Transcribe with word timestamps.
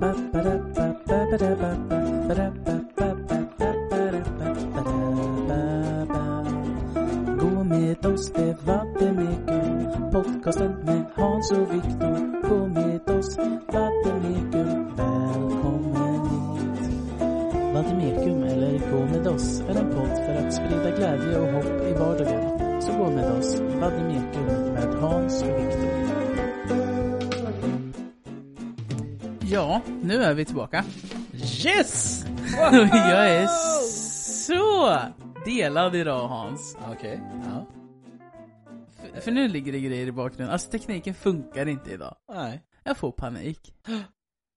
ba 0.00 0.10
ba 0.32 0.40
da 0.46 0.54
ba 0.76 0.86
ba 1.06 1.18
da 1.42 1.50
ba 1.60 1.70
ba 2.28 2.34
da 2.38 2.46
ba 2.64 2.73
tillbaka. 30.82 30.84
Yes! 31.68 32.24
Jag 32.92 33.28
är 33.28 33.46
så 33.46 34.98
delad 35.44 35.96
idag 35.96 36.28
Hans. 36.28 36.76
Okej, 36.92 37.20
ja. 37.44 37.66
För, 38.92 39.20
för 39.20 39.30
nu 39.30 39.48
ligger 39.48 39.72
det 39.72 39.80
grejer 39.80 40.06
i 40.06 40.12
bakgrunden. 40.12 40.52
Alltså 40.52 40.70
tekniken 40.70 41.14
funkar 41.14 41.66
inte 41.66 41.92
idag. 41.92 42.16
Nej. 42.32 42.62
Jag 42.84 42.96
får 42.96 43.12
panik. 43.12 43.74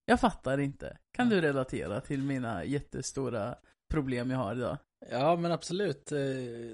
Jag 0.06 0.20
fattar 0.20 0.58
inte. 0.58 0.98
Kan 1.12 1.30
du 1.30 1.42
relatera 1.42 2.02
till 2.02 2.24
mina 2.24 2.64
jättestora 2.64 3.56
problem 3.90 4.32
jag 4.32 4.38
har 4.38 4.56
idag? 4.56 4.78
Ja, 5.12 5.36
men 5.36 5.52
absolut. 5.52 6.12
Eh, 6.12 6.20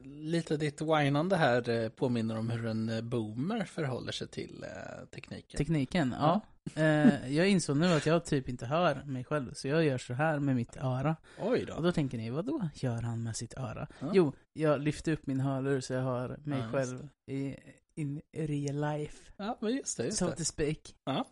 Lite 0.03 0.57
ditt 0.57 0.81
whinande 0.81 1.35
här 1.35 1.69
eh, 1.69 1.89
påminner 1.89 2.37
om 2.37 2.49
hur 2.49 2.65
en 2.65 2.89
eh, 2.89 3.01
boomer 3.01 3.65
förhåller 3.65 4.11
sig 4.11 4.27
till 4.27 4.65
tekniken. 5.11 5.57
Tekniken? 5.57 6.15
Ja. 6.19 6.41
Eh, 6.75 7.33
jag 7.33 7.47
insåg 7.49 7.77
nu 7.77 7.93
att 7.93 8.05
jag 8.05 8.25
typ 8.25 8.49
inte 8.49 8.65
hör 8.65 9.03
mig 9.03 9.23
själv, 9.23 9.53
så 9.53 9.67
jag 9.67 9.83
gör 9.85 9.97
så 9.97 10.13
här 10.13 10.39
med 10.39 10.55
mitt 10.55 10.77
öra. 10.77 11.15
Oj 11.39 11.61
Och 11.61 11.67
då. 11.67 11.81
då 11.81 11.91
tänker 11.91 12.17
ni, 12.17 12.29
vad 12.29 12.45
då 12.45 12.69
gör 12.73 13.01
han 13.01 13.23
med 13.23 13.35
sitt 13.35 13.57
öra? 13.57 13.87
Ja. 13.99 14.11
Jo, 14.13 14.33
jag 14.53 14.81
lyfter 14.81 15.11
upp 15.11 15.27
min 15.27 15.39
hörlur 15.39 15.81
så 15.81 15.93
jag 15.93 16.01
hör 16.01 16.37
mig 16.43 16.59
Ja, 16.59 16.69
själv 16.71 17.09
i 17.31 17.55
in 17.95 18.21
real 18.37 18.75
life, 18.97 19.31
Ja, 19.37 19.57
men 19.61 19.71
just 19.75 19.97
det, 19.97 20.05
just 20.05 20.17
so 20.17 20.25
det. 20.29 20.35
to 20.35 20.43
speak. 20.43 20.95
Ja. 21.05 21.25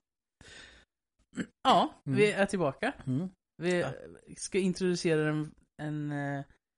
Ja, 1.63 1.93
Mm. 2.05 2.17
vi 2.17 2.31
är 2.31 2.45
tillbaka. 2.45 2.93
Mm. 3.07 3.29
Vi 3.57 3.79
Ja. 3.79 3.91
ska 4.37 4.57
introducera 4.59 5.29
en, 5.29 5.51
en, 5.81 6.11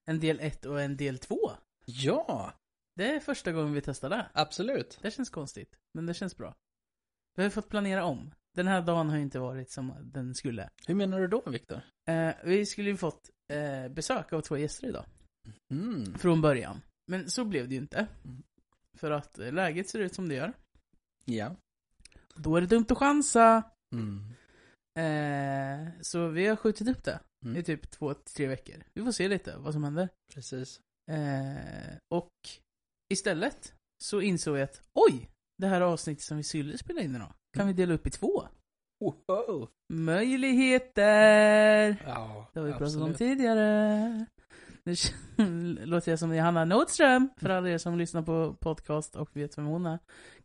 en 0.05 0.19
del 0.19 0.39
1 0.39 0.65
och 0.65 0.81
en 0.81 0.97
del 0.97 1.17
2. 1.19 1.51
Ja, 1.85 2.53
Det 2.95 3.15
är 3.15 3.19
första 3.19 3.51
gången 3.51 3.73
vi 3.73 3.81
testar 3.81 4.09
det. 4.09 4.29
absolut. 4.33 4.99
Det 5.01 5.11
känns 5.11 5.29
konstigt, 5.29 5.75
men 5.93 6.05
det 6.05 6.13
känns 6.13 6.37
bra. 6.37 6.55
Vi 7.35 7.43
har 7.43 7.49
fått 7.49 7.69
planera 7.69 8.03
om. 8.05 8.33
Den 8.55 8.67
här 8.67 8.81
dagen 8.81 9.09
har 9.09 9.17
inte 9.17 9.39
varit 9.39 9.71
som 9.71 9.93
den 10.01 10.35
skulle. 10.35 10.69
Hur 10.87 10.95
menar 10.95 11.19
du 11.19 11.27
då, 11.27 11.41
Viktor? 11.45 11.81
Eh, 12.07 12.33
vi 12.43 12.65
skulle 12.65 12.89
ju 12.89 12.97
fått 12.97 13.29
eh, 13.51 13.89
besök 13.91 14.33
av 14.33 14.41
två 14.41 14.57
gäster 14.57 14.87
idag. 14.87 15.05
Mm. 15.71 16.17
Från 16.17 16.41
början. 16.41 16.81
Men 17.07 17.29
så 17.29 17.45
blev 17.45 17.67
det 17.67 17.75
ju 17.75 17.81
inte. 17.81 18.07
Mm. 18.25 18.43
För 18.97 19.11
att 19.11 19.39
eh, 19.39 19.51
läget 19.53 19.89
ser 19.89 19.99
ut 19.99 20.15
som 20.15 20.29
det 20.29 20.35
gör. 20.35 20.53
Ja. 21.25 21.55
Då 22.35 22.55
är 22.55 22.61
det 22.61 22.67
dumt 22.67 22.85
att 22.89 22.97
chansa. 22.97 23.63
Mm. 23.93 24.33
Eh, 24.99 25.87
så 26.01 26.27
vi 26.27 26.47
har 26.47 26.55
skjutit 26.55 26.87
upp 26.87 27.03
det 27.03 27.19
Mm. 27.45 27.57
i 27.57 27.63
typ 27.63 27.89
två, 27.91 28.13
tre 28.13 28.47
veckor. 28.47 28.75
Vi 28.93 29.03
får 29.03 29.11
se 29.11 29.27
lite 29.27 29.57
vad 29.57 29.73
som 29.73 29.83
händer. 29.83 30.09
Precis. 30.33 30.79
Eh, 31.11 31.97
och 32.13 32.31
istället 33.13 33.73
så 34.03 34.21
insåg 34.21 34.57
jag 34.57 34.63
att 34.63 34.81
oj, 34.93 35.29
det 35.57 35.67
här 35.67 35.81
avsnittet 35.81 36.23
som 36.23 36.37
vi 36.37 36.43
skulle 36.43 36.77
spela 36.77 37.01
in 37.01 37.15
idag 37.15 37.33
kan 37.57 37.67
vi 37.67 37.73
dela 37.73 37.93
upp 37.93 38.07
i 38.07 38.09
två. 38.09 38.43
Wow. 39.27 39.69
Möjligheter! 39.93 41.95
Ja, 42.07 42.49
Det 42.53 42.59
har 42.59 42.67
vi 42.67 42.73
pratat 42.73 43.01
om 43.01 43.13
tidigare. 43.13 44.25
Nu 44.83 44.95
låter 45.85 46.11
jag 46.11 46.19
som 46.19 46.35
Johanna 46.35 46.65
Nordström, 46.65 47.29
för 47.37 47.49
alla 47.49 47.69
er 47.69 47.77
som 47.77 47.97
lyssnar 47.97 48.21
på 48.21 48.53
podcast 48.59 49.15
och 49.15 49.37
vet 49.37 49.57
vem 49.57 49.65
hon 49.65 49.85
är. 49.85 49.99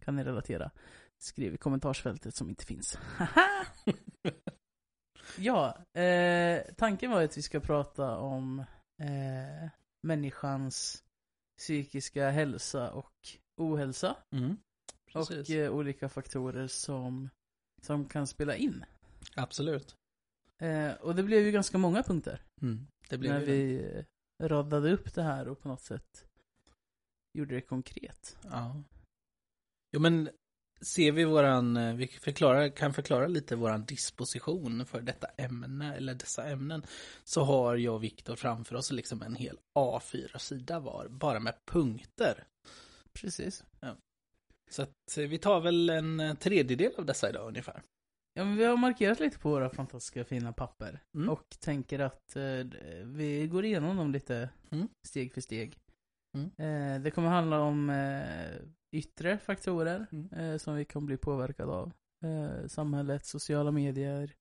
Kan 0.05 0.17
ni 0.17 0.25
relatera? 0.25 0.71
Skriv 1.19 1.55
i 1.55 1.57
kommentarsfältet 1.57 2.35
som 2.35 2.49
inte 2.49 2.65
finns. 2.65 2.99
Ja, 5.37 5.85
eh, 6.01 6.63
tanken 6.77 7.11
var 7.11 7.23
att 7.23 7.39
vi 7.39 7.43
ska 7.43 7.61
prata 7.61 8.17
om 8.19 8.59
eh, 9.01 9.71
människans 10.03 11.05
psykiska 11.59 12.31
hälsa 12.31 12.93
och 12.93 13.13
ohälsa. 13.57 14.17
Mm. 14.31 14.57
Och 15.15 15.51
eh, 15.51 15.71
olika 15.71 16.09
faktorer 16.09 16.67
som, 16.67 17.31
som 17.83 18.09
kan 18.09 18.27
spela 18.27 18.57
in. 18.57 18.85
Absolut. 19.37 19.97
Eh, 20.63 20.93
och 20.93 21.15
det 21.15 21.23
blev 21.23 21.43
ju 21.43 21.53
ganska 21.53 21.79
många 21.79 22.03
punkter. 22.03 22.43
Mm. 22.63 22.87
Det 23.09 23.19
blev 23.19 23.33
när 23.33 23.41
det. 23.41 23.47
vi 23.47 23.83
eh, 23.95 24.05
radade 24.47 24.93
upp 24.93 25.15
det 25.15 25.23
här 25.23 25.49
och 25.49 25.61
på 25.61 25.69
något 25.69 25.83
sätt 25.83 26.29
gjorde 27.33 27.55
det 27.55 27.61
konkret. 27.61 28.39
Ja. 28.43 28.83
Jo, 29.93 30.01
men 30.01 30.31
ser 30.81 31.13
vi 31.13 31.25
våran, 31.25 31.77
eh, 31.77 31.95
vi 31.95 32.07
förklarar, 32.07 32.69
kan 32.69 32.95
förklara 32.95 33.27
lite 33.27 33.57
våran 33.57 33.85
disposition 33.85 34.87
för 34.87 35.01
detta 35.01 35.27
ämne, 35.37 35.97
eller 35.97 36.15
dessa 36.15 36.49
ämnen, 36.49 36.83
så 37.25 37.43
har 37.43 37.77
jag 37.77 37.95
och 37.95 38.05
Viktor 38.05 38.37
framför 38.37 38.75
oss 38.77 38.91
liksom 38.93 39.23
en 39.23 39.37
hel 39.37 39.59
A4-sida 39.79 40.81
var, 40.81 41.09
bara 41.09 41.41
med 41.41 41.55
punkter. 41.65 42.45
Precis. 43.13 43.65
Så 44.71 44.83
att 44.83 45.17
eh, 45.19 45.25
vi 45.29 45.39
tar 45.39 45.61
väl 45.61 45.91
en 45.91 46.21
eh, 46.21 46.35
tredjedel 46.35 46.93
av 46.99 47.07
dessa 47.07 47.29
idag 47.29 47.49
ungefär. 47.49 47.83
Ja, 48.35 48.45
men 48.45 48.57
vi 48.57 48.65
har 48.65 48.77
markerat 48.77 49.21
lite 49.21 49.39
på 49.39 49.51
våra 49.51 49.71
fantastiska 49.71 50.25
fina 50.25 50.53
papper. 50.53 51.01
Mm. 51.17 51.29
Och 51.29 51.57
tänker 51.61 51.99
att 51.99 52.37
eh, 52.37 52.43
vi 53.05 53.49
går 53.51 53.65
igenom 53.65 53.97
dem 53.97 54.13
lite 54.13 54.51
Mm. 54.71 54.89
steg 55.07 55.33
för 55.35 55.41
steg. 55.41 55.79
Mm. 56.39 56.51
Eh, 56.97 57.03
det 57.03 57.11
kommer 57.11 57.29
handla 57.29 57.61
om 57.61 57.91
eh, 57.91 58.61
yttre 58.97 59.39
faktorer 59.39 60.07
Mm. 60.13 60.29
eh, 60.33 60.59
som 60.59 60.75
vi 60.75 60.85
kan 60.85 61.07
bli 61.07 61.17
påverkade 61.17 61.73
av. 61.73 61.93
Samhället, 62.67 63.27
sociala 63.27 63.71
medier. 63.71 64.35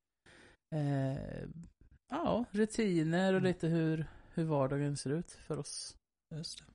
Ja, 2.10 2.46
rutiner 2.52 3.34
och 3.34 3.40
Mm. 3.40 3.44
lite 3.44 3.68
hur, 3.68 4.06
hur 4.34 4.44
vardagen 4.44 4.98
ser 4.98 5.10
ut 5.10 5.32
för 5.32 5.58
oss. 5.60 5.98
Just 6.36 6.60
det. 6.60 6.66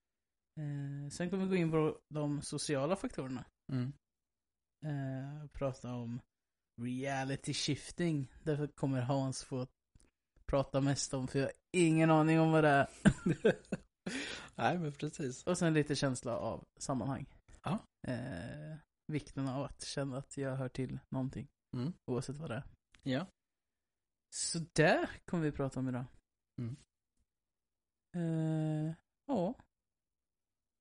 Sen 1.12 1.31
kommer 1.31 1.44
vi 1.44 1.49
gå 1.50 1.56
in 1.56 1.71
på 1.71 1.99
de 2.09 2.43
sociala 2.43 2.97
faktorerna. 2.97 3.44
Mm. 3.72 3.93
Prata 5.53 5.94
om 5.94 6.21
reality 6.82 7.55
shifting. 7.55 8.32
Därför 8.43 8.66
kommer 8.66 9.00
Hans 9.00 9.44
få 9.44 9.66
prata 10.47 10.81
mest 10.81 11.15
om, 11.15 11.28
för 11.28 11.38
jag 11.38 11.47
har 11.47 11.53
ingen 11.77 12.11
aning 12.11 12.41
om 12.41 12.53
vad 12.53 12.65
det 12.65 12.71
är. 12.71 12.87
Nej, 14.54 14.78
men 14.78 14.92
precis. 14.92 15.42
Och 15.44 15.58
sen 15.58 15.74
lite 15.74 15.96
känsla 15.96 16.36
av 16.38 16.64
sammanhang. 16.80 17.26
Ja. 17.62 17.78
Eh, 18.08 18.76
vikten 19.12 19.48
av 19.48 19.64
att 19.64 19.82
känna 19.84 20.18
att 20.18 20.36
jag 20.36 20.56
hör 20.56 20.68
till 20.68 20.98
någonting. 21.08 21.48
Mm. 21.76 21.92
Oavsett 22.10 22.36
vad 22.36 22.50
det 22.50 22.54
är. 22.56 22.64
Ja. 23.02 23.26
Så 24.34 24.58
det 24.72 25.08
kommer 25.24 25.44
vi 25.44 25.52
prata 25.52 25.80
om 25.80 25.88
idag. 25.88 26.04
Mm. 26.60 26.76
Eh, 28.16 28.94
ja. 29.26 29.54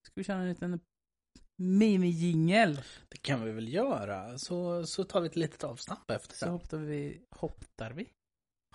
Ska 0.08 0.14
vi 0.16 0.24
köra 0.24 0.38
en 0.42 0.50
liten 0.50 0.80
mini-jingel? 1.62 2.82
Det 3.10 3.18
kan 3.18 3.44
vi 3.44 3.52
väl 3.52 3.74
göra. 3.74 4.38
Så, 4.38 4.86
så 4.86 5.04
tar 5.04 5.22
vi 5.22 5.28
ett 5.28 5.36
litet 5.36 5.64
avstamp 5.64 6.12
efter 6.12 6.36
Så 6.36 6.46
det. 6.46 6.52
hoppar 6.52 6.78
vi, 6.78 7.26
hoppar 7.30 7.92
vi? 7.92 8.12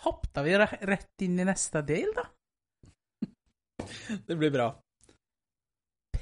Hoppar 0.00 0.44
vi 0.44 0.58
rätt 0.86 1.22
in 1.22 1.38
i 1.38 1.44
nästa 1.44 1.82
del 1.82 2.08
då? 2.14 2.24
Det 4.26 4.36
blir 4.36 4.50
bra. 4.50 4.82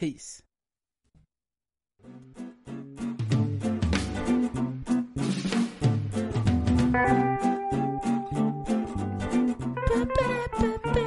Peace. 0.01 0.43
Vi 10.95 11.04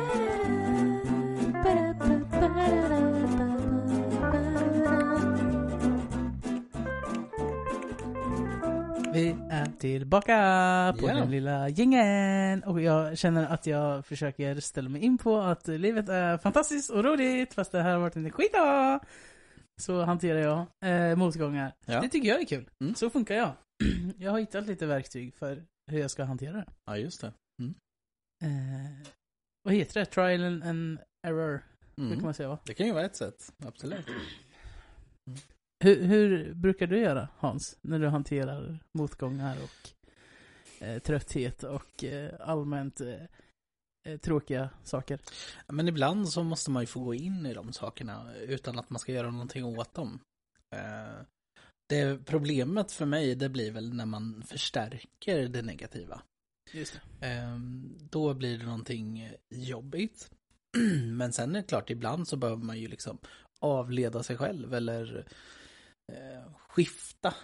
är 9.57 9.71
tillbaka 9.79 10.33
på 10.99 11.07
Ja. 11.09 11.13
den 11.15 11.31
lilla 11.31 11.69
gängen 11.69 12.63
och 12.63 12.81
jag 12.81 13.17
känner 13.17 13.45
att 13.53 13.65
jag 13.67 14.05
försöker 14.05 14.59
ställa 14.59 14.89
mig 14.89 15.01
in 15.01 15.17
på 15.17 15.37
att 15.37 15.67
livet 15.67 16.09
är 16.09 16.37
fantastiskt 16.37 16.89
och 16.89 17.03
roligt 17.03 17.53
fast 17.53 17.71
det 17.71 17.81
här 17.81 17.91
har 17.93 17.99
varit 17.99 18.15
en 18.15 18.31
skitdag. 18.31 18.99
Så 19.81 20.01
hanterar 20.03 20.39
jag 20.39 20.65
eh, 21.09 21.15
motgångar. 21.15 21.73
Ja. 21.85 22.01
Det 22.01 22.09
tycker 22.09 22.27
jag 22.29 22.41
är 22.41 22.45
kul. 22.45 22.69
Mm. 22.81 22.95
Så 22.95 23.09
funkar 23.09 23.35
jag. 23.35 23.51
jag 24.17 24.31
har 24.31 24.39
hittat 24.39 24.67
lite 24.67 24.85
verktyg 24.85 25.35
för 25.35 25.63
hur 25.91 25.99
jag 25.99 26.11
ska 26.11 26.23
hantera 26.23 26.53
det. 26.53 26.65
Ja, 26.85 26.97
just 26.97 27.21
det. 27.21 27.27
Eh, 28.43 29.07
vad 29.63 29.73
heter 29.73 29.99
det? 29.99 30.05
Trial 30.05 30.63
and, 30.63 30.99
error. 31.27 31.63
Det 31.95 32.01
Mm. 32.01 32.13
kan 32.15 32.23
man 32.23 32.33
säga 32.33 32.49
va? 32.49 32.59
Det 32.65 32.73
kan 32.73 32.85
ju 32.87 32.93
vara 32.93 33.05
ett 33.05 33.15
sätt. 33.15 33.53
Absolut. 33.65 34.05
Hur, 35.79 36.03
hur 36.03 36.53
brukar 36.53 36.87
du 36.87 36.99
göra 36.99 37.29
Hans? 37.37 37.77
När 37.81 37.99
du 37.99 38.07
hanterar 38.07 38.79
motgångar 38.91 39.57
och 39.63 39.89
eh, 40.83 40.99
trötthet 41.01 41.63
och 41.63 42.03
eh, 42.03 42.33
allmänt 42.39 43.01
eh, 43.01 43.21
eh, 44.07 44.17
tråkiga 44.19 44.69
saker? 44.83 45.19
Men 45.67 45.87
ibland 45.87 46.29
så 46.29 46.43
måste 46.43 46.71
man 46.71 46.83
ju 46.83 46.87
få 46.87 46.99
gå 46.99 47.13
in 47.13 47.45
i 47.45 47.53
de 47.53 47.73
sakerna 47.73 48.35
utan 48.35 48.79
att 48.79 48.89
man 48.89 48.99
ska 48.99 49.11
göra 49.11 49.31
någonting 49.31 49.65
åt 49.65 49.93
dem. 49.93 50.19
Eh, 50.75 51.21
Det 51.89 52.25
problemet 52.25 52.91
för 52.91 53.05
mig, 53.05 53.35
det 53.35 53.49
blir 53.49 53.71
väl 53.71 53.93
när 53.93 54.05
man 54.05 54.43
förstärker 54.47 55.47
det 55.47 55.61
negativa. 55.61 56.21
Just 56.73 56.99
det. 57.19 57.27
Ehm, 57.27 57.97
Då 58.09 58.33
blir 58.33 58.57
det 58.57 58.65
någonting 58.65 59.31
jobbigt. 59.49 60.31
Men 61.17 61.33
sen 61.33 61.55
är 61.55 61.59
det 61.61 61.67
klart, 61.67 61.89
ibland 61.89 62.27
så 62.27 62.37
behöver 62.37 62.63
man 62.63 62.79
ju 62.79 62.87
liksom 62.87 63.17
avleda 63.59 64.23
sig 64.23 64.37
själv 64.37 64.73
eller 64.73 65.25
skifta 66.57 67.35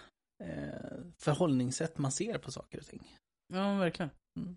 eh, 0.44 0.98
förhållningssätt 1.18 1.98
man 1.98 2.12
ser 2.12 2.38
på 2.38 2.52
saker 2.52 2.78
och 2.78 2.86
ting. 2.86 3.16
Ja, 3.52 3.78
verkligen. 3.78 4.10
Mm. 4.38 4.56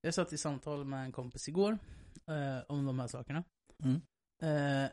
Jag 0.00 0.14
satt 0.14 0.32
i 0.32 0.38
samtal 0.38 0.84
med 0.84 1.04
en 1.04 1.12
kompis 1.12 1.48
igår 1.48 1.78
eh, 2.26 2.58
om 2.68 2.86
de 2.86 2.98
här 2.98 3.06
sakerna. 3.06 3.44
Mm. 3.82 4.00
Eh, 4.42 4.90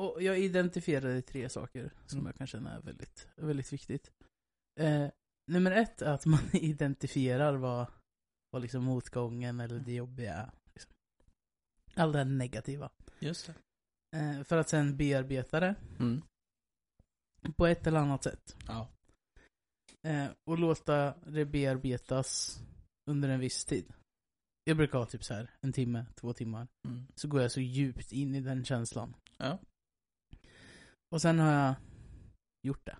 och 0.00 0.22
jag 0.22 0.38
identifierade 0.38 1.22
tre 1.22 1.48
saker 1.48 1.92
som 2.06 2.18
Mm. 2.18 2.26
jag 2.26 2.36
kan 2.36 2.46
känna 2.46 2.72
är 2.76 2.80
väldigt, 2.80 3.28
väldigt 3.36 3.72
viktigt. 3.72 4.12
Eh, 4.80 5.08
nummer 5.52 5.70
ett 5.70 6.02
är 6.02 6.12
att 6.12 6.26
man 6.26 6.40
identifierar 6.52 7.54
vad, 7.54 7.86
vad 8.50 8.62
liksom 8.62 8.84
motgången 8.84 9.60
eller 9.60 9.78
det 9.78 9.92
jobbiga 9.94 10.34
är. 10.34 10.50
Liksom. 10.74 10.92
Allt 11.94 12.12
det 12.12 12.18
här 12.18 12.24
negativa. 12.24 12.90
Just 13.18 13.46
det. 13.46 13.54
Eh, 14.18 14.42
för 14.42 14.56
att 14.56 14.68
sen 14.68 14.96
bearbeta 14.96 15.60
det 15.60 15.74
Mm. 16.00 16.22
På 17.52 17.66
ett 17.66 17.86
eller 17.86 18.00
annat 18.00 18.22
sätt. 18.22 18.56
Ja. 18.66 18.88
Eh, 20.02 20.26
och 20.44 20.58
låta 20.58 21.14
det 21.26 21.44
bearbetas 21.44 22.60
under 23.10 23.28
en 23.28 23.40
viss 23.40 23.64
tid. 23.64 23.92
Jag 24.64 24.76
brukar 24.76 24.98
ha 24.98 25.06
typ 25.06 25.24
så 25.24 25.34
här 25.34 25.50
en 25.60 25.72
timme, 25.72 26.06
två 26.14 26.32
timmar. 26.32 26.68
Mm. 26.88 27.06
Så 27.14 27.28
går 27.28 27.42
jag 27.42 27.52
så 27.52 27.60
djupt 27.60 28.12
in 28.12 28.34
i 28.34 28.40
den 28.40 28.64
känslan. 28.64 29.14
Ja. 29.38 29.58
Och 31.10 31.22
sen 31.22 31.38
har 31.38 31.52
jag 31.52 31.74
gjort 32.66 32.86
det. 32.86 32.96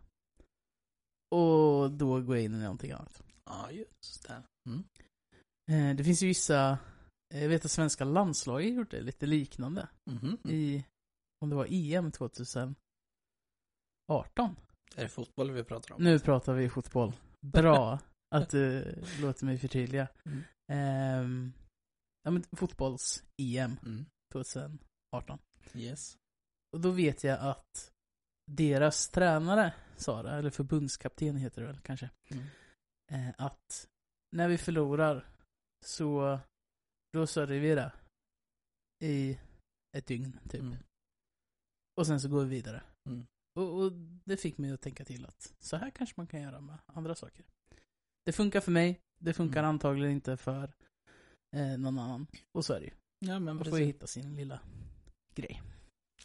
Och 1.36 1.90
då 1.90 2.20
går 2.20 2.36
jag 2.36 2.44
in 2.44 2.54
i 2.54 2.62
någonting 2.62 2.92
annat. 2.92 3.22
Ja, 3.44 3.70
just 3.70 4.28
det. 4.28 4.42
Mm. 4.68 4.84
Eh, 5.70 5.96
det 5.96 6.04
finns 6.04 6.22
ju 6.22 6.26
vissa, 6.26 6.78
eh, 7.34 7.42
jag 7.42 7.48
vet 7.48 7.64
att 7.64 7.70
svenska 7.70 8.04
landslaget 8.04 8.90
det 8.90 9.00
lite 9.00 9.26
liknande. 9.26 9.88
Mhm. 10.10 10.38
I, 10.44 10.84
om 11.40 11.50
det 11.50 11.56
var 11.56 11.66
EM 11.70 12.12
2018. 14.06 14.56
Är 14.96 15.02
det 15.02 15.08
fotboll 15.08 15.50
vi 15.50 15.64
pratar 15.64 15.94
om? 15.94 16.02
Nu 16.02 16.18
pratar 16.18 16.54
vi 16.54 16.68
fotboll. 16.68 17.12
Bra 17.40 17.98
att 18.34 18.50
du 18.50 18.94
låter 19.20 19.44
mig 19.44 19.58
förtydliga. 19.58 20.08
Mm. 20.24 20.42
Ehm, 20.72 21.52
ja 22.22 22.30
men 22.30 22.42
fotbolls-EM 22.42 23.76
Mm. 23.82 24.04
2018. 24.32 25.38
Yes. 25.74 26.18
Och 26.72 26.80
då 26.80 26.90
vet 26.90 27.24
jag 27.24 27.38
att 27.40 27.92
deras 28.46 29.08
tränare 29.08 29.74
sa 29.96 30.22
det, 30.22 30.30
eller 30.30 30.50
förbundskapten 30.50 31.36
heter 31.36 31.60
det 31.60 31.66
väl 31.66 31.80
kanske. 31.80 32.10
Mm. 32.30 32.44
Eh, 33.12 33.34
att 33.38 33.88
när 34.30 34.48
vi 34.48 34.58
förlorar 34.58 35.28
så 35.84 36.38
då 37.12 37.26
sörjer 37.26 37.60
vi 37.60 37.74
det 37.74 37.92
i 39.04 39.38
ett 39.96 40.06
dygn 40.06 40.38
typ. 40.50 40.60
Mm. 40.60 40.76
Och 41.96 42.06
sen 42.06 42.20
så 42.20 42.28
går 42.28 42.44
vi 42.44 42.48
vidare. 42.50 42.82
Mm. 43.08 43.26
Och, 43.54 43.74
och 43.82 43.92
det 44.24 44.36
fick 44.36 44.58
mig 44.58 44.70
att 44.72 44.80
tänka 44.80 45.04
till 45.04 45.26
att 45.26 45.52
så 45.60 45.76
här 45.76 45.90
kanske 45.90 46.14
man 46.16 46.26
kan 46.26 46.42
göra 46.42 46.60
med 46.60 46.78
andra 46.86 47.14
saker. 47.14 47.44
Det 48.24 48.32
funkar 48.32 48.60
för 48.60 48.70
mig, 48.72 49.00
det 49.20 49.32
funkar 49.34 49.60
Mm. 49.60 49.68
antagligen 49.68 50.10
inte 50.12 50.36
för 50.36 50.72
eh, 51.56 51.78
någon 51.78 51.98
annan. 51.98 52.26
Och 52.52 52.64
så 52.64 52.72
är 52.74 52.80
det 52.80 52.86
ju. 52.86 52.92
Ja, 53.18 53.38
men 53.38 53.56
Man 53.56 53.64
får 53.64 53.78
ju 53.78 53.84
hitta 53.84 54.06
sin 54.06 54.36
lilla 54.36 54.60
grej. 55.34 55.62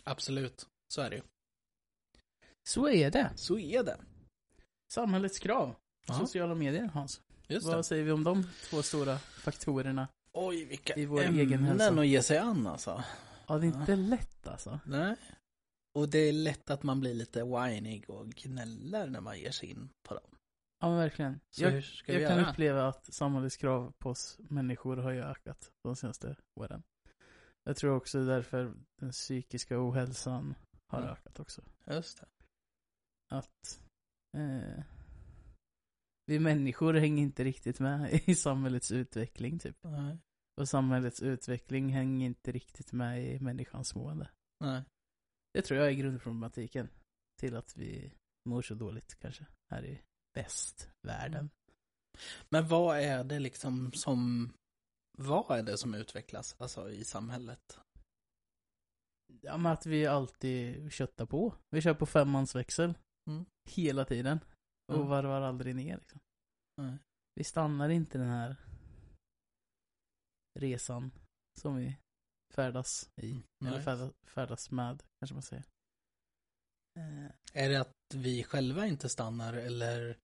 Absolut. 0.04 0.68
Så 0.94 1.02
är 1.02 1.10
det 1.10 1.16
ju. 1.16 1.22
Så 2.64 2.88
är 2.88 3.12
det. 3.12 3.32
Så 3.36 3.58
är 3.60 3.84
det. 3.84 3.98
Samhällets 4.92 5.40
krav. 5.40 5.76
Ja, 6.08 6.14
Sociala 6.14 6.56
medier, 6.56 6.86
Hans. 6.94 7.22
just 7.48 7.68
Vad 7.68 7.78
det. 7.78 7.84
säger 7.84 8.04
vi 8.04 8.12
om 8.12 8.24
de 8.24 8.44
två 8.70 8.82
stora 8.84 9.18
faktorerna? 9.18 10.08
Oj, 10.34 10.66
vilka 10.66 10.96
i 10.96 11.06
vår 11.06 11.22
egen 11.22 11.64
hälsa? 11.64 11.88
ämnen 11.88 12.00
att 12.00 12.08
ge 12.08 12.24
sig 12.24 12.38
an 12.38 12.68
alltså. 12.68 13.04
Ja, 13.48 13.58
det 13.58 13.68
är 13.68 13.80
inte 13.80 13.96
lätt 13.96 14.48
alltså. 14.48 14.80
Nej. 14.86 15.16
Och 15.96 16.10
det 16.10 16.18
är 16.20 16.34
lätt 16.34 16.70
att 16.70 16.84
man 16.84 17.00
blir 17.00 17.14
lite 17.14 17.44
whinig 17.44 18.10
och 18.10 18.30
gnäller 18.30 19.08
när 19.10 19.22
man 19.22 19.40
ger 19.40 19.52
sig 19.52 19.70
in 19.70 19.90
på 20.08 20.14
dem. 20.14 20.36
Ja, 20.80 20.96
verkligen. 20.96 21.40
Så 21.50 21.64
jag 21.64 21.72
hur 21.72 21.82
ska 21.82 22.14
jag 22.14 22.20
vi 22.20 22.26
kan 22.28 22.38
göra? 22.40 22.52
uppleva 22.52 22.88
att 22.88 23.14
samhällets 23.14 23.58
krav 23.58 23.94
på 24.00 24.10
oss 24.10 24.38
människor 24.40 24.98
har 24.98 25.12
ju 25.12 25.22
ökat 25.24 25.72
de 25.84 25.96
senaste 25.96 26.36
åren. 26.60 26.84
Jag 27.64 27.76
tror 27.78 27.96
också 27.96 28.18
det 28.18 28.24
är 28.32 28.36
därför 28.36 28.74
den 29.00 29.12
psykiska 29.12 29.76
ohälsan 29.90 30.56
har 30.88 31.00
Mm. 31.02 31.12
ökat 31.12 31.40
också. 31.40 31.62
Just 31.88 32.20
det. 32.22 32.28
Att 33.36 33.82
eh, 34.38 34.84
vi 36.26 36.40
människor 36.40 36.94
hänger 36.94 37.24
inte 37.24 37.44
riktigt 37.44 37.80
med 37.80 38.14
i 38.30 38.36
samhällets 38.36 38.92
utveckling 38.92 39.60
typ. 39.60 39.78
Nej. 39.84 40.18
Och 40.62 40.70
samhällets 40.70 41.22
utveckling 41.22 41.90
hänger 41.90 42.26
inte 42.26 42.52
riktigt 42.52 42.92
med 42.92 43.24
i 43.36 43.40
människans 43.40 43.96
mående. 43.96 44.30
Nej. 44.60 44.84
Det 45.54 45.62
tror 45.62 45.80
jag 45.80 45.88
är 45.90 45.94
grundproblematiken 45.94 46.90
till 47.40 47.56
att 47.56 47.78
vi 47.78 48.14
mår 48.50 48.62
så 48.62 48.74
dåligt 48.76 49.20
kanske 49.20 49.46
här 49.72 49.86
i 49.86 50.02
västvärlden. 50.36 51.50
Men 52.50 52.68
vad 52.68 53.00
är 53.00 53.24
det 53.24 53.40
liksom 53.40 53.92
som, 53.92 54.54
vad 55.18 55.60
är 55.60 55.64
det 55.64 55.78
som 55.78 55.94
utvecklas, 55.94 56.56
alltså 56.60 56.92
i 56.92 57.04
samhället? 57.04 57.80
Ja 59.42 59.58
men 59.58 59.72
att 59.72 59.86
vi 59.86 60.06
alltid 60.08 60.92
köttar 60.92 61.26
på. 61.26 61.56
Vi 61.70 61.82
kör 61.82 61.94
på 61.94 62.06
femmansväxel. 62.06 62.98
Mm. 63.30 63.46
Hela 63.70 64.06
tiden. 64.06 64.40
Och 64.88 64.96
Mm. 64.96 65.08
varvar 65.08 65.42
aldrig 65.42 65.76
ner 65.76 65.98
liksom. 65.98 66.20
Nej. 66.78 66.98
Vi 67.36 67.44
stannar 67.44 67.90
inte 67.90 68.18
den 68.18 68.28
här 68.28 68.56
resan 70.60 71.12
som 71.60 71.76
vi 71.76 71.98
färdas 72.54 73.10
i. 73.22 73.32
Mm. 73.32 73.74
Eller 73.74 74.12
färdas 74.28 74.72
med, 74.72 75.04
kanske 75.20 75.34
man 75.34 75.42
säger. 75.44 75.66
Eh, 77.00 77.26
Är 77.64 77.70
det 77.70 77.76
att 77.82 77.94
vi 78.14 78.44
själva 78.44 78.88
inte 78.88 79.10
stannar 79.10 79.54
eller, 79.54 80.18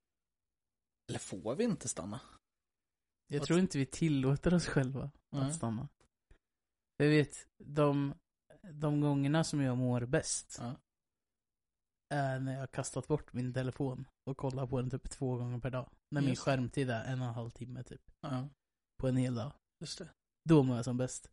eller 1.10 1.20
får 1.20 1.56
vi 1.56 1.64
inte 1.64 1.88
stanna? 1.90 2.22
jag 3.28 3.44
tror 3.44 3.60
inte 3.60 3.78
vi 3.78 3.86
tillåter 3.86 4.54
oss 4.54 4.66
själva 4.68 5.12
Nej. 5.32 5.42
att 5.50 5.56
stanna. 5.56 5.90
Jag 6.98 7.08
vet, 7.08 7.48
de, 7.58 8.14
de 8.74 9.02
gångerna 9.02 9.44
som 9.44 9.62
jag 9.62 9.78
mår 9.78 10.06
bäst 10.06 10.56
Ja. 10.60 10.76
är 12.10 12.40
när 12.40 12.54
jag 12.54 12.60
har 12.60 12.68
kastat 12.68 13.08
bort 13.08 13.34
min 13.34 13.54
telefon 13.54 14.08
och 14.26 14.38
kollar 14.38 14.68
på 14.68 14.82
den 14.82 14.90
typ 14.90 15.10
två 15.10 15.38
gånger 15.38 15.60
per 15.60 15.70
dag. 15.70 15.90
När 16.12 16.22
min 16.22 16.30
Just 16.30 16.46
det. 16.46 16.52
skärmtid 16.52 16.90
är 16.90 17.04
en 17.06 17.22
och 17.22 17.28
en 17.28 17.34
halv 17.34 17.50
timme 17.50 17.84
typ. 17.84 18.12
Ja, 18.22 18.50
På 18.98 19.08
en 19.08 19.18
hel 19.18 19.36
dag. 19.36 19.54
just 19.80 19.98
det. 19.98 20.10
Då 20.50 20.64
mår 20.64 20.76
jag 20.76 20.86
som 20.86 20.98
bäst. 20.98 21.32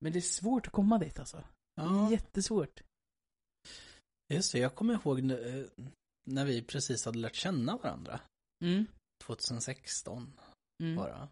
Men 0.00 0.12
det 0.12 0.18
är 0.18 0.20
svårt 0.20 0.66
att 0.66 0.72
komma 0.72 0.98
dit 0.98 1.18
alltså. 1.18 1.44
Ja, 1.74 2.10
jättesvårt. 2.10 2.80
Just 4.34 4.52
det. 4.52 4.58
Jag 4.58 4.74
kommer 4.74 4.94
ihåg 4.94 5.18
eh, 5.30 5.64
när 6.26 6.44
vi 6.44 6.62
precis 6.62 7.04
hade 7.04 7.18
lärt 7.18 7.34
känna 7.34 7.76
varandra. 7.76 8.20
Mm. 8.64 8.86
2016 9.24 10.32
Mm. 10.82 10.96
bara. 10.96 11.28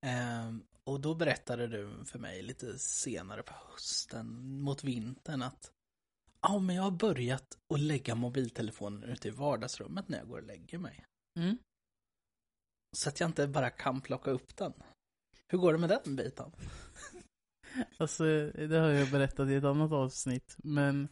Ehm, 0.00 0.62
och 0.84 1.00
då 1.00 1.14
berättade 1.14 1.66
du 1.66 2.04
för 2.04 2.18
mig 2.18 2.42
lite 2.42 2.78
senare 2.78 3.42
på 3.42 3.54
hösten 3.54 4.60
mot 4.60 4.84
vintern 4.84 5.42
att 5.42 5.70
ja, 6.40 6.58
men 6.58 6.76
jag 6.76 6.82
har 6.82 6.90
börjat 6.90 7.58
att 7.74 7.80
lägga 7.80 8.14
mobiltelefonen 8.14 9.02
ute 9.04 9.28
i 9.28 9.30
vardagsrummet 9.30 10.08
när 10.08 10.18
jag 10.18 10.28
går 10.28 10.38
och 10.38 10.46
lägger 10.46 10.78
mig. 10.78 11.04
Mm. 11.38 11.58
Så 12.96 13.08
att 13.08 13.20
jag 13.20 13.28
inte 13.28 13.48
bara 13.48 13.70
kan 13.70 14.00
plocka 14.00 14.30
upp 14.30 14.56
den. 14.56 14.72
Hur 15.48 15.58
går 15.58 15.72
det 15.72 15.78
med 15.78 15.88
den 15.88 16.16
biten? 16.16 16.52
Alltså, 17.98 18.24
det 18.50 18.76
har 18.76 18.88
jag 18.88 19.10
berättat 19.10 19.48
i 19.48 19.54
ett 19.54 19.64
annat 19.64 19.92
avsnitt. 19.92 20.56
Men 20.58 21.08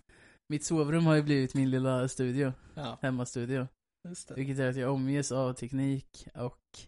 mitt 0.48 0.64
sovrum 0.64 1.06
har 1.06 1.14
ju 1.14 1.22
blivit 1.22 1.54
min 1.54 1.70
lilla 1.70 2.08
studio. 2.08 2.52
Ja, 2.74 2.98
Hemmastudio. 3.02 3.68
just 4.08 4.28
det. 4.28 4.34
Vilket 4.34 4.58
gör 4.58 4.70
att 4.70 4.76
jag 4.76 4.92
omges 4.92 5.32
av 5.32 5.52
teknik 5.52 6.26
och 6.34 6.78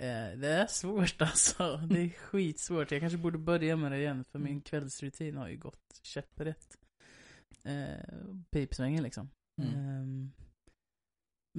eh, 0.00 0.38
det 0.38 0.48
är 0.48 0.66
svårt 0.66 1.16
alltså. 1.22 1.76
Det 1.76 2.00
är 2.00 2.08
skitsvårt. 2.08 2.92
Jag 2.92 3.00
kanske 3.00 3.18
borde 3.18 3.38
börja 3.38 3.76
med 3.76 3.92
det 3.92 3.98
igen 3.98 4.24
för 4.24 4.38
min 4.38 4.60
kvällsrutin 4.60 5.36
har 5.36 5.48
ju 5.48 5.56
gått 5.56 6.00
käpprätt. 6.02 6.78
Eh, 7.64 8.34
pipsvängen 8.50 9.02
liksom. 9.02 9.30
Mm. 9.62 9.74
Ehm, 9.74 10.32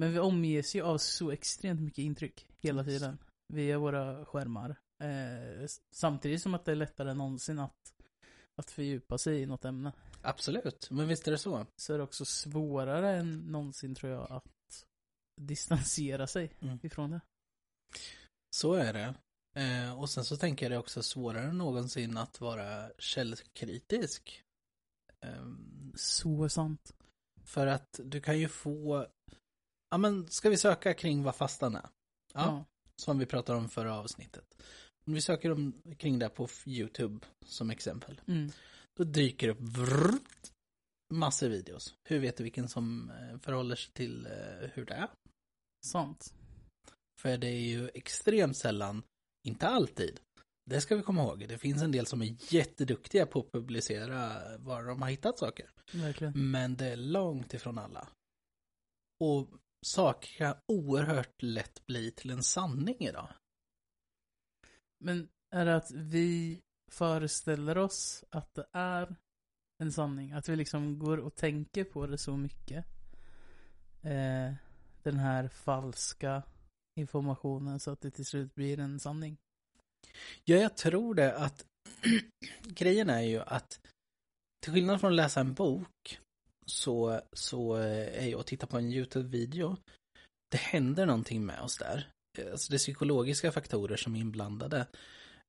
men 0.00 0.12
vi 0.12 0.18
omges 0.18 0.76
ju 0.76 0.82
av 0.82 0.98
så 0.98 1.30
extremt 1.30 1.80
mycket 1.80 2.02
intryck 2.02 2.46
hela 2.58 2.84
tiden. 2.84 3.18
Via 3.52 3.78
våra 3.78 4.24
skärmar. 4.24 4.76
Eh, 5.02 5.66
samtidigt 5.94 6.42
som 6.42 6.54
att 6.54 6.64
det 6.64 6.72
är 6.72 6.76
lättare 6.76 7.10
än 7.10 7.18
någonsin 7.18 7.58
att, 7.58 7.94
att 8.56 8.70
fördjupa 8.70 9.18
sig 9.18 9.40
i 9.40 9.46
något 9.46 9.64
ämne. 9.64 9.92
Absolut, 10.28 10.90
men 10.90 11.08
visst 11.08 11.28
är 11.28 11.32
det 11.32 11.38
så. 11.38 11.66
så 11.76 11.94
är 11.94 11.98
det 11.98 12.04
också 12.04 12.24
svårare 12.24 13.16
än 13.16 13.38
någonsin 13.38 13.94
tror 13.94 14.12
jag 14.12 14.32
att 14.32 14.44
distansera 15.40 16.26
sig 16.26 16.52
Mm. 16.60 16.78
ifrån 16.82 17.10
det. 17.10 17.20
Så 18.56 18.74
är 18.74 18.92
det. 18.92 19.14
Eh, 19.60 19.98
och 20.00 20.10
sen 20.10 20.24
så 20.24 20.36
tänker 20.36 20.64
jag 20.66 20.72
det 20.72 20.78
också 20.78 21.02
svårare 21.02 21.44
än 21.48 21.58
någonsin 21.58 22.16
att 22.16 22.40
vara 22.40 22.90
källkritisk. 22.98 24.42
Ehm, 25.20 25.92
Så 25.96 26.48
sant. 26.48 26.92
för 27.44 27.66
att 27.66 28.00
du 28.04 28.20
kan 28.20 28.38
ju 28.38 28.48
få, 28.48 29.06
ja 29.90 29.98
men 29.98 30.28
ska 30.28 30.50
vi 30.50 30.56
söka 30.56 30.94
kring 30.94 31.22
vad 31.22 31.36
fastan 31.36 31.76
är? 31.76 31.88
Ja, 32.34 32.64
som 33.02 33.18
vi 33.18 33.26
pratade 33.26 33.58
om 33.58 33.68
förra 33.68 33.98
avsnittet. 33.98 34.62
Om 35.06 35.12
vi 35.14 35.20
söker 35.20 35.52
om, 35.52 35.82
kring 35.98 36.18
det 36.18 36.28
på 36.28 36.48
YouTube 36.66 37.26
som 37.44 37.70
exempel. 37.70 38.20
Mm. 38.26 38.50
Då 38.96 39.04
dyker 39.04 39.46
det 39.46 39.52
upp 39.52 39.60
vrrt, 39.60 40.52
massor 41.14 41.48
videos. 41.48 41.94
Hur 42.04 42.18
vet 42.18 42.36
du 42.36 42.42
vilken 42.42 42.68
som 42.68 43.10
eh, 43.10 43.38
förhåller 43.38 43.76
sig 43.76 43.92
till 43.92 44.26
eh, 44.26 44.68
hur 44.72 44.84
det 44.84 44.94
är? 44.94 45.10
Sant. 45.86 46.34
För 47.20 47.38
det 47.38 47.48
är 47.48 47.60
ju 47.60 47.88
extremt 47.94 48.56
sällan, 48.56 49.02
inte 49.44 49.68
alltid, 49.68 50.20
det 50.70 50.80
ska 50.80 50.96
vi 50.96 51.02
komma 51.02 51.22
ihåg. 51.22 51.48
Det 51.48 51.58
finns 51.58 51.82
en 51.82 51.92
del 51.92 52.06
som 52.06 52.22
är 52.22 52.36
jätteduktiga 52.54 53.26
på 53.26 53.40
att 53.40 53.52
publicera 53.52 54.42
var 54.58 54.84
de 54.84 55.02
har 55.02 55.10
hittat 55.10 55.38
saker. 55.38 55.70
Verkligen. 55.92 56.50
Men 56.50 56.76
det 56.76 56.86
är 56.86 56.96
långt 56.96 57.54
ifrån 57.54 57.78
alla. 57.78 58.08
Och 59.20 59.48
saker 59.86 60.28
kan 60.36 60.54
oerhört 60.66 61.42
lätt 61.42 61.86
bli 61.86 62.10
till 62.10 62.30
en 62.30 62.42
sanning 62.42 62.96
idag. 62.98 63.28
Men 64.98 65.28
är 65.50 65.64
det 65.64 65.76
att 65.76 65.90
vi 65.90 66.60
föreställer 66.90 67.78
oss 67.78 68.24
att 68.30 68.54
det 68.54 68.66
är 68.72 69.16
en 69.82 69.92
sanning? 69.92 70.32
Att 70.32 70.48
vi 70.48 70.56
liksom 70.56 70.98
går 70.98 71.18
och 71.18 71.34
tänker 71.34 71.84
på 71.84 72.06
det 72.06 72.18
så 72.18 72.36
mycket? 72.36 72.84
Eh, 74.02 74.54
den 75.02 75.16
här 75.16 75.48
falska 75.48 76.42
informationen 76.96 77.80
så 77.80 77.90
att 77.90 78.00
det 78.00 78.10
till 78.10 78.26
slut 78.26 78.54
blir 78.54 78.78
en 78.78 79.00
sanning. 79.00 79.36
Ja, 80.44 80.56
jag 80.56 80.76
tror 80.76 81.14
det 81.14 81.36
att 81.36 81.66
grejen 82.62 83.10
är 83.10 83.20
ju 83.20 83.40
att 83.40 83.80
till 84.60 84.72
skillnad 84.72 85.00
från 85.00 85.10
att 85.10 85.16
läsa 85.16 85.40
en 85.40 85.54
bok 85.54 86.18
så, 86.66 87.20
så 87.32 87.76
eh, 87.76 88.24
är 88.24 88.28
jag 88.28 88.40
att 88.40 88.46
titta 88.46 88.66
på 88.66 88.78
en 88.78 88.92
YouTube-video. 88.92 89.76
Det 90.48 90.58
händer 90.58 91.06
någonting 91.06 91.46
med 91.46 91.60
oss 91.60 91.78
där. 91.78 92.10
Eh, 92.38 92.50
alltså 92.50 92.70
det 92.70 92.76
är 92.76 92.78
psykologiska 92.78 93.52
faktorer 93.52 93.96
som 93.96 94.16
är 94.16 94.20
inblandade. 94.20 94.86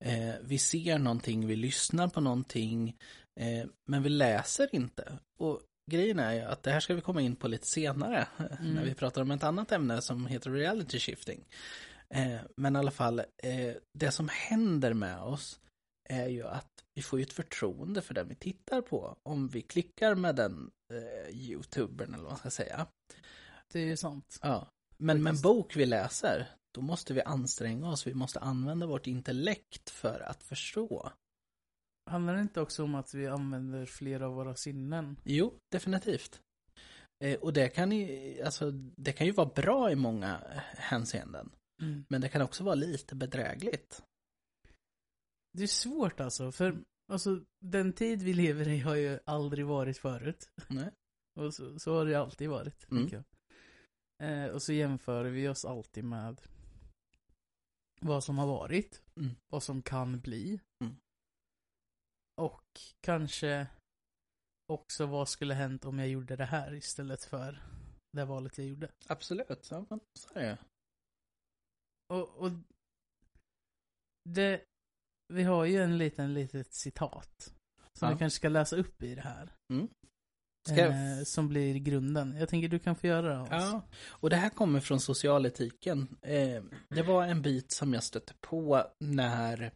Eh, 0.05 0.35
vi 0.41 0.57
ser 0.57 0.97
någonting, 0.99 1.47
vi 1.47 1.55
lyssnar 1.55 2.07
på 2.07 2.21
någonting, 2.21 2.97
eh, 3.39 3.65
men 3.85 4.03
vi 4.03 4.09
läser 4.09 4.75
inte. 4.75 5.19
Och 5.39 5.61
grejen 5.91 6.19
är 6.19 6.33
ju 6.33 6.41
att 6.41 6.63
det 6.63 6.71
här 6.71 6.79
ska 6.79 6.93
vi 6.95 7.01
komma 7.01 7.21
in 7.21 7.35
på 7.35 7.47
lite 7.47 7.67
senare, 7.67 8.27
Mm. 8.37 8.73
när 8.73 8.83
vi 8.83 8.93
pratar 8.93 9.21
om 9.21 9.31
ett 9.31 9.43
annat 9.43 9.71
ämne 9.71 10.01
som 10.01 10.25
heter 10.27 10.51
reality 10.51 10.99
shifting. 10.99 11.45
Eh, 12.09 12.37
men 12.57 12.75
i 12.75 12.79
alla 12.79 12.91
fall, 12.91 13.19
eh, 13.19 13.73
det 13.93 14.11
som 14.11 14.29
händer 14.31 14.93
med 14.93 15.19
oss 15.21 15.59
är 16.09 16.27
ju 16.27 16.47
att 16.47 16.69
vi 16.95 17.01
får 17.01 17.19
ju 17.19 17.23
ett 17.23 17.33
förtroende 17.33 18.01
för 18.01 18.13
den 18.13 18.27
vi 18.27 18.35
tittar 18.35 18.81
på. 18.81 19.17
Om 19.23 19.47
vi 19.47 19.61
klickar 19.61 20.15
med 20.15 20.35
den 20.35 20.69
eh, 20.93 21.35
youtubern 21.35 22.13
eller 22.13 22.23
vad 22.23 22.31
man 22.31 22.39
ska 22.39 22.49
säga. 22.49 22.87
Det 23.73 23.79
är 23.79 23.85
ju 23.85 23.97
sant. 23.97 24.39
Ja. 24.41 24.67
Men 24.97 25.23
med 25.23 25.31
en 25.35 25.41
bok 25.41 25.75
vi 25.75 25.85
läser, 25.85 26.47
då 26.77 26.81
måste 26.81 27.13
vi 27.13 27.21
anstränga 27.21 27.89
oss. 27.89 28.07
Vi 28.07 28.13
måste 28.13 28.39
använda 28.39 28.85
vårt 28.85 29.07
intellekt 29.07 29.89
för 29.89 30.19
att 30.19 30.43
förstå. 30.43 31.11
Handlar 32.09 32.35
det 32.35 32.41
inte 32.41 32.61
också 32.61 32.83
om 32.83 32.95
att 32.95 33.13
vi 33.13 33.27
använder 33.27 33.85
flera 33.85 34.27
av 34.27 34.33
våra 34.33 34.55
sinnen? 34.55 35.19
Jo, 35.23 35.53
definitivt. 35.71 36.41
Eh, 37.23 37.39
och 37.39 37.53
det 37.53 37.69
kan, 37.69 37.91
ju, 37.91 38.41
alltså, 38.41 38.71
det 38.71 39.11
kan 39.11 39.27
ju 39.27 39.33
vara 39.33 39.51
bra 39.55 39.91
i 39.91 39.95
många 39.95 40.41
hänseenden. 40.77 41.49
Mm. 41.81 42.05
Men 42.09 42.21
det 42.21 42.29
kan 42.29 42.41
också 42.41 42.63
vara 42.63 42.75
lite 42.75 43.15
bedrägligt. 43.15 44.03
Det 45.53 45.63
är 45.63 45.67
svårt 45.67 46.19
alltså, 46.19 46.51
för 46.51 46.83
alltså, 47.11 47.41
den 47.59 47.93
tid 47.93 48.23
vi 48.23 48.33
lever 48.33 48.67
i 48.67 48.79
har 48.79 48.95
ju 48.95 49.19
aldrig 49.25 49.65
varit 49.65 49.97
förut. 49.97 50.49
Nej. 50.67 50.91
Och 51.39 51.53
så, 51.53 51.79
så 51.79 51.97
har 51.97 52.05
det 52.05 52.15
alltid 52.15 52.49
varit, 52.49 52.91
Mm. 52.91 53.03
tänker 53.03 53.15
jag. 53.15 53.25
Eh, 54.23 54.49
och 54.49 54.61
så 54.61 54.73
jämför 54.73 55.25
vi 55.25 55.47
oss 55.47 55.65
alltid 55.65 56.03
med 56.03 56.41
vad 58.01 58.23
som 58.23 58.37
har 58.37 58.47
varit, 58.47 59.01
Mm. 59.15 59.35
vad 59.47 59.63
som 59.63 59.81
kan 59.81 60.19
bli. 60.19 60.59
Mm. 60.83 60.95
Och 62.41 62.79
kanske 63.01 63.67
också 64.67 65.05
vad 65.05 65.29
skulle 65.29 65.53
hänt 65.53 65.85
om 65.85 65.99
jag 65.99 66.07
gjorde 66.09 66.35
det 66.35 66.45
här 66.45 66.73
istället 66.73 67.23
för 67.25 67.63
det 68.11 68.25
valet 68.25 68.57
jag 68.57 68.67
gjorde. 68.67 68.91
Absolut, 69.07 69.67
ja, 69.71 69.85
men 69.89 69.99
så 70.19 70.29
är 70.33 70.41
det. 70.47 70.57
Och, 72.09 72.29
och 72.35 72.51
det, 74.23 74.63
vi 75.33 75.43
har 75.43 75.65
ju 75.65 75.77
en 75.83 75.97
liten 75.97 76.33
litet 76.33 76.73
citat. 76.73 77.53
Som 77.93 78.07
Ja. 78.07 78.13
vi 78.13 78.19
kanske 78.19 78.35
ska 78.37 78.49
läsa 78.49 78.75
upp 78.75 79.03
i 79.03 79.15
det 79.15 79.21
här. 79.21 79.53
Mm. 79.73 79.87
Ska 80.67 80.85
Eh, 81.17 81.23
som 81.23 81.47
blir 81.47 81.75
grunden. 81.75 82.35
Jag 82.39 82.49
tänker 82.49 82.67
du 82.67 82.79
kan 82.79 82.95
få 82.95 83.07
göra 83.07 83.29
det 83.29 83.35
Hans. 83.35 83.49
Ja, 83.51 83.81
och 84.09 84.29
det 84.29 84.35
här 84.35 84.49
kommer 84.49 84.79
från 84.79 84.99
socialetiken. 84.99 86.17
Eh, 86.21 86.63
det 86.89 87.03
var 87.03 87.25
en 87.25 87.41
bit 87.41 87.71
som 87.71 87.93
jag 87.93 88.03
stötte 88.03 88.33
på 88.41 88.83
när, 88.99 89.71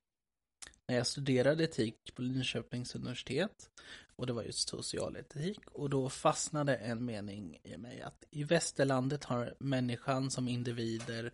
när 0.87 0.95
jag 0.97 1.07
studerade 1.07 1.63
etik 1.63 1.95
på 2.15 2.21
Linköpings 2.21 2.95
universitet. 2.95 3.69
Och 4.15 4.27
det 4.27 4.33
var 4.33 4.43
just 4.43 4.69
socialetik. 4.69 5.59
Och 5.71 5.89
då 5.89 6.09
fastnade 6.09 6.75
en 6.75 7.05
mening 7.05 7.57
i 7.63 7.77
mig 7.77 8.01
att 8.01 8.25
i 8.29 8.43
västerlandet 8.43 9.23
har 9.23 9.55
människan 9.59 10.31
som 10.31 10.47
individer 10.47 11.31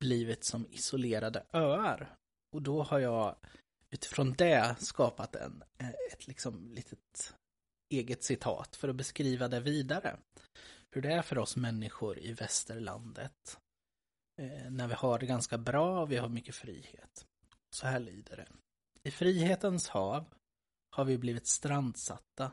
blivit 0.00 0.44
som 0.44 0.66
isolerade 0.70 1.42
öar. 1.52 2.14
Och 2.52 2.62
då 2.62 2.82
har 2.82 2.98
jag 2.98 3.36
utifrån 3.90 4.32
det 4.32 4.76
skapat 4.78 5.36
en, 5.36 5.62
eh, 5.78 5.88
ett 6.12 6.26
liksom 6.26 6.70
litet 6.70 7.34
eget 7.98 8.22
citat 8.22 8.76
för 8.76 8.88
att 8.88 8.96
beskriva 8.96 9.48
det 9.48 9.60
vidare 9.60 10.16
hur 10.94 11.02
det 11.02 11.12
är 11.12 11.22
för 11.22 11.38
oss 11.38 11.56
människor 11.56 12.18
i 12.18 12.32
västerlandet. 12.32 13.58
Eh, 14.40 14.70
när 14.70 14.88
vi 14.88 14.94
har 14.94 15.18
det 15.18 15.26
ganska 15.26 15.58
bra 15.58 16.00
och 16.00 16.12
vi 16.12 16.16
har 16.16 16.28
mycket 16.28 16.54
frihet. 16.54 17.26
Så 17.70 17.86
här 17.86 18.00
lyder 18.00 18.36
det. 18.36 18.48
I 19.02 19.10
frihetens 19.10 19.88
hav 19.88 20.34
har 20.90 21.04
vi 21.04 21.18
blivit 21.18 21.46
strandsatta. 21.46 22.52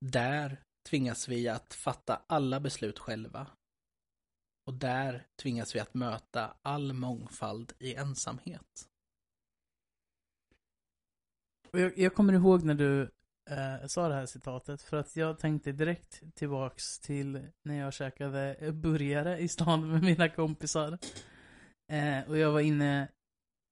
Där 0.00 0.62
tvingas 0.88 1.28
vi 1.28 1.48
att 1.48 1.74
fatta 1.74 2.22
alla 2.26 2.60
beslut 2.60 2.98
själva. 2.98 3.46
Och 4.66 4.74
där 4.74 5.26
tvingas 5.42 5.74
vi 5.74 5.80
att 5.80 5.94
möta 5.94 6.56
all 6.62 6.92
mångfald 6.92 7.72
i 7.78 7.94
ensamhet. 7.94 8.88
Jag, 11.70 11.98
jag 11.98 12.14
kommer 12.14 12.32
ihåg 12.32 12.64
när 12.64 12.74
du 12.74 13.10
eh, 13.50 13.86
sa 13.86 14.08
det 14.08 14.14
här 14.14 14.26
citatet. 14.26 14.82
För 14.82 14.96
att 14.96 15.16
jag 15.16 15.38
tänkte 15.38 15.72
direkt 15.72 16.22
tillbaks 16.34 16.98
till 16.98 17.48
när 17.62 17.78
jag 17.78 17.92
käkade 17.92 18.72
burgare 18.72 19.38
i 19.38 19.48
stan 19.48 19.90
med 19.90 20.02
mina 20.02 20.28
kompisar. 20.28 20.98
Eh, 21.92 22.28
och 22.28 22.38
jag 22.38 22.52
var 22.52 22.60
inne 22.60 23.08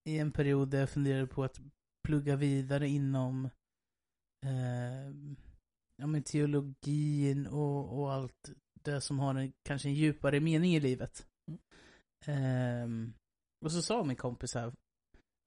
i 0.09 0.19
en 0.19 0.33
period 0.33 0.69
där 0.69 0.81
jag 0.81 0.91
funderade 0.91 1.26
på 1.26 1.45
att 1.45 1.61
plugga 2.07 2.37
vidare 2.37 2.88
inom 2.88 3.45
eh, 4.47 5.11
ja, 5.97 6.07
men 6.07 6.23
teologin 6.23 7.47
och, 7.47 7.99
och 7.99 8.12
allt 8.12 8.50
det 8.83 9.00
som 9.00 9.19
har 9.19 9.35
en, 9.35 9.52
kanske 9.62 9.88
en 9.88 9.95
djupare 9.95 10.41
mening 10.41 10.75
i 10.75 10.81
livet. 10.81 11.26
Ehm, 12.26 13.12
och 13.64 13.73
så 13.73 13.83
sa 13.83 14.05
min 14.05 14.17
kompis 14.17 14.55
här, 14.55 14.73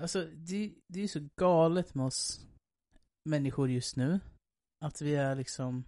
alltså 0.03 0.25
det, 0.25 0.73
det 0.87 0.99
är 0.99 1.01
ju 1.01 1.07
så 1.07 1.29
galet 1.35 1.95
med 1.95 2.05
oss 2.05 2.47
människor 3.25 3.69
just 3.69 3.95
nu. 3.95 4.19
Att 4.85 5.01
vi 5.01 5.15
är 5.15 5.35
liksom, 5.35 5.83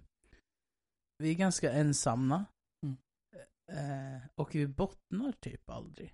vi 1.18 1.30
är 1.30 1.36
ganska 1.36 1.72
ensamma. 1.72 2.46
Mm. 2.86 2.98
Eh, 3.72 4.22
och 4.36 4.56
vi 4.56 4.68
bottnar 4.68 5.32
typ 5.32 5.70
aldrig. 5.70 6.14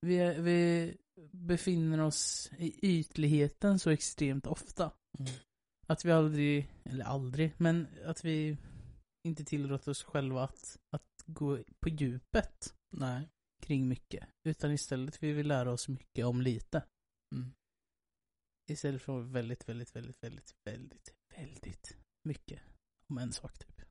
Vi, 0.00 0.16
är, 0.16 0.40
vi 0.40 0.96
befinner 1.32 2.00
oss 2.00 2.50
i 2.58 2.98
ytligheten 2.98 3.78
så 3.78 3.90
extremt 3.90 4.46
ofta. 4.46 4.92
Mm. 5.18 5.32
Att 5.86 6.04
vi 6.04 6.12
aldrig, 6.12 6.70
eller 6.84 7.04
aldrig, 7.04 7.52
men 7.56 7.86
att 8.04 8.24
vi 8.24 8.56
inte 9.26 9.44
tillåter 9.44 9.90
oss 9.90 10.02
själva 10.02 10.44
att, 10.44 10.78
att 10.90 11.24
gå 11.26 11.58
på 11.80 11.88
djupet 11.88 12.74
Nej. 12.96 13.28
kring 13.62 13.88
mycket. 13.88 14.28
Utan 14.48 14.70
istället 14.70 15.22
vill 15.22 15.34
vi 15.34 15.42
lära 15.42 15.72
oss 15.72 15.88
mycket 15.88 16.26
om 16.26 16.40
lite. 16.40 16.84
Mm. 17.34 17.52
Istället 18.66 19.02
för 19.02 19.20
väldigt, 19.20 19.68
väldigt, 19.68 19.96
väldigt, 19.96 20.24
väldigt, 20.24 20.54
väldigt, 20.64 21.14
väldigt 21.36 21.98
mycket 22.22 22.62
om 23.08 23.18
en 23.18 23.32
sak 23.32 23.58
typ. 23.58 23.82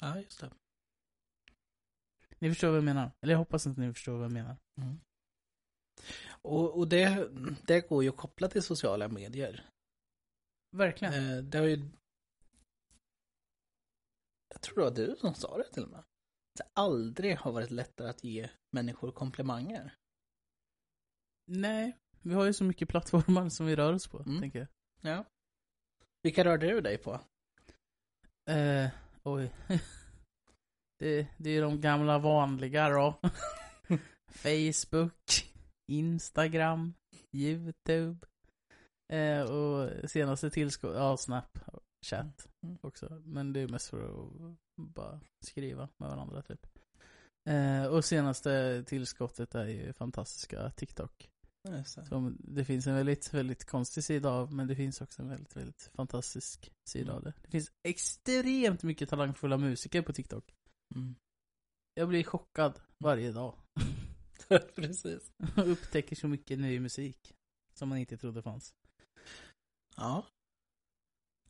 Ja, 0.00 0.20
just 0.20 0.40
det. 0.40 0.50
Ni 2.38 2.48
förstår 2.48 2.68
vad 2.68 2.76
jag 2.76 2.84
menar? 2.84 3.10
Eller 3.20 3.32
jag 3.32 3.38
hoppas 3.38 3.66
att 3.66 3.76
ni 3.76 3.92
förstår 3.92 4.12
vad 4.12 4.24
jag 4.24 4.32
menar. 4.32 4.56
Mm. 4.80 5.00
Och, 6.28 6.78
och 6.78 6.88
det, 6.88 7.28
det 7.66 7.88
går 7.88 8.02
ju 8.02 8.08
att 8.08 8.16
koppla 8.16 8.48
till 8.48 8.62
sociala 8.62 9.08
medier. 9.08 9.70
verkligen. 10.76 11.14
Eh, 11.14 11.42
det 11.44 11.58
har 11.58 11.66
ju... 11.66 11.90
Jag 14.48 14.60
tror 14.62 14.76
det 14.76 14.82
var 14.82 14.90
du 14.90 15.16
som 15.16 15.34
sa 15.34 15.58
det 15.58 15.72
till 15.72 15.84
och 15.84 15.90
med. 15.90 16.04
Det 16.58 16.64
aldrig 16.72 17.36
har 17.36 17.52
varit 17.52 17.70
lättare 17.70 18.08
att 18.08 18.24
ge 18.24 18.50
människor 18.70 19.12
komplimanger. 19.12 19.94
Nej, 21.46 21.98
vi 22.22 22.34
har 22.34 22.44
ju 22.44 22.52
så 22.52 22.64
mycket 22.64 22.88
plattformar 22.88 23.48
som 23.48 23.66
vi 23.66 23.76
rör 23.76 23.92
oss 23.92 24.06
på, 24.06 24.18
Mm. 24.18 24.40
tänker 24.40 24.58
jag. 24.58 24.68
Ja. 25.16 25.24
Vilka 26.22 26.44
rör 26.44 26.58
du 26.58 26.80
dig 26.80 26.98
på? 26.98 27.20
Eh, 28.50 28.88
oj. 29.22 29.52
det, 30.98 31.26
det 31.38 31.50
är 31.50 31.62
de 31.62 31.80
gamla 31.80 32.18
vanliga 32.18 32.88
då. 32.88 33.20
Facebook, 34.32 35.52
Instagram, 35.92 36.94
YouTube. 37.32 38.26
Eh, 39.12 39.40
och 39.42 40.10
senaste 40.10 40.50
tillskott, 40.50 40.94
ja 40.96 41.16
Snap, 41.16 41.58
chatt 42.06 42.48
Mm. 42.66 42.78
också. 42.82 43.22
Men 43.24 43.52
det 43.52 43.60
är 43.60 43.68
mest 43.68 43.88
för 43.90 44.04
att 44.04 44.56
bara 44.76 45.20
skriva 45.46 45.88
med 45.98 46.08
varandra 46.10 46.42
typ. 46.42 46.66
Eh, 47.48 47.86
och 47.86 48.04
senaste 48.04 48.84
tillskottet 48.86 49.54
är 49.54 49.66
ju 49.66 49.92
fantastiska 49.92 50.70
TikTok. 50.70 51.30
Som 52.08 52.36
det 52.40 52.64
finns 52.64 52.86
en 52.86 52.94
väldigt, 52.94 53.34
väldigt 53.34 53.64
konstig 53.64 54.04
sida 54.04 54.30
av, 54.30 54.52
men 54.52 54.66
det 54.66 54.76
finns 54.76 55.00
också 55.00 55.22
en 55.22 55.28
väldigt, 55.28 55.56
väldigt 55.56 55.90
fantastisk 55.94 56.72
sida 56.88 57.04
Mm. 57.12 57.16
av 57.16 57.22
det. 57.22 57.32
Det 57.42 57.50
finns 57.50 57.72
extremt 57.82 58.82
mycket 58.82 59.08
talangfulla 59.08 59.58
musiker 59.58 60.02
på 60.02 60.12
TikTok. 60.12 60.54
Mm. 60.94 61.14
Jag 61.94 62.08
blir 62.08 62.24
chockad 62.24 62.80
varje 62.98 63.32
dag. 63.32 63.58
Precis. 64.74 65.32
Och 65.56 65.68
upptäcker 65.68 66.16
så 66.16 66.28
mycket 66.28 66.58
ny 66.58 66.80
musik. 66.80 67.34
Som 67.74 67.88
man 67.88 67.98
inte 67.98 68.16
trodde 68.16 68.42
fanns. 68.42 68.74
Ja. 69.96 70.26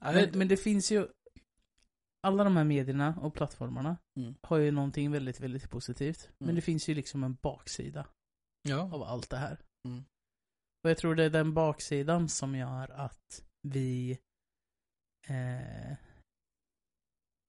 Men, 0.01 0.39
men 0.39 0.49
det 0.49 0.57
finns 0.57 0.93
ju 0.93 1.09
alla 2.27 2.45
de 2.45 2.57
här 2.57 2.65
medierna 2.65 3.19
och 3.21 3.35
plattformarna 3.35 3.97
Mm. 4.19 4.35
har 4.43 4.57
ju 4.57 4.71
någonting 4.71 5.11
väldigt, 5.11 5.41
väldigt 5.41 5.71
positivt. 5.71 6.29
Men 6.39 6.47
Mm. 6.49 6.55
det 6.57 6.63
finns 6.63 6.89
ju 6.89 6.95
liksom 6.95 7.25
en 7.25 7.35
baksida 7.43 8.07
Ja. 8.63 8.81
av 8.95 9.03
allt 9.03 9.31
det 9.31 9.37
här. 9.37 9.61
Mm. 9.89 10.05
Och 10.85 10.91
jag 10.91 10.99
tror 10.99 11.15
det 11.15 11.25
är 11.25 11.31
den 11.31 11.55
baksidan 11.55 12.29
som 12.29 12.55
gör 12.55 12.91
att 12.91 13.45
vi 13.63 14.19
eh, 15.29 15.97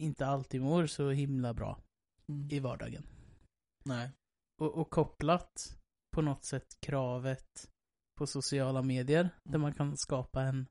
inte 0.03 0.25
alltid 0.25 0.61
mår 0.61 0.87
så 0.87 1.09
himla 1.09 1.53
bra 1.53 1.83
Mm. 2.29 2.49
i 2.51 2.59
vardagen. 2.59 3.03
Nej. 3.85 4.11
Och, 4.61 4.77
och 4.77 4.89
kopplat 4.89 5.79
på 6.15 6.21
något 6.21 6.43
sätt 6.43 6.77
kravet 6.79 7.69
på 8.17 8.27
sociala 8.27 8.81
medier 8.81 9.29
där 9.43 9.57
man 9.57 9.73
kan 9.73 9.97
skapa 9.97 10.41
en 10.41 10.67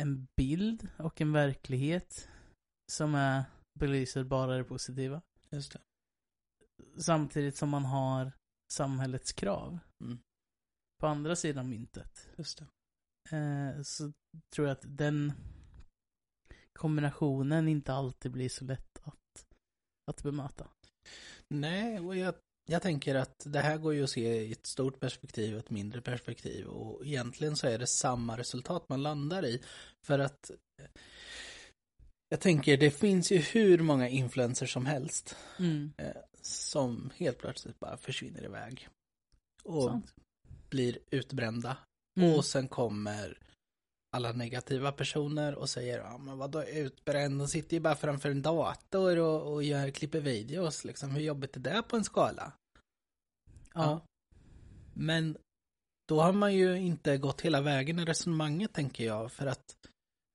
en 0.00 0.28
bild 0.36 0.88
och 0.98 1.20
en 1.20 1.32
verklighet 1.32 2.28
som 2.92 3.14
är 3.14 3.44
belyser 3.78 4.24
bara 4.24 4.56
det 4.56 4.64
positiva. 4.64 5.22
Just 5.50 5.72
det. 5.72 5.80
Samtidigt 7.00 7.56
som 7.56 7.68
man 7.68 7.84
har 7.84 8.32
samhällets 8.72 9.32
krav. 9.32 9.78
Mm. 10.00 10.18
På 11.00 11.06
andra 11.06 11.36
sidan 11.36 11.68
myntet. 11.68 12.28
Just. 12.36 12.60
Eh, 13.30 13.82
så 13.82 14.12
tror 14.54 14.68
jag 14.68 14.72
att 14.72 14.84
den 14.98 15.32
kombinationen 16.72 17.68
inte 17.68 17.92
alltid 17.92 18.32
blir 18.32 18.48
så 18.48 18.64
lätt 18.64 18.98
att, 19.02 19.46
att 20.10 20.22
bemöta. 20.22 20.68
Nej, 21.48 22.00
och 22.00 22.16
jag, 22.16 22.34
jag 22.68 22.82
tänker 22.82 23.14
att 23.14 23.42
det 23.46 23.60
här 23.60 23.78
går 23.78 23.94
ju 23.94 24.04
att 24.04 24.10
se 24.10 24.42
i 24.42 24.52
ett 24.52 24.66
stort 24.66 25.00
perspektiv 25.00 25.54
och 25.54 25.58
ett 25.58 25.70
mindre 25.70 26.00
perspektiv. 26.00 26.66
Och 26.66 27.06
egentligen 27.06 27.56
så 27.56 27.66
är 27.66 27.78
det 27.78 27.86
samma 27.86 28.38
resultat 28.38 28.88
man 28.88 29.02
landar 29.02 29.44
i. 29.44 29.62
För 30.06 30.18
att 30.18 30.50
jag 32.28 32.40
tänker, 32.40 32.76
det 32.76 32.90
finns 32.90 33.32
ju 33.32 33.38
hur 33.38 33.78
många 33.78 34.08
influencers 34.08 34.72
som 34.72 34.86
helst 34.86 35.36
Mm. 35.58 35.92
eh, 35.96 36.16
som 36.42 37.10
helt 37.16 37.38
plötsligt 37.38 37.78
bara 37.78 37.96
försvinner 37.96 38.44
iväg. 38.44 38.88
Och 39.62 39.82
Sant. 39.84 40.14
blir 40.70 40.98
utbrända. 41.10 41.76
Mm. 42.20 42.34
Och 42.34 42.44
sen 42.44 42.68
kommer 42.68 43.38
alla 44.16 44.32
negativa 44.32 44.92
personer 44.92 45.54
och 45.54 45.68
säger 45.70 45.98
ja 45.98 46.18
men 46.18 46.38
vadå 46.38 46.64
utbränd, 46.64 47.38
de 47.40 47.48
sitter 47.48 47.74
ju 47.76 47.80
bara 47.80 47.96
framför 47.96 48.30
en 48.30 48.42
dator 48.42 49.18
och, 49.18 49.52
och 49.52 49.62
gör, 49.62 49.90
klipper 49.90 50.20
videos 50.20 50.84
liksom. 50.84 51.10
Hur 51.10 51.20
jobbigt 51.20 51.56
är 51.56 51.60
det 51.60 51.82
på 51.82 51.96
en 51.96 52.04
skala? 52.04 52.52
ja. 53.74 54.00
Men 54.94 55.36
då 56.08 56.20
har 56.20 56.32
man 56.32 56.54
ju 56.54 56.74
inte 56.78 57.18
gått 57.18 57.40
hela 57.40 57.60
vägen 57.60 57.98
i 57.98 58.04
resonemanget 58.04 58.72
tänker 58.72 59.04
jag. 59.04 59.32
För 59.32 59.46
att 59.46 59.76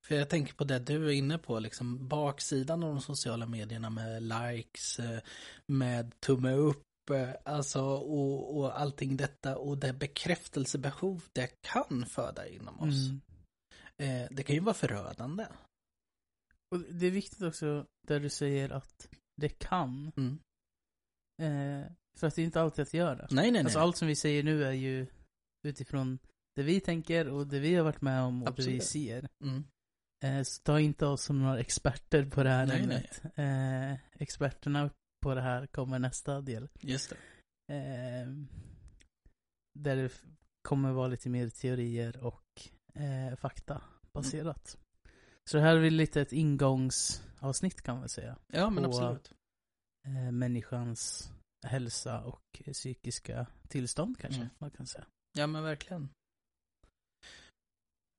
för 0.07 0.15
jag 0.15 0.29
tänker 0.29 0.53
på 0.53 0.63
det 0.63 0.79
du 0.79 1.07
är 1.07 1.11
inne 1.11 1.37
på, 1.37 1.59
liksom 1.59 2.07
baksidan 2.07 2.83
av 2.83 2.89
de 2.89 3.01
sociala 3.01 3.45
medierna 3.45 3.89
med 3.89 4.23
likes, 4.23 4.99
eh, 4.99 5.19
med 5.67 6.19
tumme 6.19 6.51
upp, 6.51 7.09
eh, 7.11 7.29
alltså 7.45 7.81
och, 7.83 8.57
och 8.57 8.79
allting 8.79 9.17
detta 9.17 9.57
och 9.57 9.77
det 9.77 9.93
bekräftelsebehov 9.93 11.23
det 11.33 11.61
kan 11.61 12.05
föda 12.05 12.47
inom 12.47 12.79
oss. 12.79 13.09
Mm. 13.09 13.21
Eh, 13.97 14.27
det 14.31 14.43
kan 14.43 14.55
ju 14.55 14.61
vara 14.61 14.75
förödande. 14.75 15.45
Och 16.71 16.79
det 16.79 17.07
är 17.07 17.11
viktigt 17.11 17.41
också 17.41 17.85
där 18.07 18.19
du 18.19 18.29
säger 18.29 18.69
att 18.69 19.09
det 19.35 19.49
kan. 19.49 20.11
Mm. 20.17 20.39
Eh, 21.41 21.91
för 22.19 22.27
att 22.27 22.35
det 22.35 22.41
är 22.41 22.45
inte 22.45 22.61
alltid 22.61 22.83
att 22.83 22.91
det 22.91 22.97
gör 22.97 23.15
det. 23.15 23.27
Nej, 23.31 23.43
nej, 23.43 23.51
nej. 23.51 23.63
Alltså 23.63 23.79
allt 23.79 23.97
som 23.97 24.07
vi 24.07 24.15
säger 24.15 24.43
nu 24.43 24.63
är 24.63 24.71
ju 24.71 25.07
utifrån 25.67 26.19
det 26.55 26.63
vi 26.63 26.79
tänker 26.79 27.27
och 27.27 27.47
det 27.47 27.59
vi 27.59 27.75
har 27.75 27.83
varit 27.83 28.01
med 28.01 28.21
om 28.21 28.43
och 28.43 28.55
det 28.55 28.63
vi 28.63 28.77
Absolut. 28.77 28.83
ser. 28.83 29.29
Mm. 29.43 29.63
Eh, 30.23 30.43
så 30.43 30.61
ta 30.63 30.79
inte 30.79 31.05
oss 31.05 31.23
som 31.23 31.41
några 31.41 31.59
experter 31.59 32.25
på 32.25 32.43
det 32.43 32.49
här 32.49 32.65
Nej, 32.65 32.81
ämnet. 32.83 33.21
Eh, 33.35 34.21
experterna 34.21 34.89
på 35.23 35.35
det 35.35 35.41
här 35.41 35.67
kommer 35.67 35.99
nästa 35.99 36.41
del. 36.41 36.69
Just 36.79 37.09
det. 37.09 37.15
Eh, 37.75 38.27
där 39.79 39.95
det 39.95 40.11
kommer 40.67 40.91
vara 40.91 41.07
lite 41.07 41.29
mer 41.29 41.49
teorier 41.49 42.23
och 42.23 42.43
fakta 43.37 43.81
baserat. 44.13 44.77
Så 45.49 45.57
det 45.57 45.63
här 45.63 45.75
är 45.75 45.79
väl 45.81 45.93
lite 45.93 46.21
ett 46.21 46.33
ingångsavsnitt 46.33 47.81
kan 47.81 47.97
man 47.99 48.09
säga. 48.09 48.37
Ja, 48.47 48.69
men 48.69 48.83
på- 48.83 48.89
absolut. 48.89 49.31
Människans 50.31 51.31
hälsa 51.65 52.21
och 52.23 52.61
psykiska 52.73 53.47
tillstånd 53.67 54.17
kanske 54.19 54.41
Mm. 54.41 54.53
man 54.57 54.71
kan 54.71 54.87
säga. 54.87 55.05
Ja, 55.37 55.47
men 55.47 55.63
verkligen. 55.63 56.09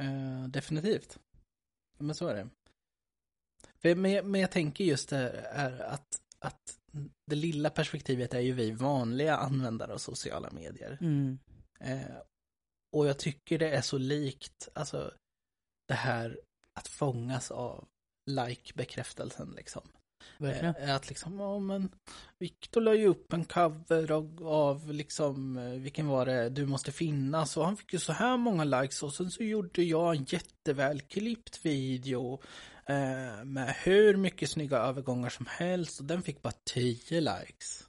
Eh, 0.03 0.49
definitivt. 0.49 1.19
Men 1.99 2.15
så 2.15 2.27
är 2.29 2.35
det. 2.35 2.49
För, 3.77 3.95
men, 3.95 4.11
jag- 4.13 4.25
men 4.27 4.41
jag 4.41 4.51
tänker 4.51 4.85
just 4.85 5.09
det 5.09 5.31
är 5.41 5.81
att, 5.81 6.21
att 6.39 6.79
det 7.27 7.37
lilla 7.37 7.71
perspektivet 7.71 8.35
är 8.35 8.41
ju 8.41 8.53
vi 8.53 8.71
vanliga 8.71 9.37
användare 9.37 9.93
av 9.93 9.99
sociala 9.99 10.51
medier. 10.51 10.99
Mm. 11.01 11.39
Eh, 11.81 12.17
och 12.97 13.07
jag 13.07 13.19
tycker 13.19 13.59
det 13.59 13.71
är 13.71 13.81
så 13.83 13.99
likt, 13.99 14.69
alltså 14.75 15.15
det 15.89 15.95
här 15.95 16.41
att 16.79 16.89
fångas 16.89 17.51
av 17.51 17.89
like-bekräftelsen 18.31 19.51
liksom. 19.57 19.89
Verkligen. 20.39 20.75
Eh, 20.77 20.95
Att 20.95 21.09
liksom, 21.09 21.39
ja 21.41 21.59
men 21.59 21.89
Viktor 22.39 22.81
la 22.81 22.95
ju 22.95 23.07
upp 23.07 23.33
en 23.33 23.45
cover 23.45 24.13
av, 24.13 24.47
av 24.47 24.93
liksom, 24.93 25.57
eh, 25.59 25.65
vilken 25.81 26.07
var 26.09 26.27
det, 26.27 26.49
Du 26.51 26.67
måste 26.67 26.93
finnas 26.93 27.57
och 27.57 27.65
han 27.65 27.77
fick 27.77 27.93
ju 27.93 27.99
så 27.99 28.13
här 28.13 28.37
många 28.37 28.65
likes 28.65 29.03
och 29.03 29.15
sen 29.15 29.31
så 29.31 29.43
gjorde 29.43 29.83
jag 29.83 30.17
en 30.17 30.25
jättevälklippt 30.25 31.67
video 31.67 32.41
eh, 32.87 33.45
med 33.45 33.75
hur 33.85 34.17
mycket 34.17 34.51
snygga 34.51 34.77
övergångar 34.79 35.29
som 35.29 35.47
helst 35.49 36.01
och 36.01 36.07
den 36.07 36.23
fick 36.23 36.43
bara 36.43 36.55
10 36.65 37.21
likes. 37.21 37.85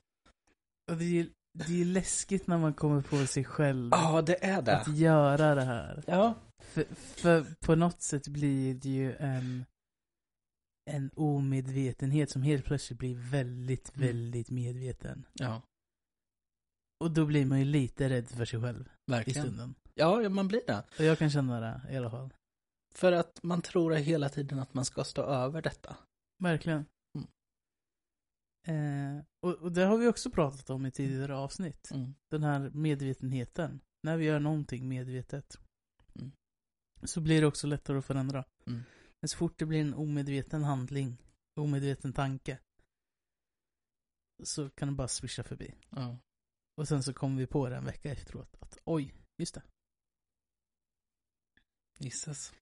Och 0.91 0.97
det 0.97 1.19
är, 1.19 1.27
det 1.67 1.81
är 1.81 1.85
läskigt 1.85 2.47
när 2.47 2.57
man 2.57 2.73
kommer 2.73 3.01
på 3.01 3.25
sig 3.25 3.43
själv 3.43 3.89
Ja, 3.91 4.21
det 4.21 4.45
är 4.45 4.61
det. 4.61 4.77
att 4.77 4.97
göra 4.97 5.55
det 5.55 5.63
här. 5.63 6.03
Ja. 6.07 6.33
För, 6.63 6.85
för 6.95 7.45
på 7.65 7.75
något 7.75 8.01
sätt 8.01 8.27
blir 8.27 8.73
det 8.73 8.89
ju 8.89 9.15
en, 9.15 9.65
en 10.85 11.11
omedvetenhet 11.15 12.29
som 12.29 12.41
helt 12.41 12.65
plötsligt 12.65 12.99
blir 12.99 13.15
väldigt, 13.31 13.95
Mm. 13.95 14.07
väldigt 14.07 14.49
medveten. 14.49 15.25
Ja, 15.33 15.61
Och 16.99 17.11
då 17.11 17.25
blir 17.25 17.45
man 17.45 17.59
ju 17.59 17.65
lite 17.65 18.09
rädd 18.09 18.29
för 18.29 18.45
sig 18.45 18.61
själv 18.61 18.89
i 19.07 19.11
verkligen. 19.11 19.43
stunden. 19.43 19.75
Ja, 19.93 20.29
man 20.29 20.47
blir 20.47 20.61
det. 20.67 20.83
Och 20.99 21.05
jag 21.05 21.19
kan 21.19 21.29
känna 21.29 21.59
det 21.59 21.81
i 21.93 21.97
alla 21.97 22.09
fall. 22.11 22.33
För 22.95 23.11
att 23.11 23.43
man 23.43 23.61
tror 23.61 23.91
hela 23.91 24.29
tiden 24.29 24.59
att 24.59 24.73
man 24.73 24.85
ska 24.85 25.03
stå 25.03 25.21
över 25.21 25.61
detta. 25.61 25.97
Verkligen. 26.43 26.85
Mm. 27.17 27.27
Eh, 29.17 29.23
och, 29.39 29.53
och 29.53 29.71
det 29.71 29.83
har 29.85 29.97
vi 29.97 30.07
också 30.07 30.31
pratat 30.31 30.69
om 30.69 30.85
i 30.85 30.91
tidigare 30.91 31.35
avsnitt. 31.35 31.91
Mm. 31.91 32.15
Den 32.31 32.43
här 32.43 32.69
medvetenheten. 32.73 33.79
När 34.03 34.17
vi 34.17 34.25
gör 34.25 34.39
någonting 34.39 34.87
medvetet. 34.87 35.57
Mm. 36.15 36.31
Så 37.03 37.21
blir 37.21 37.41
det 37.41 37.47
också 37.47 37.67
lättare 37.67 37.97
att 37.97 38.05
förändra. 38.05 38.45
Men 39.25 39.29
så 39.29 39.37
fort 39.37 39.59
det 39.59 39.65
blir 39.65 39.81
en 39.81 39.93
omedveten 39.93 40.63
handling, 40.63 41.17
omedveten 41.55 42.13
tanke. 42.13 42.59
Så 44.43 44.69
kan 44.69 44.87
det 44.87 44.93
bara 44.93 45.07
swisha 45.07 45.43
förbi. 45.43 45.75
Ja. 45.89 46.17
Och 46.77 46.87
sen 46.87 47.03
så 47.03 47.13
kommer 47.13 47.37
vi 47.37 47.47
på 47.47 47.69
det 47.69 47.75
en 47.75 47.85
vecka 47.85 48.11
efteråt. 48.11 48.55
Att 48.59 48.77
oj, 48.83 49.13
just 49.37 49.55
det. 49.55 49.63
Gissas. 51.99 52.53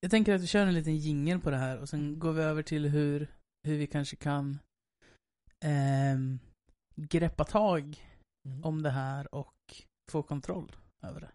Jag 0.00 0.10
tänker 0.10 0.34
att 0.34 0.40
vi 0.40 0.46
kör 0.46 0.66
en 0.66 0.74
liten 0.74 0.96
jingel 0.96 1.40
på 1.40 1.50
det 1.50 1.56
här 1.56 1.78
och 1.78 1.88
sen 1.88 2.18
går 2.18 2.32
vi 2.32 2.42
över 2.42 2.62
till 2.62 2.86
hur, 2.86 3.34
hur 3.62 3.78
vi 3.78 3.86
kanske 3.86 4.16
kan 4.16 4.58
ehm, 5.64 6.38
greppa 6.96 7.44
tag 7.44 8.04
Mm. 8.46 8.64
om 8.64 8.82
det 8.82 8.90
här 8.90 9.34
och 9.34 9.82
få 10.10 10.22
kontroll 10.22 10.76
över 11.02 11.20
det. 11.20 11.32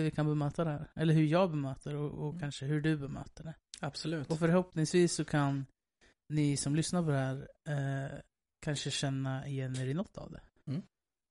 Hur 0.00 0.04
vi 0.04 0.10
kan 0.10 0.26
bemöta 0.26 0.64
det 0.64 0.70
här. 0.70 0.90
Eller 0.94 1.14
hur 1.14 1.24
jag 1.24 1.50
bemöter 1.50 1.94
och, 1.94 2.10
och 2.10 2.28
Mm. 2.28 2.40
kanske 2.40 2.66
hur 2.66 2.80
du 2.80 2.96
bemöter 2.96 3.44
det. 3.44 3.54
Absolut. 3.80 4.30
Och 4.30 4.38
förhoppningsvis 4.38 5.14
så 5.14 5.24
kan 5.24 5.66
ni 6.28 6.56
som 6.56 6.76
lyssnar 6.76 7.02
på 7.02 7.10
det 7.10 7.16
här 7.16 7.48
eh, 7.68 8.18
kanske 8.60 8.90
känna 8.90 9.46
igen 9.46 9.76
er 9.76 9.86
i 9.86 9.94
något 9.94 10.18
av 10.18 10.30
det. 10.32 10.40
Mm. 10.66 10.82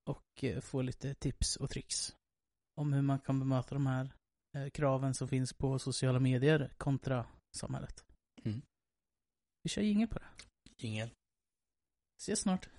Och 0.10 0.44
eh, 0.44 0.60
få 0.62 0.82
lite 0.82 1.14
tips 1.14 1.56
och 1.56 1.70
tricks 1.70 2.16
om 2.76 2.94
hur 2.94 3.02
man 3.02 3.20
kan 3.20 3.40
bemöta 3.40 3.76
de 3.76 3.88
här 3.88 4.14
eh, 4.58 4.70
kraven 4.70 5.14
som 5.14 5.28
finns 5.28 5.54
på 5.54 5.80
sociala 5.80 6.20
medier 6.20 6.74
kontra 6.78 7.26
samhället. 7.58 8.06
Mm. 8.44 8.62
Vi 9.64 9.70
kör 9.70 9.82
ingen 9.82 10.08
på 10.08 10.20
det. 10.20 10.28
Ingen. 10.78 11.10
Ses 12.22 12.40
snart. 12.40 12.70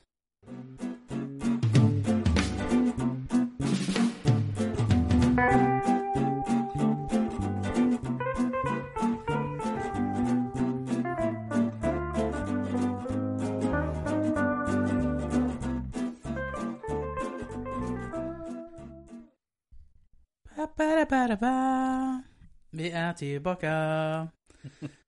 Vi 22.70 22.90
är 22.90 23.12
tillbaka. 23.12 23.68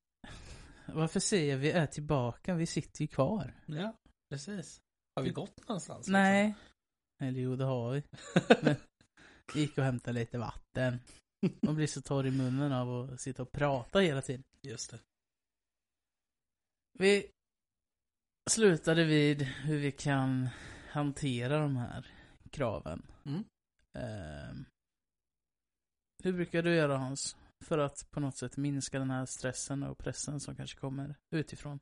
Varför 0.87 1.21
säger 1.21 1.57
vi 1.57 1.71
är 1.71 1.87
tillbaka? 1.87 2.55
Vi 2.55 2.67
sitter 2.67 3.03
ju 3.03 3.09
kvar. 3.09 3.55
Ja, 3.67 3.97
precis. 4.31 4.81
Har 5.17 5.23
vi 5.23 5.31
gått 5.31 5.69
någonstans? 5.69 5.99
liksom? 5.99 6.13
Nej. 6.13 6.55
Eller 7.23 7.41
jo, 7.41 7.57
det 7.57 7.65
har 7.65 7.93
vi. 7.93 8.03
Men 8.63 8.77
gick 9.55 9.79
och 9.79 9.85
hämtade 9.85 10.19
lite 10.19 10.39
vatten. 10.39 10.99
Man 11.63 11.75
blir 11.75 11.87
så 11.87 12.03
torr 12.03 12.27
i 12.27 12.31
munnen 12.31 12.73
av 12.73 13.11
att 13.11 13.21
sitta 13.21 13.43
och 13.43 13.53
prata 13.53 13.99
hela 13.99 14.23
tiden. 14.23 14.45
Just 14.63 14.91
det. 14.91 14.99
Vi 16.99 17.31
slutade 18.51 19.05
vid 19.05 19.43
hur 19.43 19.79
vi 19.79 19.93
kan 19.93 20.49
hantera 20.91 21.59
de 21.59 21.77
här 21.77 22.07
kraven. 22.51 23.03
Mm. 23.25 23.45
Ehm, 23.99 24.65
hur 26.23 26.33
brukar 26.33 26.63
du 26.63 26.75
göra 26.75 26.99
Hans? 26.99 27.37
För 27.65 27.79
att 27.79 28.11
på 28.11 28.21
något 28.21 28.39
sätt 28.39 28.57
minska 28.57 28.99
den 28.99 29.11
här 29.11 29.27
stressen 29.27 29.83
och 29.83 29.99
pressen 29.99 30.41
som 30.41 30.57
kanske 30.57 30.79
kommer 30.79 31.15
utifrån. 31.31 31.81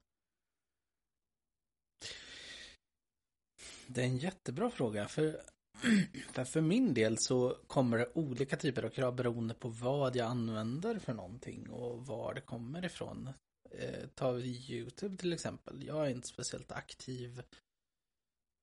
Det 3.86 4.00
är 4.00 4.06
en 4.06 4.16
jättebra 4.16 4.70
fråga. 4.70 5.08
För, 5.08 5.40
för, 6.32 6.44
för 6.44 6.60
min 6.60 6.94
del 6.94 7.16
så 7.18 7.56
kommer 7.66 7.98
det 7.98 8.10
olika 8.14 8.56
typer 8.56 8.82
av 8.82 8.90
krav 8.90 9.16
beroende 9.16 9.54
på 9.54 9.68
vad 9.68 10.16
jag 10.16 10.26
använder 10.26 10.98
för 10.98 11.14
någonting 11.14 11.70
och 11.70 12.06
var 12.06 12.34
det 12.34 12.40
kommer 12.40 12.84
ifrån. 12.84 13.30
Eh, 13.70 14.06
tar 14.14 14.32
vi 14.32 14.72
YouTube 14.72 15.16
till 15.16 15.32
exempel. 15.32 15.86
Jag 15.86 16.06
är 16.06 16.10
inte 16.10 16.28
speciellt 16.28 16.72
aktiv. 16.72 17.42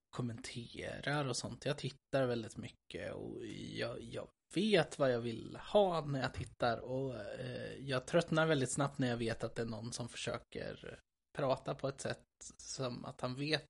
Kommenterar 0.09 1.25
och 1.25 1.37
sånt. 1.37 1.65
Jag 1.65 1.77
tittar 1.77 2.25
väldigt 2.25 2.57
mycket 2.57 3.13
och 3.13 3.45
jag, 3.45 4.01
jag 4.01 4.27
vet 4.53 4.99
vad 4.99 5.13
jag 5.13 5.19
vill 5.19 5.57
ha 5.71 6.05
när 6.05 6.21
jag 6.21 6.33
tittar. 6.33 6.77
Och 6.77 7.15
eh, 7.15 7.73
jag 7.79 8.05
tröttnar 8.05 8.45
väldigt 8.45 8.71
snabbt 8.71 8.99
när 8.99 9.07
jag 9.07 9.17
vet 9.17 9.43
att 9.43 9.55
det 9.55 9.61
är 9.61 9.65
någon 9.65 9.93
som 9.93 10.09
försöker 10.09 10.99
prata 11.37 11.75
på 11.75 11.87
ett 11.87 12.01
sätt 12.01 12.23
som 12.57 13.05
att 13.05 13.21
han 13.21 13.35
vet 13.35 13.69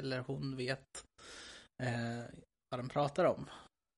eller 0.00 0.18
hon 0.18 0.56
vet 0.56 1.06
eh, 1.82 2.24
vad 2.70 2.80
den 2.80 2.88
pratar 2.88 3.24
om. 3.24 3.46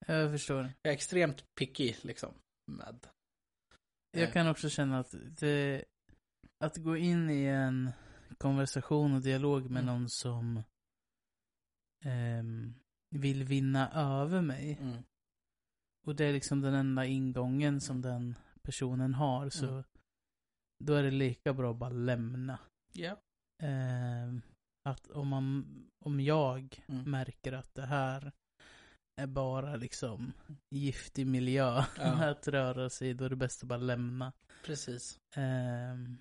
Jag 0.06 0.32
förstår. 0.32 0.72
Jag 0.82 0.90
är 0.90 0.94
extremt 0.94 1.44
picky 1.54 1.94
liksom 2.02 2.34
med. 2.66 3.06
Jag 4.10 4.22
eh, 4.22 4.32
kan 4.32 4.48
också 4.48 4.68
känna 4.68 4.98
att 4.98 5.14
det, 5.40 5.84
att 6.64 6.76
gå 6.76 6.96
in 6.96 7.30
i 7.30 7.44
en 7.44 7.90
konversation 8.38 9.14
och 9.14 9.22
dialog 9.22 9.70
med 9.70 9.82
Mm. 9.82 9.94
någon 9.94 10.08
som 10.08 10.62
ehm, 12.04 12.74
vill 13.10 13.44
vinna 13.44 13.90
över 13.92 14.42
mig. 14.42 14.78
Mm, 14.80 15.02
Och 16.04 16.16
det 16.16 16.24
är 16.24 16.32
liksom 16.32 16.60
den 16.60 16.74
enda 16.74 17.04
ingången 17.06 17.80
som 17.80 18.02
den 18.02 18.34
personen 18.62 19.14
har. 19.14 19.50
Så 19.50 19.66
Mm. 19.68 19.84
då 20.84 20.94
är 20.94 21.02
det 21.02 21.10
lika 21.10 21.52
bra 21.54 21.70
att 21.70 21.76
bara 21.76 21.90
lämna. 21.90 22.58
ja. 22.92 23.16
Ehm, 23.62 24.42
att 24.88 25.10
om, 25.10 25.28
man, 25.28 25.64
om 26.04 26.20
jag 26.20 26.80
Mm. 26.86 27.10
märker 27.10 27.52
att 27.52 27.74
det 27.74 27.86
här 27.86 28.32
är 29.20 29.26
bara 29.26 29.76
liksom 29.76 30.32
giftig 30.74 31.26
miljö 31.26 31.84
Ja. 31.98 32.24
att 32.30 32.48
röra 32.48 32.90
sig 32.90 33.08
i, 33.08 33.12
då 33.14 33.24
är 33.24 33.30
det 33.30 33.36
bäst 33.36 33.62
att 33.62 33.68
bara 33.68 33.78
lämna. 33.78 34.32
Precis. 34.64 35.18
Ehm, 35.36 36.16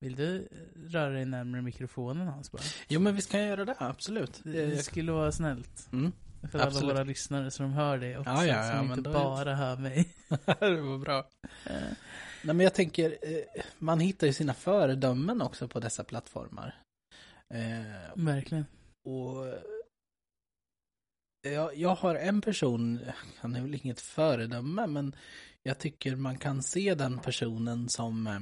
vill 0.00 0.16
du 0.16 0.48
röra 0.76 1.10
dig 1.10 1.24
närmare 1.26 1.62
mikrofonen 1.62 2.26
Hans 2.28 2.52
bara? 2.52 2.62
Jo 2.88 3.00
men 3.00 3.14
visst 3.14 3.30
kan 3.30 3.40
jag 3.40 3.48
göra 3.48 3.64
det, 3.64 3.74
absolut. 3.78 4.40
Det, 4.44 4.66
det 4.66 4.82
skulle 4.82 5.12
vara 5.12 5.32
snällt. 5.32 5.88
Mm. 5.92 6.12
För 6.50 6.58
alla 6.58 6.66
Absolut. 6.66 6.94
våra 6.94 7.04
lyssnare 7.04 7.50
så 7.50 7.62
de 7.62 7.72
hör 7.72 7.98
det 7.98 8.18
också. 8.18 8.30
Ja, 8.30 8.46
ja, 8.46 8.66
ja, 8.66 8.78
som 8.78 8.90
inte 8.90 9.00
då 9.00 9.10
är 9.10 9.14
bara 9.14 9.54
hör 9.54 9.76
mig. 9.76 10.14
det 10.60 10.80
var 10.80 10.98
bra. 10.98 11.28
Eh, 11.64 11.92
Nej 12.42 12.54
men 12.54 12.60
jag 12.60 12.74
tänker, 12.74 13.10
eh, 13.22 13.62
man 13.78 14.00
hittar 14.00 14.26
ju 14.26 14.32
sina 14.32 14.54
föredömen 14.54 15.42
också 15.42 15.68
på 15.68 15.80
dessa 15.80 16.04
plattformar. 16.04 16.74
Eh, 17.54 18.24
verkligen. 18.24 18.66
och 19.04 19.46
jag, 21.42 21.76
jag 21.76 21.94
har 21.94 22.14
en 22.14 22.40
person, 22.40 23.00
han 23.36 23.56
är 23.56 23.62
väl 23.62 23.74
inget 23.74 24.00
föredöme, 24.00 24.86
men 24.86 25.14
jag 25.62 25.78
tycker 25.78 26.16
man 26.16 26.38
kan 26.38 26.62
se 26.62 26.94
den 26.94 27.18
personen 27.18 27.88
som 27.88 28.26
eh, 28.26 28.40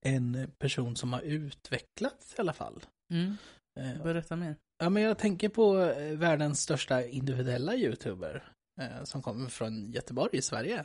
en 0.00 0.50
person 0.58 0.96
som 0.96 1.12
har 1.12 1.20
utvecklats 1.20 2.34
i 2.38 2.40
alla 2.40 2.52
fall. 2.52 2.84
Mm. 3.12 3.36
Eh, 3.80 4.02
Berätta 4.02 4.36
mer. 4.36 4.56
Ja, 4.78 4.90
men 4.90 5.02
jag 5.02 5.18
tänker 5.18 5.48
på 5.48 5.78
eh, 5.80 6.12
världens 6.18 6.60
största 6.62 7.04
individuella 7.06 7.74
youtuber 7.74 8.52
eh, 8.80 9.04
som 9.04 9.22
kommer 9.22 9.48
från 9.50 9.92
Göteborg 9.92 10.36
i 10.38 10.42
Sverige. 10.42 10.84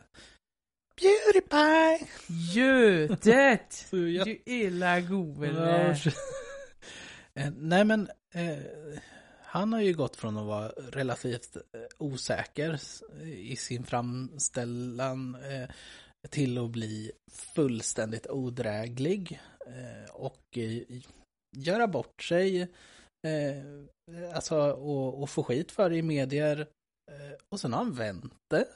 Pewdiepie! 1.01 2.07
Götet! 2.55 3.85
Jag- 3.91 4.25
Du 4.25 4.41
illa 4.45 4.99
god 5.01 5.45
Ja, 5.45 5.49
eller? 5.49 6.13
Eh, 7.33 7.51
Nej, 7.57 7.85
men 7.85 8.09
eh, 8.33 8.57
han 9.43 9.73
har 9.73 9.81
ju 9.81 9.93
gått 9.93 10.15
från 10.15 10.37
att 10.37 10.45
vara 10.45 10.67
relativt 10.69 11.55
eh, 11.55 11.61
osäker 11.97 12.79
i 13.25 13.55
sin 13.55 13.83
framställan 13.83 15.35
eh, 15.35 15.69
till 16.29 16.57
att 16.57 16.69
bli 16.69 17.11
fullständigt 17.31 18.27
odräglig 18.29 19.41
eh, 19.67 20.11
och 20.15 20.57
eh, 20.57 20.81
göra 21.57 21.87
bort 21.87 22.23
sig. 22.23 22.67
Eh, 23.27 24.33
alltså, 24.35 24.57
och, 24.71 25.21
och 25.21 25.29
få 25.29 25.43
skit 25.43 25.71
för 25.71 25.89
det 25.89 25.95
i 25.97 26.01
medier. 26.01 26.59
Eh, 27.11 27.37
och 27.49 27.59
sen 27.59 27.73
har 27.73 27.83
han 27.83 27.93
vänt 27.93 28.33
det 28.49 28.67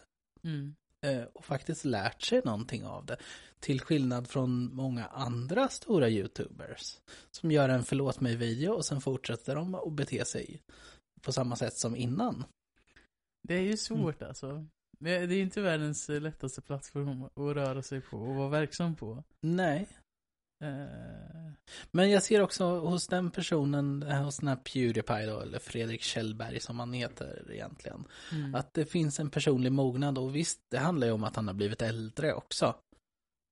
Mm. 0.43 0.75
eh, 1.05 1.23
och 1.23 1.45
faktiskt 1.45 1.86
lärt 1.86 2.21
sig 2.21 2.41
någonting 2.45 2.86
av 2.86 3.05
det. 3.05 3.17
Till 3.60 3.81
skillnad 3.81 4.27
från 4.27 4.75
många 4.75 5.05
andra 5.05 5.67
stora 5.69 6.10
YouTubers. 6.10 6.99
Som 7.31 7.51
gör 7.51 7.69
en 7.69 7.84
förlåt 7.84 8.21
mig-video 8.21 8.71
och 8.73 8.86
sen 8.86 9.01
fortsätter 9.01 9.55
de 9.55 9.75
att 9.75 9.93
bete 9.93 10.25
sig 10.25 10.62
på 11.21 11.31
samma 11.31 11.55
sätt 11.55 11.73
som 11.77 11.95
innan. 11.95 12.43
Det 13.47 13.53
är 13.53 13.62
ju 13.62 13.77
svårt 13.77 14.21
alltså. 14.21 14.65
Det 14.99 15.12
är 15.15 15.31
inte 15.31 15.62
världens 15.62 16.10
lättaste 16.10 16.62
plattform 16.62 17.23
att 17.23 17.55
röra 17.55 17.81
sig 17.81 18.01
på 18.01 18.17
och 18.17 18.36
vara 18.36 18.49
verksam 18.49 18.95
på. 18.95 19.23
Nej. 19.41 19.88
Eh, 20.63 21.52
Men 21.91 22.10
jag 22.10 22.24
ser 22.24 22.41
också 22.41 22.65
hos 22.80 23.08
den 23.08 23.32
personen, 23.32 24.02
hos 24.04 24.38
den 24.38 24.48
här 24.48 24.56
Pewdiepie 24.56 25.26
då, 25.26 25.39
eller 25.39 25.60
Fredrik 25.60 26.02
Kjellberg 26.02 26.60
som 26.60 26.80
han 26.80 26.94
heter 26.94 27.52
egentligen. 27.52 28.08
mm. 28.32 28.56
Att 28.56 28.74
det 28.74 28.86
finns 28.86 29.20
en 29.20 29.30
personlig 29.30 29.72
mognad 29.72 30.18
och 30.18 30.36
visst, 30.36 30.60
det 30.72 30.78
handlar 30.78 31.08
ju 31.08 31.13
om 31.13 31.24
att 31.24 31.36
han 31.36 31.48
har 31.48 31.54
blivit 31.54 31.82
äldre 31.82 32.34
också. 32.34 32.76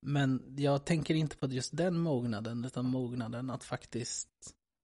Men 0.06 0.56
jag 0.58 0.86
tänker 0.86 1.16
inte 1.16 1.38
på 1.38 1.48
just 1.48 1.78
den 1.78 1.98
mognaden, 2.00 2.66
utan 2.66 2.86
mognaden 2.86 3.50
att 3.50 3.64
faktiskt 3.64 4.30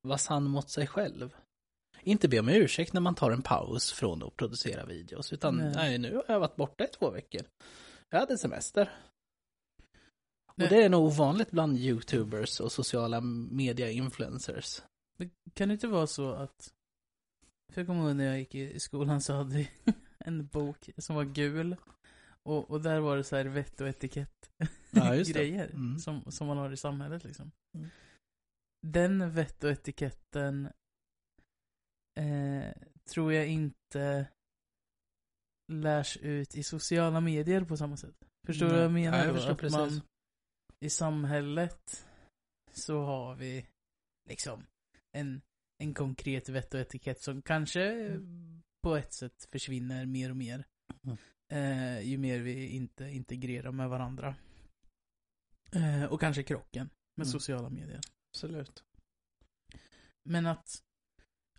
vara 0.01 0.17
sann 0.17 0.43
mot 0.43 0.69
sig 0.69 0.87
själv. 0.87 1.35
Inte 2.01 2.27
be 2.27 2.39
om 2.39 2.49
ursäkt 2.49 2.93
när 2.93 3.01
man 3.01 3.15
tar 3.15 3.31
en 3.31 3.41
paus 3.41 3.91
från 3.91 4.23
att 4.23 4.35
producera 4.35 4.85
videos, 4.85 5.33
utan 5.33 5.55
Nej. 5.57 5.71
nej, 5.75 5.97
nu 5.97 6.15
har 6.15 6.25
jag 6.27 6.39
varit 6.39 6.55
borta 6.55 6.83
i 6.83 6.87
två 6.87 7.11
veckor. 7.11 7.41
Jag 8.09 8.19
hade 8.19 8.37
semester. 8.37 8.91
Och 10.63 10.69
det 10.69 10.83
är 10.83 10.89
nog 10.89 11.05
ovanligt 11.05 11.51
bland 11.51 11.77
YouTubers 11.77 12.59
och 12.59 12.71
sociala 12.71 13.21
media-influencers. 13.51 14.81
Det 15.17 15.29
kan 15.53 15.67
det 15.67 15.73
inte 15.73 15.87
vara 15.87 16.07
så 16.07 16.31
att... 16.31 16.73
För 17.73 17.81
jag 17.81 17.87
kommer 17.87 18.07
ihåg 18.07 18.15
när 18.15 18.25
jag 18.25 18.39
gick 18.39 18.55
i 18.55 18.79
skolan 18.79 19.21
så 19.21 19.33
hade 19.33 19.55
vi 19.55 19.69
en 20.17 20.47
bok 20.47 20.89
som 20.97 21.15
var 21.15 21.23
gul. 21.23 21.75
Och, 22.43 22.69
och 22.71 22.81
där 22.81 22.99
var 22.99 23.17
det 23.17 23.23
så 23.23 23.35
här 23.35 23.45
vett 23.45 23.81
och 23.81 23.87
etikett 23.87 24.51
Ja, 24.91 25.15
grejer 25.15 25.69
Mm. 25.69 25.99
som, 25.99 26.31
som 26.31 26.47
man 26.47 26.57
har 26.57 26.71
i 26.71 26.77
samhället 26.77 27.23
liksom. 27.23 27.51
Mm. 27.77 27.89
Den 28.87 29.31
vett 29.31 29.63
och 29.63 29.69
etiketten 29.69 30.69
eh, 32.19 32.73
tror 33.09 33.33
jag 33.33 33.47
inte 33.47 34.27
lärs 35.71 36.17
ut 36.17 36.55
i 36.55 36.63
sociala 36.63 37.21
medier 37.21 37.63
på 37.63 37.77
samma 37.77 37.97
sätt. 37.97 38.15
Förstår 38.47 38.65
du 38.65 38.73
vad 38.73 38.83
jag 38.83 38.91
menar? 38.91 39.17
Ja, 39.17 39.25
jag 39.25 39.35
då? 39.35 39.41
att 39.41 39.57
precis. 39.57 39.77
man 39.77 40.01
i 40.79 40.89
samhället 40.89 42.05
så 42.71 43.01
har 43.01 43.35
vi 43.35 43.67
liksom 44.29 44.65
en, 45.11 45.41
en 45.77 45.93
konkret 45.93 46.49
vett 46.49 46.73
och 46.73 46.79
etikett 46.79 47.21
som 47.21 47.41
kanske 47.41 48.07
eh, 48.07 48.19
på 48.83 48.95
ett 48.95 49.13
sätt 49.13 49.47
försvinner 49.51 50.05
mer 50.05 50.29
och 50.29 50.37
mer. 50.37 50.65
Mm. 51.03 51.17
Eh, 51.51 51.99
ju 52.01 52.17
mer 52.17 52.39
vi 52.39 52.67
inte 52.67 53.05
integrerar 53.05 53.71
med 53.71 53.89
varandra. 53.89 54.35
Eh, 55.71 56.03
och 56.03 56.19
kanske 56.19 56.43
krocken 56.43 56.89
med 57.15 57.25
Mm. 57.27 57.31
sociala 57.31 57.69
medier. 57.69 58.01
Absolut. 58.33 58.83
Men 60.23 60.45
att, 60.45 60.83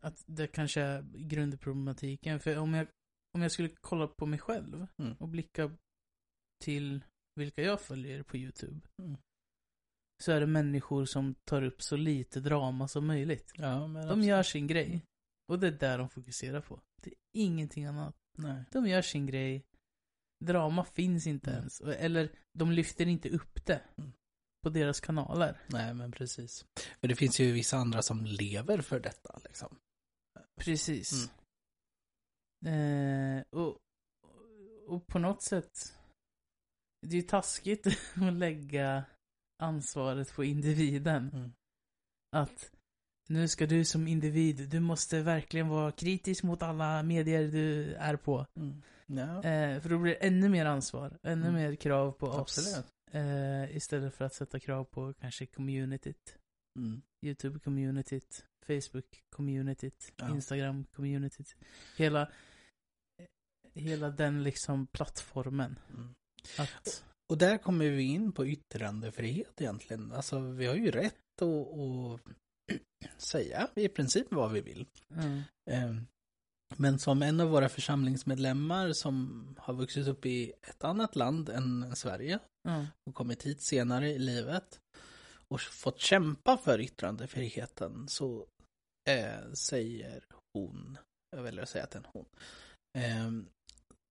att 0.01 0.25
det 0.27 0.47
kanske 0.47 0.81
är 0.81 1.03
grundproblematiken. 1.03 2.41
För 2.41 2.59
om 2.59 2.75
jag, 2.75 2.87
om 3.35 3.43
jag 3.43 3.53
skulle 3.53 3.69
kolla 3.81 4.07
på 4.07 4.27
mig 4.27 4.39
själv 4.39 4.87
Mm. 4.99 5.13
och 5.13 5.29
blicka 5.29 5.77
till 6.65 7.05
vilka 7.41 7.63
jag 7.63 7.81
följer 7.81 8.23
på 8.23 8.37
YouTube. 8.37 8.81
Mm. 9.03 9.17
Så 10.23 10.33
är 10.33 10.41
det 10.41 10.47
människor 10.47 11.05
som 11.05 11.35
tar 11.45 11.63
upp 11.63 11.83
så 11.83 11.97
lite 11.97 12.41
drama 12.41 12.89
som 12.89 13.07
möjligt. 13.07 13.53
Ja, 13.55 13.87
men 13.87 14.09
De 14.09 14.23
gör 14.23 14.43
sin 14.43 14.67
grej. 14.67 15.05
Och 15.49 15.59
det 15.59 15.67
är 15.67 15.73
där 15.73 15.99
de 15.99 16.09
fokuserar 16.09 16.61
på. 16.61 16.81
Det 17.03 17.11
är 17.11 17.17
ingenting 17.33 17.85
annat. 17.85 18.15
Nej. 18.39 18.65
De 18.73 18.87
gör 18.87 19.03
sin 19.03 19.27
grej. 19.27 19.65
Drama 20.45 20.85
finns 20.85 21.27
inte 21.27 21.51
Mm. 21.51 21.59
ens. 21.61 21.81
Eller 21.81 22.33
de 22.53 22.73
lyfter 22.73 23.07
inte 23.07 23.29
upp 23.29 23.67
det. 23.67 23.83
Mm. 23.99 24.13
På 24.63 24.69
deras 24.71 25.01
kanaler. 25.01 25.61
Nej, 25.67 25.95
men 25.95 26.13
precis. 26.13 26.65
För 27.01 27.09
det 27.09 27.17
finns 27.17 27.41
ju 27.41 27.53
vissa 27.53 27.77
andra 27.77 28.03
som 28.03 28.25
lever 28.25 28.81
för 28.81 29.01
detta, 29.01 29.41
liksom. 29.45 29.77
Precis. 30.61 31.31
Eh, 32.67 33.43
och, 33.51 33.79
och 34.87 35.07
på 35.07 35.19
något 35.19 35.43
sätt. 35.43 35.97
Det 37.01 37.17
är 37.17 37.21
ju 37.21 37.23
taskigt 37.23 37.87
att 38.15 38.33
lägga 38.33 39.05
ansvaret 39.63 40.35
på 40.35 40.45
individen. 40.45 41.31
Mm. 41.33 41.53
Att 42.37 42.73
nu 43.29 43.49
ska 43.49 43.67
du 43.67 43.85
som 43.85 44.09
individ, 44.09 44.69
du 44.69 44.81
måste 44.81 45.23
verkligen 45.23 45.69
vara 45.69 45.93
kritisk 45.93 46.43
mot 46.43 46.63
alla 46.63 47.03
medier 47.03 47.49
du 47.49 47.95
är 47.95 48.17
på. 48.17 48.47
Mm. 48.57 48.83
Ja, 49.07 49.37
Eh, 49.45 49.81
för 49.81 49.89
då 49.89 49.99
blir 49.99 50.13
det 50.13 50.27
ännu 50.27 50.49
mer 50.49 50.67
ansvar, 50.67 51.19
ännu 51.23 51.49
Mm. 51.49 51.55
mer 51.55 51.75
krav 51.75 52.13
på 52.13 52.27
oss. 52.27 52.79
Eh, 53.13 53.77
istället 53.77 54.15
för 54.15 54.25
att 54.25 54.35
sätta 54.35 54.61
krav 54.61 54.85
på 54.85 55.15
kanske 55.21 55.47
communityt. 55.47 56.37
Mm. 56.79 57.03
YouTube-communityt, 57.27 58.45
Facebook-communityt, 58.67 60.13
Ja. 60.17 60.29
Instagram-communityt. 60.29 61.57
Hela, 61.97 62.33
hela 63.75 64.11
den 64.11 64.43
liksom 64.43 64.87
plattformen. 64.87 65.79
Mm. 65.95 66.15
Att, 66.59 67.05
Och 67.31 67.39
där 67.39 67.59
kommer 67.59 67.89
vi 67.91 68.03
in 68.03 68.33
på 68.33 68.47
yttrandefrihet 68.47 69.61
egentligen. 69.61 70.13
Alltså, 70.13 70.39
vi 70.41 70.67
har 70.67 70.75
ju 70.75 70.91
rätt 70.91 71.43
att, 71.43 71.49
att 71.49 72.21
säga 73.23 73.69
i 73.75 73.89
princip 73.89 74.27
vad 74.31 74.53
vi 74.53 74.61
vill. 74.61 74.87
mm, 75.15 75.43
Eh, 75.71 75.95
Men 76.77 76.99
som 76.99 77.23
en 77.23 77.41
av 77.41 77.49
våra 77.49 77.69
församlingsmedlemmar 77.69 78.93
som 78.93 79.47
har 79.59 79.75
vuxit 79.75 80.07
upp 80.09 80.27
i 80.27 80.53
ett 80.63 80.85
annat 80.85 81.17
land 81.17 81.49
än 81.49 81.97
Sverige 81.97 82.39
ja, 82.63 82.87
och 83.07 83.15
kommit 83.15 83.43
hit 83.47 83.63
senare 83.63 84.11
i 84.11 84.19
livet 84.19 84.81
och 85.49 85.61
fått 85.61 86.01
kämpa 86.01 86.57
för 86.59 86.81
yttrandefriheten 86.81 88.09
så 88.09 88.47
eh, 89.11 89.53
säger 89.53 90.25
hon, 90.55 90.99
jag 91.37 91.43
väljer 91.43 91.63
att 91.63 91.69
säga 91.69 91.85
att 91.85 91.91
det 91.91 91.99
är 91.99 92.03
en 92.03 92.09
hon, 92.13 92.27
eh, 92.99 93.51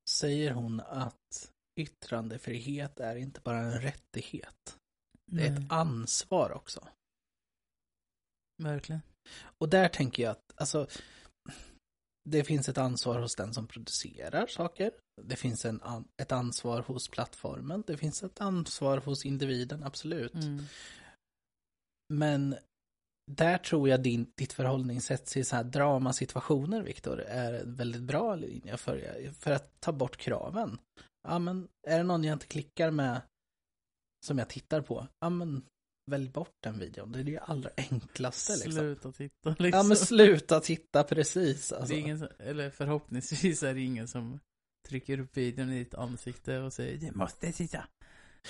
säger 0.10 0.52
hon 0.52 0.80
att 0.80 1.52
yttrandefrihet 1.80 3.00
är 3.00 3.16
inte 3.16 3.42
bara 3.42 3.60
en 3.60 3.82
rättighet, 3.82 4.78
det 5.32 5.46
är 5.48 5.52
nej, 5.52 5.66
ett 5.66 5.72
ansvar 5.72 6.52
också. 6.52 6.88
verkligen. 8.64 9.02
Och 9.58 9.70
där 9.70 9.90
tänker 9.90 10.24
jag 10.24 10.32
att, 10.32 10.54
alltså, 10.56 10.88
det 12.30 12.44
finns 12.44 12.70
ett 12.70 12.78
ansvar 12.78 13.20
hos 13.20 13.36
den 13.36 13.54
som 13.54 13.68
producerar 13.68 14.48
saker. 14.48 14.92
Det 15.22 15.36
finns 15.36 15.66
en, 15.66 15.82
ett 16.22 16.32
ansvar 16.32 16.82
hos 16.82 17.08
plattformen. 17.08 17.84
Det 17.88 17.98
finns 17.98 18.24
ett 18.24 18.42
ansvar 18.42 18.98
hos 18.98 19.26
individen, 19.26 19.84
absolut. 19.84 20.34
Mm, 20.34 20.64
Men 22.14 22.56
där 23.32 23.58
tror 23.58 23.90
jag 23.90 24.04
din, 24.04 24.32
ditt 24.36 24.54
förhållningssätt 24.54 25.26
till 25.26 25.46
så 25.46 25.56
här 25.56 25.64
dramasituationer, 25.64 26.82
Viktor, 26.84 27.20
är 27.22 27.54
en 27.54 27.76
väldigt 27.76 28.02
bra 28.02 28.36
linje 28.36 28.78
för, 28.78 29.32
för 29.34 29.52
att 29.52 29.82
ta 29.82 29.92
bort 29.92 30.18
kraven. 30.18 30.78
Ja, 31.30 31.40
men 31.40 31.68
är 31.88 31.98
det 31.98 32.04
någon 32.04 32.24
jag 32.24 32.36
inte 32.36 32.48
klickar 32.48 32.92
med 32.92 33.22
som 34.26 34.38
jag 34.38 34.50
tittar 34.50 34.82
på? 34.82 35.08
Ja, 35.20 35.30
men 35.30 35.66
välj 36.12 36.30
bort 36.30 36.56
den 36.64 36.80
videon. 36.80 37.12
Det 37.12 37.20
är 37.20 37.24
det 37.24 37.32
ju 37.32 37.38
allra 37.38 37.70
enklaste 37.78 38.54
liksom. 38.54 38.72
Sluta 38.72 39.12
titta 39.12 39.50
liksom. 39.50 39.80
Ja, 39.80 39.84
men 39.84 39.98
sluta 39.98 40.60
titta 40.60 41.04
precis. 41.04 41.72
Alltså. 41.72 41.94
Ingen 41.94 42.28
eller 42.40 42.70
förhoppningsvis 42.70 43.64
är 43.64 43.74
det 43.74 43.82
ingen 43.82 44.08
som 44.08 44.40
trycker 44.88 45.20
upp 45.20 45.38
videon 45.38 45.72
i 45.72 45.80
ditt 45.80 45.94
ansikte 45.94 46.60
och 46.60 46.74
säger 46.74 46.98
du 46.98 47.12
måste 47.12 47.52
titta. 47.52 47.88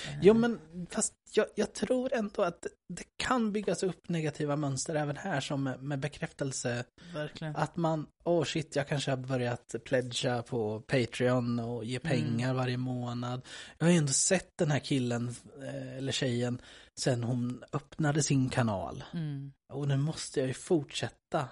Eh, 0.07 0.19
Jo, 0.21 0.33
men 0.33 0.59
fast 0.89 1.13
jag, 1.33 1.45
jag 1.55 1.73
tror 1.73 2.13
ändå 2.13 2.41
att 2.41 2.67
det 2.93 3.03
kan 3.17 3.51
byggas 3.51 3.83
upp 3.83 4.09
negativa 4.09 4.55
mönster 4.55 4.95
även 4.95 5.17
här 5.17 5.41
som 5.41 5.63
med, 5.63 5.83
med 5.83 5.99
bekräftelse. 5.99 6.85
Verkligen. 7.13 7.55
Att 7.55 7.77
man, 7.77 8.07
åh 8.23 8.39
oh 8.39 8.43
shit, 8.43 8.75
jag 8.75 8.87
kanske 8.87 9.11
har 9.11 9.17
börjat 9.17 9.75
pledga 9.85 10.43
på 10.43 10.81
Patreon 10.81 11.59
och 11.59 11.85
ge 11.85 11.99
pengar 11.99 12.53
varje 12.53 12.77
månad. 12.77 13.41
Jag 13.77 13.85
har 13.85 13.91
ju 13.91 13.97
ändå 13.97 14.13
sett 14.13 14.57
den 14.57 14.71
här 14.71 14.79
killen 14.79 15.35
eh, 15.61 15.97
eller 15.97 16.11
tjejen 16.11 16.61
sen 16.99 17.23
hon 17.23 17.63
öppnade 17.73 18.23
sin 18.23 18.49
kanal. 18.49 19.03
Mm. 19.13 19.51
Och 19.73 19.87
nu 19.87 19.97
måste 19.97 20.39
jag 20.39 20.47
ju 20.47 20.53
fortsätta. 20.53 21.49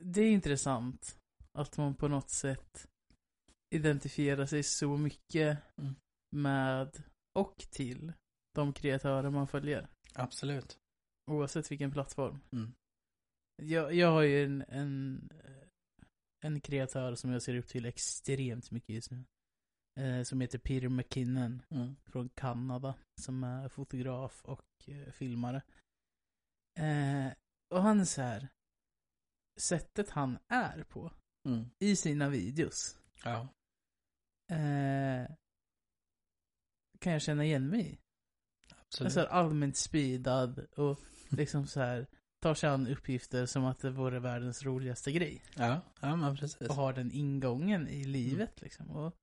Det 0.00 0.20
är 0.20 0.30
intressant 0.30 1.16
att 1.58 1.76
man 1.76 1.94
på 1.94 2.08
något 2.08 2.30
sätt 2.30 2.86
identifierar 3.74 4.46
sig 4.46 4.62
så 4.62 4.96
mycket 4.96 5.58
Mm. 5.80 5.94
Med 6.32 7.02
och 7.38 7.56
till 7.70 8.12
de 8.54 8.72
kreatörer 8.72 9.30
man 9.30 9.48
följer. 9.48 9.88
Absolut. 10.14 10.78
Oavsett 11.30 11.70
vilken 11.70 11.90
plattform. 11.92 12.40
Mm. 12.52 12.72
Jag, 13.62 13.94
jag 13.94 14.10
har 14.10 14.22
ju 14.22 14.44
en, 14.44 14.62
en, 14.68 15.28
en 16.44 16.60
kreatör 16.60 17.14
som 17.14 17.30
jag 17.32 17.42
ser 17.42 17.56
upp 17.56 17.68
till 17.68 17.86
extremt 17.86 18.70
mycket 18.70 18.88
just 18.94 19.10
nu. 19.10 19.24
Eh, 20.00 20.22
som 20.22 20.40
heter 20.40 20.58
Peter 20.58 20.88
McKinnon 20.88 21.62
Mm. 21.70 21.96
från 22.06 22.28
Kanada. 22.28 22.94
Som 23.20 23.44
är 23.44 23.68
fotograf 23.68 24.44
och 24.44 24.88
eh, 24.88 25.12
filmare. 25.12 25.62
Eh, 26.78 27.32
och 27.74 27.82
han 27.82 28.00
är 28.00 28.04
så 28.04 28.22
här. 28.22 28.48
Sättet 29.60 30.10
han 30.10 30.38
är 30.48 30.82
på 30.84 31.12
Mm. 31.48 31.70
i 31.78 31.96
sina 31.96 32.28
videos. 32.28 32.98
Ja. 33.24 33.48
Eh, 34.52 35.30
kan 37.02 37.12
jag 37.12 37.22
känna 37.22 37.44
igen 37.44 37.68
mig 37.68 37.92
i. 37.92 37.98
Absolut. 38.74 39.12
Så 39.12 39.20
här 39.20 39.26
allmänt 39.26 39.76
speedad 39.76 40.66
och 40.76 41.00
liksom 41.28 41.66
så 41.66 41.80
här 41.80 42.06
tar 42.42 42.54
sig 42.54 42.70
an 42.70 42.86
uppgifter 42.86 43.46
som 43.46 43.64
att 43.64 43.78
det 43.78 43.90
vore 43.90 44.20
världens 44.20 44.62
roligaste 44.62 45.12
grej. 45.12 45.42
ja, 45.56 45.80
ja, 46.00 46.16
men 46.16 46.36
precis. 46.36 46.68
Och 46.68 46.74
har 46.74 46.92
den 46.92 47.12
ingången 47.12 47.88
i 47.88 48.04
livet 48.04 48.60
liksom. 48.60 48.90
Och 48.90 49.16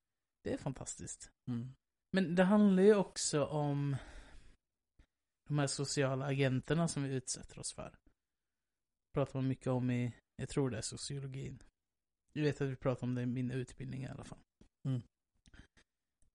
det 0.43 0.53
är 0.53 0.57
fantastiskt. 0.57 1.31
Mm. 1.47 1.73
Men 2.11 2.35
det 2.35 2.43
handlar 2.43 2.83
ju 2.83 2.95
också 2.95 3.45
om 3.45 3.95
de 5.47 5.59
här 5.59 5.67
sociala 5.67 6.25
agenterna 6.25 6.87
som 6.87 7.03
vi 7.03 7.15
utsätter 7.15 7.59
oss 7.59 7.73
för. 7.73 7.97
Pratar 9.13 9.39
man 9.39 9.47
mycket 9.47 9.67
om 9.67 9.91
i, 9.91 10.13
jag 10.35 10.49
tror 10.49 10.69
det 10.69 10.77
är 10.77 10.81
sociologin. 10.81 11.63
Jag 12.33 12.43
vet 12.43 12.61
att 12.61 12.69
vi 12.69 12.75
pratar 12.75 13.07
om 13.07 13.15
det 13.15 13.21
i 13.21 13.25
min 13.25 13.51
utbildning 13.51 14.03
i 14.03 14.07
alla 14.07 14.23
fall. 14.23 14.39
Mm. 14.87 15.01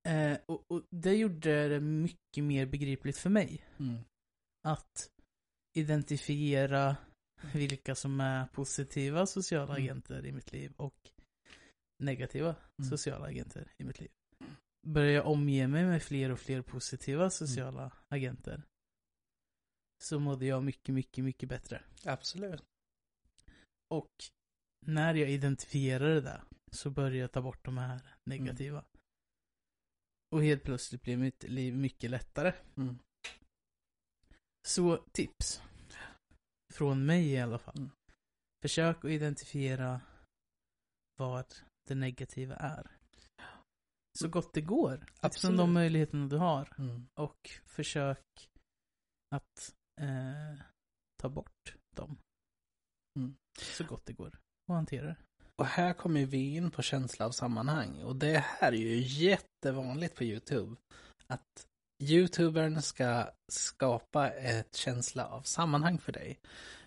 Eh, 0.05 0.39
och, 0.47 0.71
och 0.71 0.83
det 0.91 1.15
gjorde 1.17 1.69
det 1.69 1.81
mycket 1.81 2.45
mer 2.45 2.67
begripligt 2.67 3.19
för 3.19 3.31
mig. 3.31 3.65
Mm. 3.79 3.99
Att 4.67 5.11
identifiera 5.77 6.97
vilka 7.55 7.95
som 7.95 8.21
är 8.21 8.47
positiva 8.47 9.27
sociala 9.27 9.77
Mm. 9.77 9.83
agenter 9.83 10.27
i 10.27 10.33
mitt 10.33 10.53
liv 10.53 10.73
och 10.77 11.11
negativa 12.03 12.57
Mm. 12.79 12.91
sociala 12.91 13.27
agenter 13.27 13.73
i 13.77 13.85
mitt 13.85 14.01
liv. 14.01 14.11
Börjar 14.87 15.13
jag 15.13 15.27
omge 15.27 15.69
mig 15.69 15.85
med 15.85 16.03
fler 16.03 16.31
och 16.31 16.41
fler 16.41 16.63
positiva 16.63 17.31
sociala 17.31 17.93
agenter 18.09 18.63
så 20.03 20.19
mådde 20.19 20.47
jag 20.47 20.65
mycket, 20.65 20.95
mycket, 20.95 21.25
mycket 21.25 21.49
bättre. 21.49 21.83
Absolut. 22.05 22.63
Och 23.91 24.11
när 24.87 25.15
jag 25.15 25.31
identifierade 25.31 26.21
det 26.21 26.43
så 26.73 26.91
började 26.91 27.17
jag 27.17 27.33
ta 27.33 27.43
bort 27.43 27.65
de 27.65 27.79
här 27.79 28.01
negativa. 28.25 28.85
Och 30.35 30.43
helt 30.43 30.63
plötsligt 30.63 31.03
blir 31.03 31.17
mitt 31.17 31.43
liv 31.43 31.77
mycket 31.77 32.11
lättare. 32.11 32.53
Mm. 32.77 32.99
Så 34.67 34.97
tips. 34.97 35.63
Från 36.73 37.07
mig 37.07 37.33
i 37.33 37.41
alla 37.41 37.59
fall. 37.59 37.79
Mm. 37.79 37.91
Försök 38.63 39.05
att 39.05 39.11
identifiera 39.11 40.01
vad 41.17 41.55
det 41.89 41.95
negativa 41.95 42.57
är. 42.57 42.91
Så 44.19 44.29
gott 44.29 44.53
det 44.53 44.61
går. 44.61 44.95
Utifrån 44.95 45.19
Absolut. 45.21 45.59
de 45.59 45.73
möjligheterna 45.73 46.27
du 46.27 46.37
har. 46.37 46.75
Mm. 46.79 47.07
Och 47.15 47.51
försök 47.65 48.51
att 49.31 49.75
eh, 50.01 50.65
ta 51.23 51.29
bort 51.29 51.77
dem. 51.97 52.19
Mm. 53.19 53.37
Så 53.59 53.85
gott 53.85 54.07
det 54.07 54.13
går. 54.13 54.41
Och 54.69 54.75
hantera 54.75 55.07
det. 55.07 55.17
Och 55.59 55.67
här 55.67 55.93
kommer 55.93 56.27
vi 56.27 56.55
in 56.55 56.71
på 56.71 56.83
känsla 56.83 57.27
av 57.27 57.31
sammanhang. 57.31 58.03
Och 58.03 58.17
det 58.17 58.45
här 58.47 58.73
är 58.73 58.77
ju 58.77 58.99
jättevanligt 59.01 60.15
på 60.15 60.25
YouTube. 60.25 60.77
Att 61.27 61.67
YouTubern 62.03 62.83
ska 62.83 63.27
skapa 63.53 64.31
ett 64.31 64.77
känsla 64.77 65.27
av 65.27 65.43
sammanhang 65.43 65.99
för 65.99 66.13
dig. 66.13 66.41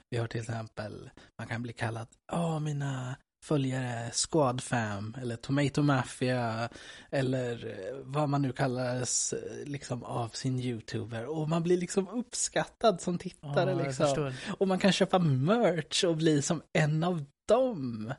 Vi 0.09 0.17
har 0.17 0.27
till 0.27 0.41
exempel, 0.41 1.09
man 1.37 1.47
kan 1.47 1.61
bli 1.63 1.73
kallad, 1.73 2.07
åh 2.31 2.59
mina 2.59 3.15
följare 3.43 4.11
Squad 4.11 4.63
Fam 4.63 5.15
eller 5.21 5.35
Tomato 5.35 5.81
Mafia 5.81 6.69
eller 7.11 7.65
eh, 7.65 7.97
vad 8.03 8.29
man 8.29 8.41
nu 8.41 8.53
kallas 8.53 9.33
eh, 9.33 9.65
liksom 9.65 10.03
av 10.03 10.29
sin 10.29 10.59
YouTuber. 10.59 11.25
Och 11.25 11.49
man 11.49 11.63
blir 11.63 11.77
liksom 11.77 12.07
uppskattad 12.07 13.01
som 13.01 13.17
tittare 13.17 13.71
Ja, 13.71 13.77
jag 13.77 13.87
liksom. 13.87 14.33
Och 14.59 14.67
man 14.67 14.79
kan 14.79 14.91
köpa 14.91 15.19
merch 15.19 16.03
och 16.03 16.17
bli 16.17 16.41
som 16.41 16.61
en 16.73 17.03
av 17.03 17.25
dem. 17.47 18.13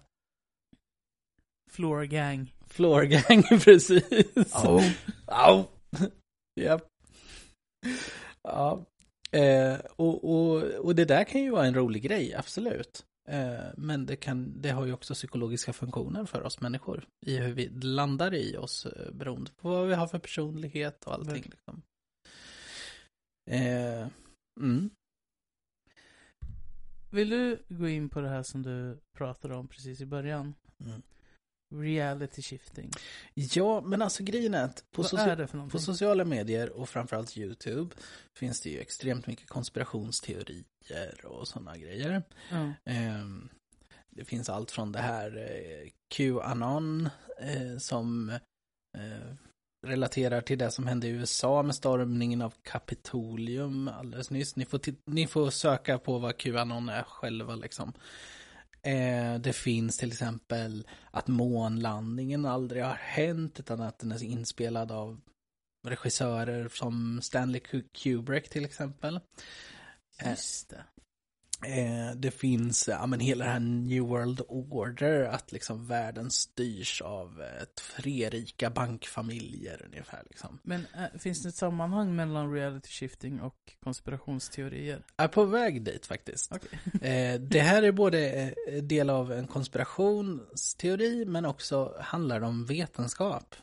Floor 1.68 2.04
gang. 2.04 2.54
Floor 2.66 3.02
gang, 3.02 3.42
precis. 3.64 4.54
Au. 4.54 4.80
Au. 5.26 5.64
Japp. 6.60 6.82
Ja. 8.42 8.84
Eh, 9.30 9.78
och, 9.96 10.24
och, 10.24 10.62
och 10.62 10.94
det 10.94 11.04
där 11.04 11.24
kan 11.24 11.40
ju 11.40 11.50
vara 11.50 11.66
en 11.66 11.74
rolig 11.74 12.02
grej, 12.02 12.34
absolut. 12.34 13.04
Eh, 13.28 13.64
men 13.76 14.06
det, 14.06 14.16
kan, 14.16 14.60
det 14.60 14.70
har 14.70 14.86
ju 14.86 14.92
också 14.92 15.14
psykologiska 15.14 15.72
funktioner 15.72 16.24
för 16.24 16.42
oss 16.42 16.60
människor. 16.60 17.06
I 17.26 17.36
hur 17.36 17.52
vi 17.52 17.68
landar 17.68 18.34
i 18.34 18.56
oss 18.56 18.86
eh, 18.86 19.12
beroende 19.12 19.50
på 19.50 19.68
vad 19.68 19.88
vi 19.88 19.94
har 19.94 20.06
för 20.06 20.18
personlighet 20.18 21.04
och 21.04 21.14
allting. 21.14 21.32
Verkligen. 21.32 21.50
Liksom. 21.50 21.82
Eh, 23.50 24.08
mm. 24.60 24.90
Vill 27.10 27.30
du 27.30 27.62
gå 27.68 27.88
in 27.88 28.08
på 28.08 28.20
det 28.20 28.28
här 28.28 28.42
som 28.42 28.62
du 28.62 28.98
pratade 29.16 29.54
om 29.54 29.68
precis 29.68 30.00
i 30.00 30.06
början? 30.06 30.54
Mm. 30.84 31.02
Reality 31.74 32.42
shifting. 32.42 32.90
Ja, 33.34 33.80
men 33.80 34.02
alltså 34.02 34.22
grejen 34.22 34.54
är 34.54 34.64
att 34.64 34.84
på, 34.90 35.02
socia- 35.02 35.68
på 35.68 35.78
sociala 35.78 36.24
medier 36.24 36.70
och 36.70 36.88
framförallt 36.88 37.36
YouTube 37.36 37.94
finns 38.38 38.60
det 38.60 38.70
ju 38.70 38.78
extremt 38.80 39.26
mycket 39.26 39.48
konspirationsteorier 39.48 41.24
och 41.24 41.48
sådana 41.48 41.76
grejer. 41.76 42.22
Ja. 42.50 42.72
Ehm, 42.84 43.48
Det 44.10 44.24
finns 44.24 44.48
allt 44.48 44.70
från 44.70 44.92
det 44.92 44.98
här 44.98 45.36
eh, 45.36 45.88
Qanon 46.08 47.08
eh, 47.40 47.78
som 47.78 48.30
eh, 48.98 49.34
relaterar 49.86 50.40
till 50.40 50.58
det 50.58 50.70
som 50.70 50.86
hände 50.86 51.06
i 51.06 51.10
USA 51.10 51.62
med 51.62 51.74
stormningen 51.74 52.42
av 52.42 52.54
Kapitolium 52.62 53.88
alldeles 53.88 54.30
nyss. 54.30 54.56
Ni 54.56 54.64
får, 54.64 54.80
ni 55.04 55.26
får 55.26 55.50
söka 55.50 55.98
på 55.98 56.18
vad 56.18 56.36
Qanon 56.36 56.88
är 56.88 57.02
själva 57.02 57.54
liksom. 57.54 57.92
Eh, 58.82 59.34
Det 59.40 59.52
finns 59.52 59.96
till 59.98 60.12
exempel 60.12 60.86
att 61.10 61.26
månlandningen 61.26 62.46
aldrig 62.46 62.82
har 62.84 62.94
hänt 62.94 63.60
utan 63.60 63.80
att 63.80 63.98
den 63.98 64.12
är 64.12 64.22
inspelad 64.22 64.92
av 64.92 65.20
regissörer 65.86 66.68
som 66.68 67.20
Stanley 67.22 67.60
Kubrick 67.92 68.48
till 68.48 68.64
exempel. 68.64 69.20
Eh, 70.22 70.30
Just 70.30 70.68
det. 70.68 70.84
Eh, 71.66 72.16
det 72.16 72.30
finns, 72.30 72.88
ja 72.88 73.06
men 73.06 73.20
hela 73.20 73.44
det 73.44 73.50
här 73.50 73.60
New 73.60 74.02
World 74.02 74.40
Order, 74.48 75.24
att 75.24 75.52
liksom 75.52 75.86
världen 75.86 76.30
styrs 76.30 77.02
av 77.02 77.42
eh, 77.42 77.64
tre 77.96 78.28
rika 78.28 78.70
bankfamiljer 78.70 79.82
ungefär 79.84 80.22
liksom. 80.28 80.58
Men 80.62 80.80
äh, 80.80 81.18
finns 81.18 81.42
det 81.42 81.48
ett 81.48 81.54
sammanhang 81.54 82.16
mellan 82.16 82.52
reality 82.52 82.88
shifting 82.88 83.40
och 83.40 83.56
konspirationsteorier? 83.84 85.02
Jag 85.16 85.24
är 85.24 85.28
på 85.28 85.44
väg 85.44 85.82
dit 85.82 86.06
faktiskt. 86.06 86.52
Okej. 86.52 86.78
Eh, 87.08 87.40
det 87.40 87.60
här 87.60 87.82
är 87.82 87.92
både 87.92 88.52
eh, 88.68 88.82
del 88.82 89.10
av 89.10 89.32
en 89.32 89.46
konspirationsteori 89.46 91.24
men 91.24 91.44
också 91.44 91.94
handlar 92.00 92.40
om 92.40 92.66
vetenskap. 92.66 93.54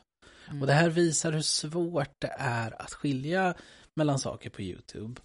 Mm. 0.48 0.62
Och 0.62 0.68
det 0.68 0.74
här 0.74 0.90
visar 0.90 1.32
hur 1.32 1.42
svårt 1.42 2.16
det 2.20 2.36
är 2.38 2.82
att 2.82 2.94
skilja 2.94 3.56
mellan 3.94 4.20
saker 4.20 4.50
på 4.50 4.62
YouTube 4.62 5.22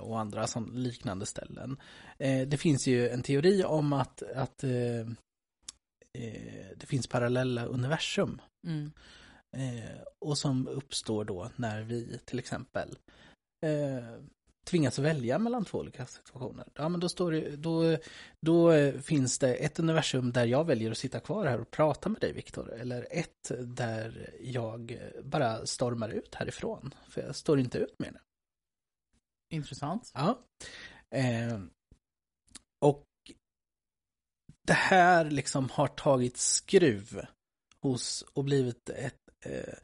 och 0.00 0.20
andra 0.20 0.46
som 0.46 0.70
liknande 0.74 1.26
ställen. 1.26 1.76
Eh, 2.18 2.48
det 2.48 2.56
finns 2.56 2.86
ju 2.86 3.08
en 3.08 3.22
teori 3.22 3.64
om 3.64 3.92
att, 3.92 4.22
att 4.22 4.64
eh, 4.64 5.00
eh, 6.18 6.66
det 6.76 6.86
finns 6.86 7.06
parallella 7.06 7.64
universum. 7.64 8.40
Mm. 8.66 8.92
Eh, 9.56 10.00
och 10.18 10.38
som 10.38 10.68
uppstår 10.68 11.24
då 11.24 11.50
när 11.56 11.82
vi 11.82 12.18
till 12.24 12.38
exempel 12.38 12.98
eh, 13.66 14.22
tvingas 14.64 14.98
välja 14.98 15.38
mellan 15.38 15.64
två 15.64 15.78
olika 15.78 16.06
situationer. 16.06 16.66
Ja, 16.74 16.88
men 16.88 17.00
då, 17.00 17.08
står 17.08 17.32
det, 17.32 17.56
då, 17.56 17.96
då 18.40 18.72
eh, 18.72 19.00
finns 19.00 19.38
det 19.38 19.54
ett 19.54 19.78
universum 19.78 20.32
där 20.32 20.46
jag 20.46 20.64
väljer 20.64 20.90
att 20.90 20.98
sitta 20.98 21.20
kvar 21.20 21.46
här 21.46 21.60
och 21.60 21.70
prata 21.70 22.08
med 22.08 22.20
dig, 22.20 22.32
Viktor. 22.32 22.72
Eller 22.72 23.06
ett 23.10 23.50
där 23.60 24.30
jag 24.40 24.98
bara 25.24 25.66
stormar 25.66 26.08
ut 26.08 26.34
härifrån. 26.34 26.94
För 27.08 27.22
jag 27.22 27.36
står 27.36 27.60
inte 27.60 27.78
ut 27.78 27.98
med 27.98 28.12
det. 28.12 28.20
Intressant. 29.54 30.10
Ja. 30.14 30.38
Eh, 31.10 31.60
och 32.80 33.04
det 34.66 34.72
här 34.72 35.30
liksom 35.30 35.70
har 35.70 35.88
tagit 35.88 36.36
skruv 36.36 37.20
hos 37.80 38.22
och 38.22 38.44
blivit 38.44 38.88
ett, 38.88 39.28
eh, 39.40 39.74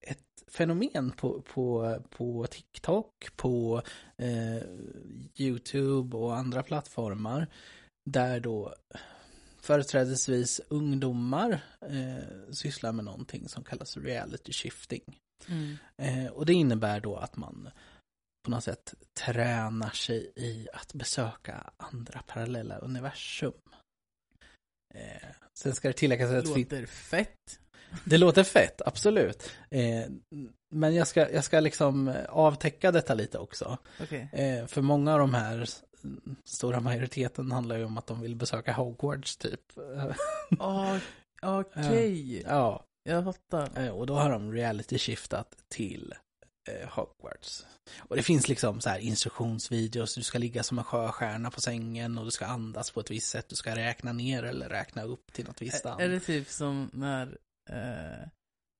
ett 0.00 0.44
fenomen 0.46 1.12
på, 1.16 1.42
på, 1.42 1.96
på 2.10 2.46
TikTok, 2.46 3.36
på 3.36 3.82
eh, 4.16 4.62
YouTube 5.36 6.16
och 6.16 6.36
andra 6.36 6.62
plattformar 6.62 7.46
där 8.10 8.40
då 8.40 8.74
företrädesvis 9.62 10.60
ungdomar 10.68 11.64
eh, 11.80 12.52
sysslar 12.52 12.92
med 12.92 13.04
någonting 13.04 13.48
som 13.48 13.64
kallas 13.64 13.96
reality 13.96 14.52
shifting. 14.52 15.18
Mm. 15.48 15.76
Eh, 15.96 16.32
och 16.32 16.46
det 16.46 16.52
innebär 16.52 17.00
då 17.00 17.16
att 17.16 17.36
man 17.36 17.70
på 18.42 18.50
något 18.50 18.64
sätt 18.64 18.94
tränar 19.14 19.90
sig 19.90 20.32
i 20.36 20.68
att 20.72 20.94
besöka 20.94 21.70
andra 21.76 22.22
parallella 22.26 22.78
universum. 22.78 23.52
Eh, 24.94 25.28
sen 25.58 25.74
ska 25.74 25.88
det 25.88 25.94
tilläggas 25.94 26.30
att 26.30 26.44
det, 26.44 26.60
Låter 26.60 26.86
fett. 26.86 27.60
det 28.04 28.18
låter 28.18 28.42
fett, 28.44 28.82
absolut. 28.86 29.50
Eh, 29.70 30.04
men 30.74 30.94
jag 30.94 31.06
ska, 31.08 31.30
jag 31.30 31.44
ska 31.44 31.60
liksom 31.60 32.08
eh, 32.08 32.24
avtäcka 32.28 32.92
detta 32.92 33.14
lite 33.14 33.38
också. 33.38 33.78
Okej. 34.02 34.28
Eh, 34.32 34.66
för 34.66 34.82
många 34.82 35.12
av 35.12 35.18
de 35.18 35.34
här 35.34 35.68
stora 36.44 36.80
majoriteten 36.80 37.52
handlar 37.52 37.76
ju 37.76 37.84
om 37.84 37.98
att 37.98 38.06
de 38.06 38.20
vill 38.20 38.36
besöka 38.36 38.72
Hogwarts 38.72 39.36
typ. 39.36 39.60
Ah, 40.58 40.98
Okej. 41.42 42.42
ja, 42.42 42.84
Jag 43.04 43.24
fattar. 43.24 43.84
Eh, 43.84 43.88
Och 43.90 44.06
då 44.06 44.14
har 44.14 44.30
de 44.30 44.52
reality 44.52 44.98
shiftat 44.98 45.56
till 45.68 46.12
eh, 46.12 46.18
Hogwarts. 46.88 47.66
Och 47.98 48.16
det 48.16 48.22
finns 48.22 48.48
liksom 48.48 48.80
så 48.80 48.90
här 48.90 48.98
instruktionsvideos, 48.98 50.14
du 50.14 50.22
ska 50.22 50.38
ligga 50.38 50.62
som 50.62 50.78
en 50.78 50.84
sjöstjärna 50.84 51.50
på 51.50 51.60
sängen 51.60 52.18
och 52.18 52.24
du 52.24 52.30
ska 52.30 52.46
andas 52.46 52.90
på 52.90 53.00
ett 53.00 53.10
visst 53.10 53.30
sätt, 53.30 53.48
du 53.48 53.56
ska 53.56 53.76
räkna 53.76 54.12
ner 54.12 54.42
eller 54.42 54.68
räkna 54.68 55.02
upp 55.02 55.32
till 55.32 55.44
något 55.44 55.62
visst 55.62 55.84
Är, 55.84 56.00
är 56.00 56.08
det 56.08 56.20
typ 56.20 56.48
som 56.48 56.90
när 56.92 57.38
eh, 57.70 58.28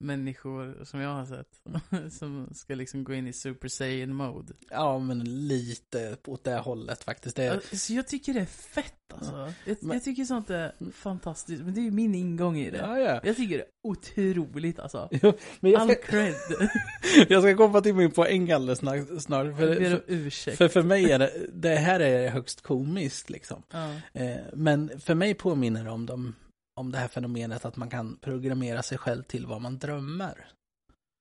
människor 0.03 0.85
som 0.85 1.01
jag 1.01 1.15
har 1.15 1.27
sett 1.27 2.13
som 2.19 2.49
ska 2.55 2.75
liksom 2.75 3.05
gå 3.05 3.15
in 3.15 3.27
i 3.27 3.33
Super 3.33 3.69
Saiyan 3.69 4.15
mode? 4.15 4.53
Ja, 4.71 4.99
men 4.99 5.49
lite 5.49 6.17
åt 6.27 6.45
det 6.45 6.55
hållet 6.59 7.05
faktiskt. 7.05 7.37
Det, 7.37 7.51
Alltså, 7.51 7.93
jag 7.93 8.09
tycker 8.09 8.35
det 8.35 8.41
är 8.41 8.45
fett 8.47 8.95
alltså. 9.15 9.53
Jag, 9.65 9.77
Men- 9.81 9.93
jag 9.97 10.05
tycker 10.05 10.25
sånt 10.25 10.51
är 10.51 10.73
fantastiskt. 10.93 11.63
Men 11.63 11.75
det 11.75 11.81
är 11.81 11.85
ju 11.85 11.91
min 11.91 12.15
ingång 12.15 12.59
i 12.59 12.71
det. 12.71 12.79
ja, 12.79 12.99
ja. 12.99 13.21
Jag 13.25 13.37
tycker 13.37 13.59
det 13.59 13.63
är 13.65 13.69
otroligt 13.83 14.79
alltså. 14.79 15.09
Men 15.61 15.71
jag 15.71 15.81
All 15.81 15.91
ska, 15.91 16.03
cred. 16.03 16.35
jag 17.29 17.43
ska 17.43 17.57
komma 17.57 17.81
till 17.81 17.95
min 17.95 18.11
poäng 18.11 18.51
alldeles 18.53 18.79
snart. 18.79 19.23
snart 19.23 19.47
Jag 19.47 19.57
för, 19.59 19.81
ber 19.81 19.95
om 19.95 20.01
ursäkt. 20.07 20.59
för, 20.59 20.69
för 20.69 20.83
mig 20.83 21.11
är 21.13 21.19
det, 21.19 21.33
det 21.53 21.75
här 21.77 22.01
är 22.01 22.31
högst 22.31 22.63
komiskt 22.63 23.31
liksom. 23.31 23.63
Ja. 23.73 23.93
Eh, 24.13 24.37
Men 24.53 25.01
för 25.01 25.15
mig 25.15 25.35
påminner 25.35 25.85
det 25.85 25.91
om, 25.91 26.07
de, 26.07 26.35
om 26.75 26.93
det 26.93 26.99
här 26.99 27.09
fenomenet 27.09 27.65
att 27.65 27.77
man 27.77 27.91
kan 27.91 28.17
programmera 28.17 28.83
sig 28.83 28.99
själv 28.99 29.23
till 29.23 29.47
vad 29.47 29.61
man 29.61 29.79
drömmer. 29.79 30.49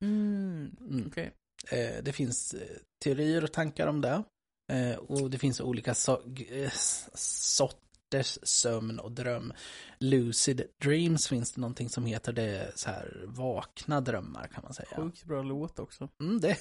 Mm. 0.02 0.76
Mm. 0.80 1.08
Okej. 1.08 1.32
Eh, 1.72 2.04
Det 2.04 2.14
finns 2.14 2.54
eh, 2.54 2.78
teorier 3.04 3.44
och 3.44 3.52
tankar 3.54 3.88
om 3.88 4.02
det. 4.02 4.24
Eh, 4.74 4.96
Och 4.98 5.30
det 5.30 5.38
finns 5.38 5.62
olika 5.62 5.94
so- 5.94 6.36
hjärtes 8.12 8.48
sömn 8.62 9.00
och 9.00 9.12
dröm. 9.12 9.54
Lucid 10.00 10.62
dreams 10.84 11.28
finns 11.28 11.52
det 11.52 11.62
någonting 11.62 11.90
som 11.90 12.06
heter 12.06 12.34
det 12.34 12.72
så 12.76 12.90
här 12.90 13.24
vakna 13.26 14.02
drömmar 14.02 14.48
kan 14.48 14.64
man 14.64 14.74
säga. 14.74 14.88
Sjukt 14.96 15.24
bra 15.24 15.42
låt 15.44 15.80
också. 15.80 16.10
Mm, 16.20 16.40
det. 16.40 16.58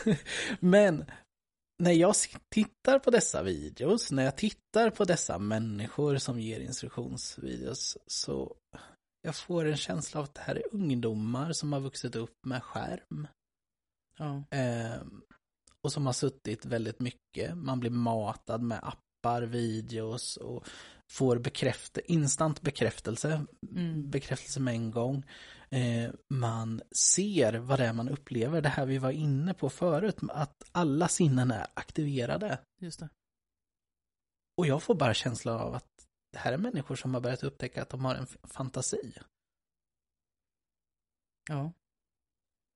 Men 0.60 1.04
när 1.78 1.92
jag 1.92 2.14
tittar 2.48 2.98
på 2.98 3.10
dessa 3.10 3.42
videos, 3.42 4.12
när 4.12 4.24
jag 4.24 4.36
tittar 4.36 4.90
på 4.90 5.04
dessa 5.04 5.38
människor 5.38 6.16
som 6.16 6.40
ger 6.40 6.60
instruktionsvideos 6.60 7.98
så 8.06 8.56
jag 9.22 9.36
får 9.36 9.64
en 9.64 9.76
känsla 9.76 10.20
av 10.20 10.24
att 10.24 10.34
det 10.34 10.40
här 10.40 10.56
är 10.56 10.74
ungdomar 10.74 11.52
som 11.52 11.72
har 11.72 11.80
vuxit 11.80 12.16
upp 12.16 12.46
med 12.46 12.62
skärm. 12.62 13.26
Ja. 14.18 14.44
Eh, 14.50 15.02
och 15.82 15.92
som 15.92 16.06
har 16.06 16.12
suttit 16.12 16.66
väldigt 16.66 17.00
mycket. 17.00 17.56
Man 17.56 17.80
blir 17.80 17.90
matad 17.90 18.62
med 18.62 18.80
appar, 18.82 19.42
videos 19.42 20.36
och 20.36 20.66
får 21.10 21.38
bekräft 21.38 21.98
instant 22.04 22.60
bekräftelse. 22.60 23.46
Mm. 23.70 24.10
Bekräftelse 24.10 24.60
med 24.60 24.74
en 24.74 24.90
gång. 24.90 25.24
Eh, 25.70 26.10
man 26.28 26.82
ser 26.92 27.54
vad 27.54 27.78
det 27.78 27.86
är 27.86 27.92
man 27.92 28.08
upplever. 28.08 28.62
Det 28.62 28.68
här 28.68 28.86
vi 28.86 28.98
var 28.98 29.10
inne 29.10 29.54
på 29.54 29.70
förut. 29.70 30.16
Att 30.28 30.62
alla 30.72 31.08
sinnen 31.08 31.50
är 31.50 31.66
aktiverade. 31.74 32.58
Just 32.78 33.00
det. 33.00 33.08
Och 34.56 34.66
jag 34.66 34.82
får 34.82 34.94
bara 34.94 35.14
känslan 35.14 35.60
av 35.60 35.74
att 35.74 36.08
det 36.32 36.38
här 36.38 36.52
är 36.52 36.58
människor 36.58 36.96
som 36.96 37.14
har 37.14 37.20
börjat 37.20 37.42
upptäcka 37.42 37.82
att 37.82 37.90
de 37.90 38.04
har 38.04 38.14
en 38.14 38.26
fantasi. 38.26 39.12
Ja. 41.48 41.72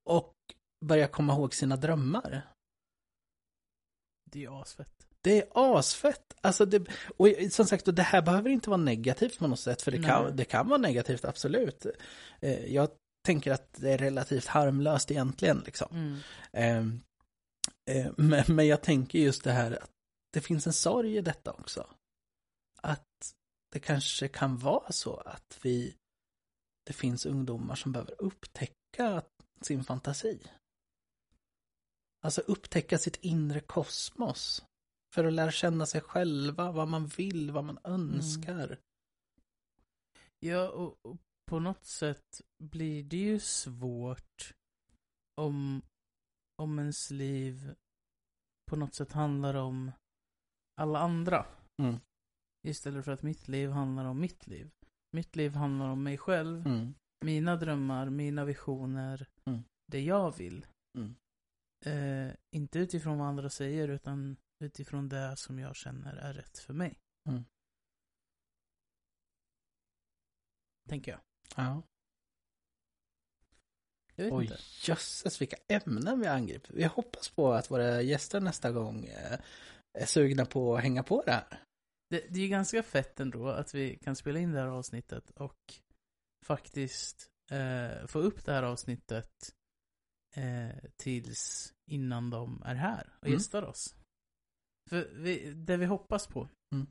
Och 0.05 0.37
börjar 0.85 1.09
komma 1.09 1.33
ihåg 1.33 1.55
sina 1.55 1.77
drömmar. 1.77 2.55
Det 4.25 4.45
är 4.45 4.63
asfett. 4.63 5.12
Det 5.23 5.39
är 5.39 5.49
asfett. 5.55 6.35
Alltså 6.41 6.67
det, 6.67 6.87
och 7.17 7.29
som 7.51 7.67
sagt, 7.67 7.97
det 7.97 8.03
här 8.03 8.23
behöver 8.23 8.51
inte 8.51 8.71
vara 8.71 8.81
negativt 8.81 9.39
på 9.39 9.49
något 9.49 9.61
sätt, 9.61 9.83
för 9.83 9.91
det 9.91 10.03
kan, 10.03 10.37
det 10.37 10.45
kan 10.45 10.69
vara 10.69 10.79
negativt, 10.79 11.25
absolut. 11.25 11.87
Eh, 12.41 12.67
jag 12.75 12.89
tänker 13.27 13.53
att 13.53 13.73
det 13.73 13.93
är 13.93 13.99
relativt 13.99 14.47
harmlöst 14.47 15.11
egentligen, 15.11 15.63
liksom. 15.67 15.89
Mm. 15.93 16.19
Eh, 16.53 17.97
eh, 17.97 18.13
men, 18.17 18.45
men 18.49 18.67
jag 18.67 18.83
tänker 18.83 19.19
just 19.19 19.45
det 19.45 19.53
här 19.53 19.83
att 19.83 19.91
det 20.33 20.41
finns 20.41 20.67
en 20.67 20.73
sorg 20.73 21.17
i 21.17 21.21
detta 21.21 21.53
också. 21.53 21.87
Att 22.83 23.35
det 23.73 23.81
kanske 23.81 24.29
kan 24.29 24.59
vara 24.59 24.93
så 24.93 25.17
att 25.17 25.59
vi, 25.63 25.95
det 26.87 26.93
finns 26.93 27.27
ungdomar 27.27 27.75
som 27.75 27.93
behöver 27.93 28.23
upptäcka 28.23 29.23
sin 29.61 29.85
fantasi. 29.85 30.43
Alltså 32.25 32.41
upptäcka 32.41 32.99
sitt 32.99 33.17
inre 33.17 33.61
kosmos. 33.61 34.65
För 35.15 35.25
att 35.25 35.33
lära 35.33 35.51
känna 35.51 35.87
sig 35.87 36.01
själva, 36.01 36.73
vad 36.73 36.89
man 36.89 37.07
vill, 37.07 37.51
vad 37.51 37.65
man 37.65 37.79
önskar. 37.85 38.67
Mm. 38.67 38.79
Ja, 40.41 40.69
och, 40.71 40.99
och, 41.03 41.17
på 41.51 41.59
något 41.59 41.85
sätt 41.85 42.41
blir 42.59 43.05
det 43.05 43.17
ju 43.17 43.41
svårt 43.41 44.55
om, 45.41 45.83
om 46.63 46.79
ens 46.79 47.11
liv 47.11 47.75
på 48.71 48.77
något 48.77 48.95
sätt 48.95 49.13
handlar 49.13 49.55
om 49.55 49.93
alla 50.81 50.99
andra. 50.99 51.47
Mm. 51.83 51.97
Istället 52.69 53.05
för 53.05 53.13
att 53.13 53.23
mitt 53.23 53.49
liv 53.49 53.71
handlar 53.71 54.05
om 54.05 54.21
mitt 54.21 54.47
liv. 54.47 54.71
Mitt 55.17 55.37
liv 55.37 55.55
handlar 55.55 55.89
om 55.89 56.03
mig 56.03 56.19
själv, 56.19 56.67
mm. 56.67 56.95
mina 57.25 57.57
drömmar, 57.57 58.11
mina 58.11 58.45
visioner, 58.45 59.27
mm. 59.45 59.63
det 59.87 60.01
jag 60.01 60.37
vill. 60.37 60.67
Mm. 60.99 61.15
Eh, 61.87 62.35
inte 62.57 62.79
utifrån 62.79 63.19
vad 63.19 63.29
andra 63.29 63.51
säger, 63.51 63.89
utan 63.89 64.37
utifrån 64.63 65.09
det 65.09 65.37
som 65.37 65.59
jag 65.59 65.77
känner 65.77 66.15
är 66.17 66.33
rätt 66.33 66.59
för 66.59 66.75
mig. 66.75 66.99
Mm. 67.29 67.45
Tänker 70.89 71.11
jag. 71.13 71.21
Ja. 71.57 71.83
Jag 74.15 74.25
vet 74.25 74.33
Oj, 74.33 74.45
inte. 74.45 74.59
jösses 74.83 75.41
vilka 75.41 75.57
ämnen 75.69 76.21
vi 76.21 76.27
angriper. 76.27 76.75
Vi 76.75 76.85
hoppas 76.85 77.29
på 77.31 77.53
att 77.53 77.71
våra 77.71 78.03
gäster 78.03 78.41
nästa 78.41 78.71
gång 78.73 79.05
eh, 79.05 79.41
är 79.99 80.07
sugna 80.07 80.47
på 80.47 80.77
att 80.77 80.83
hänga 80.83 81.03
på 81.03 81.23
det 81.27 81.33
här. 81.33 81.63
Det, 82.11 82.27
det 82.31 82.41
är 82.41 82.49
ganska 82.49 82.83
fett 82.83 83.21
ändå 83.21 83.49
att 83.49 83.75
vi 83.75 83.99
kan 83.99 84.17
spela 84.17 84.39
in 84.39 84.53
det 84.53 84.61
här 84.61 84.67
avsnittet 84.67 85.31
och 85.31 85.75
faktiskt 86.47 87.31
eh, 87.51 88.07
få 88.07 88.19
upp 88.19 88.45
det 88.45 88.53
här 88.53 88.63
avsnittet 88.63 89.55
eh, 90.37 90.77
tills 90.97 91.75
innan 91.91 92.31
de 92.31 92.63
är 92.67 92.75
här 92.75 93.17
och 93.21 93.27
Mm. 93.27 93.39
gästar 93.39 93.63
oss. 93.63 93.95
För 94.93 95.09
vi, 95.13 95.53
det 95.53 95.77
vi 95.77 95.87
hoppas 95.87 96.27
på 96.27 96.49
Mm. 96.75 96.87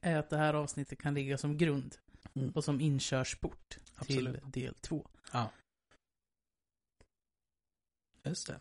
är 0.00 0.16
att 0.16 0.30
det 0.30 0.36
här 0.36 0.54
avsnittet 0.54 0.98
kan 0.98 1.14
ligga 1.14 1.38
som 1.38 1.58
grund 1.58 1.96
Mm. 2.34 2.50
och 2.50 2.64
som 2.64 2.80
inkörsport 2.80 3.78
Absolut. 3.94 4.42
till 4.42 4.62
del 4.62 4.74
två. 4.74 5.08
Just 8.24 8.46
det. 8.46 8.60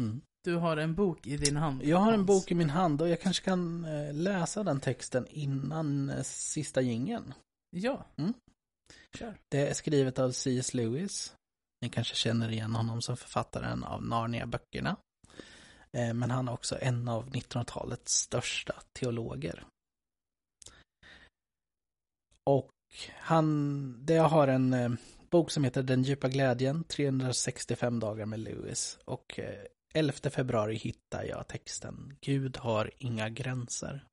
Mm. 0.00 0.20
Du 0.44 0.54
har 0.54 0.76
en 0.76 0.94
bok 0.94 1.26
i 1.26 1.36
din 1.36 1.56
hand. 1.56 1.82
Jag 1.84 1.98
har 1.98 2.12
en 2.12 2.26
bok 2.26 2.50
i 2.50 2.54
min 2.54 2.70
hand 2.70 3.02
och 3.02 3.08
jag 3.08 3.20
kanske 3.20 3.44
kan 3.44 3.84
eh, 3.84 4.14
läsa 4.14 4.62
den 4.62 4.80
texten 4.80 5.26
innan 5.26 6.10
eh, 6.10 6.22
sista 6.22 6.80
gingen. 6.80 7.34
Ja. 7.70 8.06
Mm. 8.16 8.32
Kör. 9.18 9.38
Det 9.48 9.68
är 9.68 9.74
skrivet 9.74 10.18
av 10.18 10.30
C.S. 10.32 10.74
Lewis. 10.74 11.36
Ni 11.80 11.88
kanske 11.88 12.14
känner 12.14 12.52
igen 12.52 12.74
honom 12.74 13.02
som 13.02 13.16
författaren 13.16 13.84
av 13.84 14.02
Narnia-böckerna. 14.02 14.96
Eh, 15.92 16.14
men 16.14 16.30
han 16.30 16.48
är 16.48 16.52
också 16.52 16.78
en 16.80 17.08
av 17.08 17.30
1900-talets 17.30 18.12
största 18.12 18.74
teologer. 18.92 19.64
Och 22.44 22.72
han, 23.18 24.06
det 24.06 24.14
jag 24.14 24.28
har 24.28 24.48
en 24.48 24.72
eh, 24.72 24.90
bok 25.30 25.50
som 25.50 25.64
heter 25.64 25.82
Den 25.82 26.02
djupa 26.02 26.28
glädjen, 26.28 26.84
365 26.84 28.00
dagar 28.00 28.26
med 28.26 28.40
Lewis. 28.40 28.98
Och 29.04 29.38
eh, 29.38 29.64
11 29.94 30.30
februari 30.30 30.74
hittar 30.74 31.24
jag 31.24 31.48
texten 31.48 32.16
Gud 32.20 32.56
har 32.56 32.90
inga 32.98 33.28
gränser. 33.28 34.04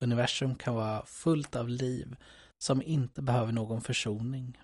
Universum 0.00 0.54
kan 0.54 0.74
vara 0.74 1.06
fullt 1.06 1.56
av 1.56 1.68
liv 1.68 2.16
som 2.58 2.82
inte 2.82 3.22
behöver 3.22 3.52
någon 3.52 3.80
försoning. 3.80 4.58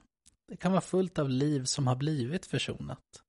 Det 0.48 0.56
kan 0.56 0.72
vara 0.72 0.80
fullt 0.80 1.18
av 1.18 1.30
liv 1.30 1.64
som 1.64 1.86
har 1.86 1.96
blivit 1.96 2.46
försonat. 2.46 3.22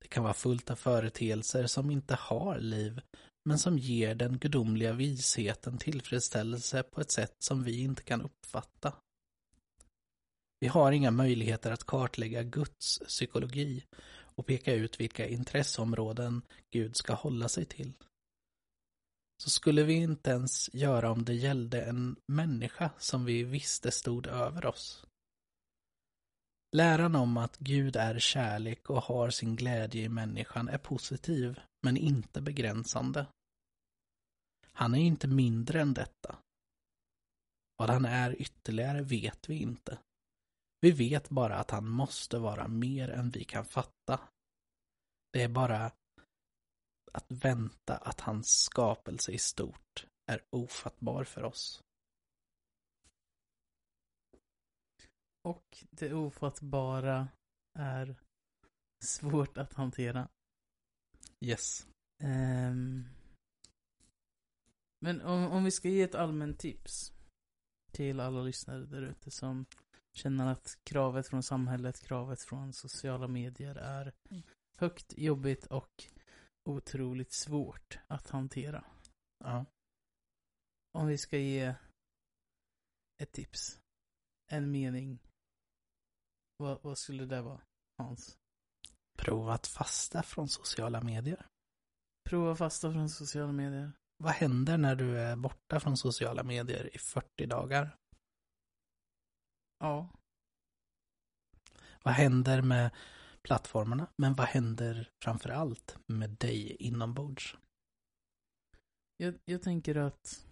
Det 0.00 0.08
kan 0.08 0.24
vara 0.24 0.34
fullt 0.34 0.70
av 0.70 0.76
företeelser 0.76 1.66
som 1.66 1.90
inte 1.90 2.14
har 2.14 2.58
liv, 2.58 3.00
men 3.44 3.58
som 3.58 3.78
ger 3.78 4.14
den 4.14 4.38
gudomliga 4.38 4.92
visheten 4.92 5.78
tillfredsställelse 5.78 6.82
på 6.82 7.00
ett 7.00 7.10
sätt 7.10 7.36
som 7.38 7.62
vi 7.62 7.80
inte 7.80 8.02
kan 8.02 8.22
uppfatta. 8.22 8.94
Vi 10.60 10.66
har 10.66 10.92
inga 10.92 11.10
möjligheter 11.10 11.70
att 11.70 11.84
kartlägga 11.84 12.42
Guds 12.42 12.98
psykologi 12.98 13.84
och 14.38 14.46
peka 14.46 14.74
ut 14.74 15.00
vilka 15.00 15.26
intresseområden 15.26 16.42
Gud 16.70 16.96
ska 16.96 17.14
hålla 17.14 17.48
sig 17.48 17.64
till. 17.64 17.92
Så 19.42 19.50
skulle 19.50 19.82
vi 19.82 19.94
inte 19.94 20.30
ens 20.30 20.74
göra 20.74 21.10
om 21.10 21.24
det 21.24 21.34
gällde 21.34 21.82
en 21.82 22.16
människa 22.26 22.90
som 22.98 23.24
vi 23.24 23.44
visste 23.44 23.90
stod 23.90 24.26
över 24.26 24.66
oss. 24.66 25.07
Läran 26.72 27.14
om 27.14 27.36
att 27.36 27.56
Gud 27.56 27.96
är 27.96 28.18
kärlek 28.18 28.90
och 28.90 29.02
har 29.02 29.30
sin 29.30 29.56
glädje 29.56 30.02
i 30.02 30.08
människan 30.08 30.68
är 30.68 30.78
positiv, 30.78 31.60
men 31.82 31.96
inte 31.96 32.40
begränsande. 32.40 33.26
Han 34.72 34.94
är 34.94 34.98
inte 34.98 35.28
mindre 35.28 35.80
än 35.80 35.94
detta. 35.94 36.38
Vad 37.76 37.90
han 37.90 38.04
är 38.04 38.42
ytterligare 38.42 39.02
vet 39.02 39.48
vi 39.48 39.54
inte. 39.54 39.98
Vi 40.80 40.90
vet 40.90 41.28
bara 41.28 41.56
att 41.56 41.70
han 41.70 41.88
måste 41.88 42.38
vara 42.38 42.68
mer 42.68 43.08
än 43.08 43.30
vi 43.30 43.44
kan 43.44 43.64
fatta. 43.64 44.20
Det 45.32 45.42
är 45.42 45.48
bara 45.48 45.92
att 47.12 47.26
vänta 47.28 47.96
att 47.96 48.20
hans 48.20 48.48
skapelse 48.48 49.32
i 49.32 49.38
stort 49.38 50.06
är 50.26 50.40
ofattbar 50.50 51.24
för 51.24 51.44
oss. 51.44 51.82
Och 55.48 55.84
det 55.90 56.14
ofattbara 56.14 57.28
är 57.78 58.16
svårt 59.04 59.58
att 59.58 59.72
hantera. 59.72 60.28
Yes. 61.40 61.86
Ehm, 62.22 63.04
men 65.00 65.20
om, 65.22 65.46
om 65.46 65.64
vi 65.64 65.70
ska 65.70 65.88
ge 65.88 66.02
ett 66.02 66.14
allmänt 66.14 66.58
tips 66.58 67.12
till 67.92 68.20
alla 68.20 68.42
lyssnare 68.42 68.86
där 68.86 69.02
ute 69.02 69.30
som 69.30 69.66
känner 70.12 70.52
att 70.52 70.78
kravet 70.84 71.28
från 71.28 71.42
samhället, 71.42 72.00
kravet 72.00 72.42
från 72.42 72.72
sociala 72.72 73.28
medier 73.28 73.74
är 73.74 74.12
högt, 74.78 75.18
jobbigt 75.18 75.66
och 75.66 76.04
otroligt 76.64 77.32
svårt 77.32 77.98
att 78.06 78.30
hantera. 78.30 78.84
Ja. 79.44 79.66
Om 80.92 81.06
vi 81.06 81.18
ska 81.18 81.38
ge 81.38 81.74
ett 83.22 83.32
tips, 83.32 83.80
en 84.50 84.70
mening, 84.70 85.18
vad, 86.58 86.82
vad 86.82 86.98
skulle 86.98 87.24
det 87.24 87.42
vara, 87.42 87.60
Hans? 87.98 88.38
Prova 89.18 89.52
att 89.52 89.66
fasta 89.66 90.22
från 90.22 90.48
sociala 90.48 91.00
medier. 91.00 91.46
Prova 92.28 92.56
fasta 92.56 92.92
från 92.92 93.08
sociala 93.08 93.52
medier. 93.52 93.92
Vad 94.16 94.32
händer 94.32 94.78
när 94.78 94.96
du 94.96 95.18
är 95.18 95.36
borta 95.36 95.80
från 95.80 95.96
sociala 95.96 96.42
medier 96.42 96.94
i 96.94 96.98
40 96.98 97.46
dagar? 97.46 97.96
Ja. 99.78 100.08
Vad 102.02 102.14
händer 102.14 102.62
med 102.62 102.90
plattformarna? 103.42 104.06
Men 104.16 104.34
vad 104.34 104.46
händer 104.46 105.10
framför 105.22 105.50
allt 105.50 105.98
med 106.06 106.30
dig 106.30 106.76
inombords? 106.76 107.56
Jag, 109.16 109.38
jag 109.44 109.62
tänker 109.62 109.94
att 109.94 110.46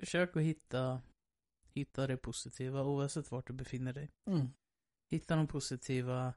försök 0.00 0.36
att 0.36 0.42
hitta, 0.42 1.02
hitta 1.74 2.06
det 2.06 2.16
positiva 2.16 2.82
oavsett 2.84 3.30
vart 3.30 3.46
du 3.46 3.52
befinner 3.52 3.92
dig. 3.92 4.10
Mm. 4.30 4.48
Hitta 5.12 5.36
de 5.36 5.46
positiva 5.46 6.34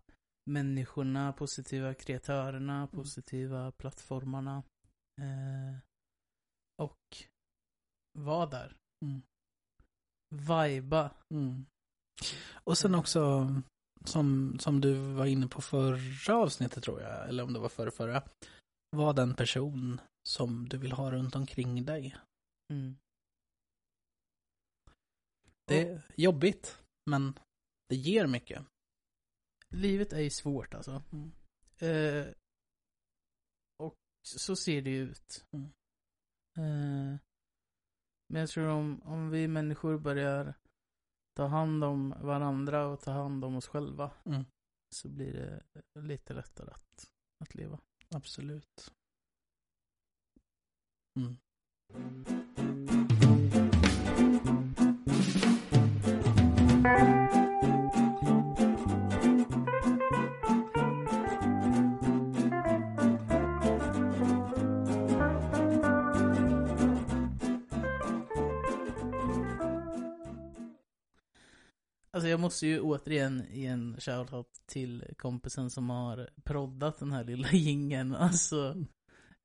människorna, 0.49 1.33
positiva 1.33 1.93
kreatörerna, 1.93 2.87
positiva 2.87 3.71
plattformarna. 3.71 4.63
Eh, 5.21 5.77
och 6.81 7.17
var 8.19 8.47
där. 8.47 8.75
Mm. 9.05 9.21
Viba. 10.35 11.11
Mm. 11.33 11.65
Och 12.53 12.77
sen 12.77 12.95
också, 12.95 13.53
som, 14.05 14.57
som 14.59 14.81
du 14.81 14.93
var 14.93 15.25
inne 15.25 15.47
på 15.47 15.61
förra 15.61 16.35
avsnittet 16.35 16.83
tror 16.83 17.01
jag, 17.01 17.29
eller 17.29 17.43
om 17.43 17.53
det 17.53 17.59
var 17.59 17.69
förra, 17.69 17.91
förra. 17.91 18.23
Var 18.95 19.13
den 19.13 19.33
person 19.33 20.01
som 20.27 20.69
du 20.69 20.77
vill 20.77 20.91
ha 20.91 21.11
runt 21.11 21.35
omkring 21.35 21.85
dig. 21.85 22.15
Mm. 22.73 22.97
Det 25.67 25.81
är 25.81 26.01
jobbigt, 26.15 26.79
men 27.05 27.39
det 27.89 27.95
ger 27.95 28.27
mycket. 28.27 28.65
Livet 29.69 30.13
är 30.13 30.19
ju 30.21 30.29
svårt 30.29 30.73
alltså. 30.73 31.03
Mm. 31.11 31.31
Eh, 31.79 32.33
och 33.77 33.95
så 34.27 34.55
ser 34.55 34.81
det 34.81 34.89
ju 34.89 35.01
ut. 35.01 35.45
Mm. 35.51 35.65
Eh, 36.57 37.19
men 38.29 38.39
jag 38.39 38.49
tror 38.49 38.67
om, 38.67 39.01
om 39.03 39.29
vi 39.29 39.47
människor 39.47 39.97
börjar 39.97 40.53
ta 41.35 41.47
hand 41.47 41.83
om 41.83 42.09
varandra 42.09 42.87
och 42.87 43.01
ta 43.01 43.11
hand 43.11 43.45
om 43.45 43.55
oss 43.55 43.67
själva 43.67 44.11
Mm. 44.25 44.45
så 44.95 45.09
blir 45.09 45.33
det 45.33 45.63
lite 46.01 46.33
lättare 46.33 46.71
att, 46.71 47.11
att 47.43 47.55
leva. 47.55 47.79
Absolut. 48.09 48.93
Mm. 51.19 51.37
Alltså 72.17 72.29
jag 72.29 72.39
måste 72.39 72.67
ju 72.67 72.79
återigen 72.79 73.43
ge 73.51 73.65
en 73.65 73.95
shoutout 73.99 74.61
till 74.65 75.05
kompisen 75.17 75.69
som 75.69 75.89
har 75.89 76.29
proddat 76.43 76.99
den 76.99 77.11
här 77.11 77.23
lilla 77.23 77.51
jingeln. 77.51 78.15
Alltså 78.15 78.75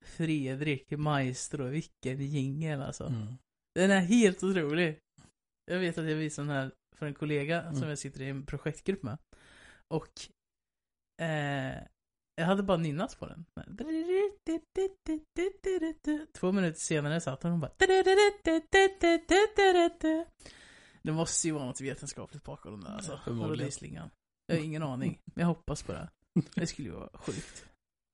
Fredrik 0.04 0.90
Maestro, 0.90 1.68
vilken 1.68 2.26
jingel 2.26 2.82
alltså. 2.82 3.04
Mm. 3.04 3.34
Den 3.74 3.90
är 3.90 4.00
helt 4.00 4.42
otrolig. 4.42 4.98
Jag 5.66 5.78
vet 5.78 5.98
att 5.98 6.04
jag 6.04 6.16
visade 6.16 6.48
den 6.48 6.56
här 6.56 6.72
för 6.92 7.06
en 7.06 7.14
kollega 7.14 7.62
som 7.62 7.76
Mm. 7.76 7.88
jag 7.88 7.98
sitter 7.98 8.22
i 8.22 8.28
en 8.28 8.46
projektgrupp 8.46 9.02
med. 9.02 9.18
Och 9.88 10.10
eh, 11.22 11.82
jag 12.34 12.44
hade 12.46 12.62
bara 12.62 12.76
nynnat 12.76 13.18
på 13.18 13.26
den. 13.26 13.44
Två 16.32 16.52
minuter 16.52 16.80
senare 16.80 17.20
satt 17.20 17.42
hon 17.42 17.52
och 17.52 17.58
bara 17.58 17.72
Det 21.02 21.12
måste 21.12 21.46
ju 21.48 21.52
vara 21.54 21.64
något 21.64 21.80
vetenskapligt 21.80 22.44
bakom 22.44 22.72
den 22.72 22.80
där 22.80 22.90
alltså. 22.96 23.20
Förmodligen. 23.24 24.10
Jag 24.46 24.56
har 24.56 24.62
ingen 24.64 24.82
aning. 24.82 25.20
Men 25.24 25.40
jag 25.42 25.46
hoppas 25.46 25.82
på 25.82 25.92
det. 25.92 26.08
Det 26.54 26.66
skulle 26.66 26.88
ju 26.88 26.94
vara 26.94 27.10
sjukt. 27.14 27.66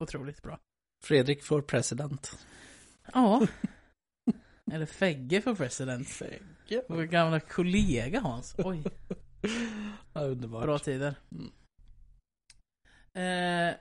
Otroligt 0.05 0.43
bra. 0.43 0.61
Fredrik 1.05 1.43
for 1.43 1.63
president. 1.63 2.39
Ja. 3.13 3.47
Eller 4.73 4.87
Fegge 4.87 5.41
för 5.41 5.55
president. 5.55 6.09
Fegge. 6.09 6.41
Vår 6.89 7.03
gamla 7.03 7.41
kollega 7.41 8.21
Hans. 8.21 8.55
Oj, 8.59 8.85
Ja, 10.13 10.21
underbart. 10.21 10.63
bra 10.65 10.79
tider. 10.79 11.15
Mm. 11.33 11.51
Eh, 13.15 13.77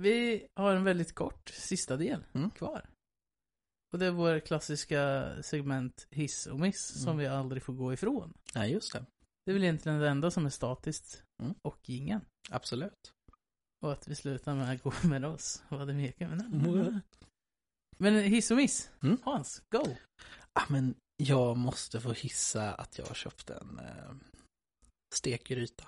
vi 0.00 0.46
har 0.56 0.74
en 0.76 0.84
väldigt 0.84 1.14
kort 1.14 1.48
sista 1.48 1.96
del 1.96 2.24
Mm. 2.34 2.50
kvar. 2.50 2.88
Och 3.92 3.98
det 3.98 4.06
är 4.06 4.10
vår 4.10 4.40
klassiska 4.40 5.28
segment 5.42 6.06
hiss 6.10 6.46
och 6.46 6.60
miss 6.60 6.86
som 7.02 7.08
Mm. 7.12 7.18
vi 7.18 7.26
aldrig 7.26 7.62
får 7.62 7.72
gå 7.72 7.92
ifrån. 7.92 8.32
Ja, 8.54 8.66
just 8.66 8.92
det. 8.92 9.04
Det 9.44 9.50
är 9.50 9.54
väl 9.54 9.62
egentligen 9.62 9.98
det 9.98 10.08
enda 10.08 10.30
som 10.30 10.46
är 10.46 10.50
statiskt 10.50 11.22
Mm. 11.42 11.54
och 11.62 11.90
ingen. 11.90 12.20
Absolut. 12.50 13.12
Och 13.82 13.92
att 13.92 14.08
vi 14.08 14.14
slutar 14.14 14.54
med 14.54 14.70
att 14.74 14.82
gå 14.82 14.92
med 15.08 15.24
oss. 15.24 15.62
Vad 15.68 15.86
det 15.86 15.94
mer 15.94 16.12
kan 16.12 16.32
Mm. 16.40 17.00
Men 17.98 18.14
hiss 18.14 18.50
och 18.50 18.56
miss. 18.56 18.90
Hans, 19.22 19.62
go! 19.70 19.82
Ja, 20.54 20.62
men 20.68 20.94
jag 21.20 21.56
måste 21.56 22.00
få 22.00 22.12
hissa 22.12 22.72
att 22.74 22.98
jag 22.98 23.16
köpte 23.16 23.54
en 23.54 23.78
eh, 23.78 24.14
stekgryta. 25.14 25.84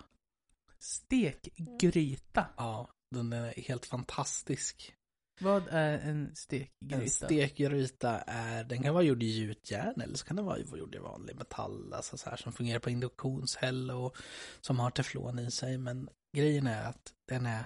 Stekgryta. 0.79 2.47
Ja, 2.57 2.91
den 3.11 3.33
är 3.33 3.53
helt 3.61 3.87
fantastisk. 3.87 4.95
Vad 5.41 5.69
är 5.69 5.99
en 5.99 6.37
stekgryta? 6.37 7.03
En 7.03 7.11
stekgryta 7.11 8.21
är, 8.21 8.65
den 8.65 8.83
kan 8.83 8.95
vara 8.95 9.05
gjord 9.05 9.23
i 9.23 9.27
gjutjärn 9.27 10.01
eller 10.01 10.17
så 10.17 10.25
kan 10.25 10.37
den 10.37 10.45
vara 10.45 10.59
gjord 10.59 10.95
i 10.95 10.99
vanlig 10.99 11.37
metall, 11.37 11.93
alltså 11.93 12.17
så 12.17 12.31
här 12.31 12.37
som 12.37 12.53
fungerar 12.53 12.79
på 12.79 12.91
induktionshäll 12.91 13.91
och 13.91 14.17
som 14.61 14.79
har 14.79 14.91
teflon 14.91 15.39
i 15.39 15.51
sig. 15.51 15.79
Men 15.79 16.09
grejen 16.37 16.67
är 16.67 16.89
att 16.89 17.13
den 17.29 17.47
är 17.47 17.65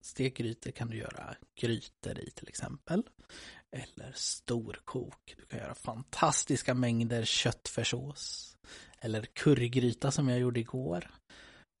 stekgrytor 0.00 0.70
kan 0.70 0.88
du 0.88 0.96
göra 0.96 1.36
grytor 1.60 2.18
i 2.18 2.30
till 2.30 2.48
exempel. 2.48 3.02
Eller 3.76 4.12
storkok. 4.14 5.34
Du 5.36 5.44
kan 5.44 5.58
göra 5.58 5.74
fantastiska 5.74 6.74
mängder 6.74 7.24
köttfärssås. 7.24 8.56
Eller 9.00 9.22
currygryta 9.22 10.10
som 10.10 10.28
jag 10.28 10.38
gjorde 10.38 10.60
igår. 10.60 11.10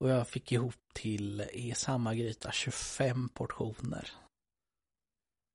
Och 0.00 0.10
jag 0.10 0.28
fick 0.28 0.52
ihop 0.52 0.74
till 0.94 1.40
i 1.40 1.74
samma 1.74 2.14
gryta 2.14 2.52
25 2.52 3.28
portioner. 3.28 4.10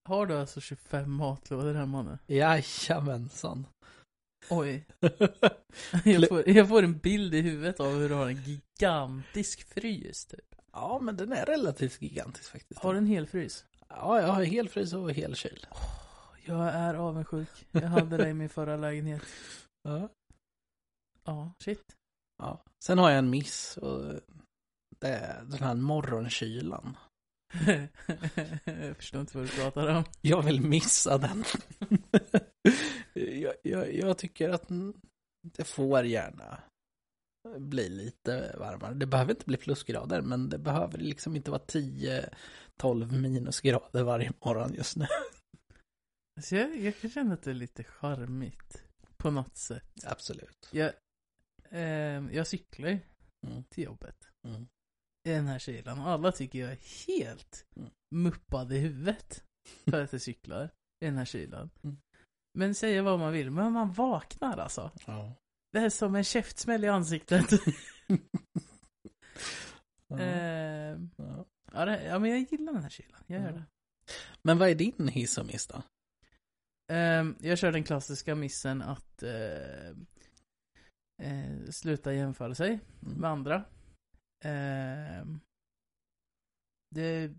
Har 0.10 0.26
du 0.26 0.38
alltså 0.38 0.62
25 0.62 1.12
matlådor 1.12 1.74
hemma 1.74 2.02
nu? 2.04 2.36
Jajamensan. 2.36 3.68
Oj. 4.50 4.86
Jag 6.04 6.28
får, 6.28 6.50
jag 6.50 6.68
får 6.68 6.84
en 6.84 6.98
bild 6.98 7.34
i 7.34 7.42
huvudet 7.42 7.80
av 7.80 7.92
hur 7.92 8.10
du 8.10 8.16
har 8.16 8.28
en 8.28 8.42
gigantisk 8.44 9.74
frys 9.74 10.26
typ. 10.26 10.56
Ja, 10.74 11.00
men 11.02 11.18
den 11.18 11.34
är 11.34 11.46
relativt 11.46 12.02
gigantisk 12.02 12.52
faktiskt. 12.52 12.80
Har 12.80 12.94
du 12.94 12.98
en 12.98 13.06
hel 13.06 13.28
frys? 13.28 13.66
Ja, 13.90 14.22
jag 14.22 14.28
har 14.28 14.44
helfrys 14.44 14.94
och 14.94 15.12
helkyl. 15.12 15.66
Jag 16.46 16.68
är 16.68 16.94
avundsjuk. 16.94 17.68
Jag 17.72 17.88
hade 17.88 18.18
det 18.18 18.30
i 18.30 18.34
min 18.34 18.50
förra 18.50 18.78
lägenhet. 18.78 19.22
Ja. 19.86 20.10
Ja, 21.26 21.54
shit. 21.60 21.84
ja. 22.38 22.64
Sen 22.84 22.98
har 22.98 23.10
jag 23.10 23.20
en 23.20 23.30
miss 23.30 23.78
och 23.78 24.14
det 25.00 25.08
är 25.08 25.44
den 25.44 25.60
här 25.60 25.76
morgonkylan. 25.76 26.98
jag 28.66 28.98
förstår 28.98 29.22
inte 29.22 29.38
vad 29.38 29.48
du 29.48 29.52
pratar 29.52 29.96
om. 29.96 30.04
Jag 30.22 30.42
vill 30.42 30.62
missa 30.62 31.18
den. 31.18 31.44
jag, 33.14 33.54
jag, 33.64 33.94
jag 33.94 34.18
tycker 34.18 34.50
att 34.50 34.68
det 35.42 35.64
får 35.64 36.06
gärna 36.06 36.60
bli 37.58 37.90
lite 37.90 38.56
varmare. 38.60 38.94
Det 38.94 39.06
behöver 39.06 39.32
inte 39.32 39.46
bli 39.46 39.58
plusgrader, 39.58 40.22
men 40.22 40.50
det 40.50 40.58
behöver 40.58 40.98
liksom 40.98 41.36
inte 41.36 41.52
vara 41.52 41.62
10-12 42.82 43.12
minusgrader 43.12 44.04
varje 44.04 44.32
morgon 44.46 44.74
just 44.74 44.98
nu. 44.98 45.08
Så 46.42 46.56
jag, 46.56 46.78
jag 46.78 46.98
kan 47.00 47.10
känna 47.10 47.34
att 47.34 47.44
det 47.44 47.50
är 47.50 47.56
lite 47.56 47.84
charmigt. 47.84 48.84
På 49.18 49.32
något 49.32 49.58
sätt. 49.58 49.92
Absolut. 50.06 50.70
Jag, 50.72 50.94
eh, 51.70 51.82
jag 52.36 52.48
cyklar 52.48 53.00
Mm. 53.48 53.64
till 53.70 53.84
jobbet. 53.84 54.30
Mm. 54.48 54.68
I 55.28 55.30
den 55.30 55.48
här 55.48 55.60
kylan. 55.60 56.00
Och 56.02 56.10
alla 56.10 56.32
tycker 56.32 56.60
jag 56.60 56.72
är 56.72 57.08
helt 57.08 57.66
Mm. 57.76 57.90
muppad 58.16 58.74
i 58.74 58.78
huvudet. 58.78 59.44
För 59.90 60.04
att 60.04 60.12
jag 60.14 60.22
cyklar 60.22 60.70
i 61.00 61.06
den 61.06 61.18
här 61.18 61.26
kylan. 61.26 61.70
Mm. 61.84 61.98
Men 62.58 62.76
säga 62.76 63.04
vad 63.04 63.20
man 63.20 63.34
vill, 63.34 63.52
men 63.52 63.72
man 63.74 63.94
vaknar 63.94 64.58
alltså. 64.58 64.92
Ja. 65.08 65.34
Det 65.72 65.80
är 65.80 65.90
som 65.90 66.16
en 66.16 66.24
käftsmäll 66.24 66.84
i 66.84 66.88
ansiktet. 66.88 67.46
Ja. 70.08 70.20
eh, 70.20 70.98
Ja. 71.18 71.46
ja, 72.04 72.20
men 72.20 72.30
jag 72.30 72.40
gillar 72.52 72.74
den 72.74 72.82
här 72.84 72.90
kylan. 72.90 73.24
Jag 73.28 73.42
gör 73.42 73.52
det. 73.52 73.64
Men 74.42 74.58
vad 74.58 74.70
är 74.70 74.76
din 74.76 75.08
hiss 75.08 75.38
och 75.38 75.46
miss 75.46 75.68
då? 75.68 75.84
Ehm, 76.88 77.36
jag 77.40 77.58
kör 77.58 77.72
den 77.72 77.84
klassiska 77.84 78.36
missen 78.36 78.82
att 78.82 79.24
eh, 79.24 79.90
eh, 81.24 81.66
sluta 81.72 82.14
jämföra 82.14 82.56
sig 82.56 82.80
Mm. 83.02 83.18
med 83.18 83.30
andra. 83.30 83.66
Ehm, 84.46 85.40
det, 86.90 87.34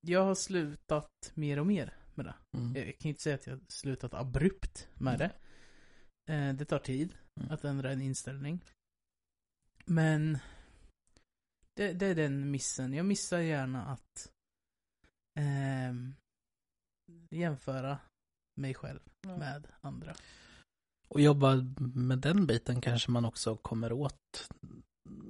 jag 0.00 0.24
har 0.24 0.34
slutat 0.34 1.32
mer 1.34 1.58
och 1.58 1.66
mer 1.66 1.96
med 2.14 2.26
det. 2.26 2.34
Mm. 2.58 2.74
Jag 2.86 2.98
kan 2.98 3.08
inte 3.08 3.22
säga 3.22 3.34
att 3.34 3.46
jag 3.46 3.54
har 3.54 3.62
slutat 3.68 4.14
abrupt 4.14 4.88
med 4.94 5.18
det. 5.18 5.32
Eh, 6.34 6.54
det 6.54 6.64
tar 6.64 6.78
tid 6.78 7.14
Mm. 7.40 7.50
att 7.50 7.64
ändra 7.64 7.92
en 7.92 8.00
inställning. 8.00 8.64
Men 9.84 10.38
det, 11.76 11.92
det 11.92 12.06
är 12.06 12.14
den 12.14 12.50
missen. 12.50 12.92
Jag 12.92 13.06
missar 13.06 13.38
gärna 13.38 13.86
att 13.86 14.32
ehm, 15.38 16.14
jämföra 17.30 17.98
mig 18.54 18.74
själv 18.74 19.00
Ja. 19.20 19.36
med 19.36 19.66
andra. 19.80 20.14
Och 21.08 21.20
jobba 21.20 21.56
med 21.94 22.18
den 22.18 22.46
biten 22.46 22.80
kanske 22.80 23.10
man 23.10 23.24
också 23.24 23.56
kommer 23.56 23.92
åt 23.92 24.48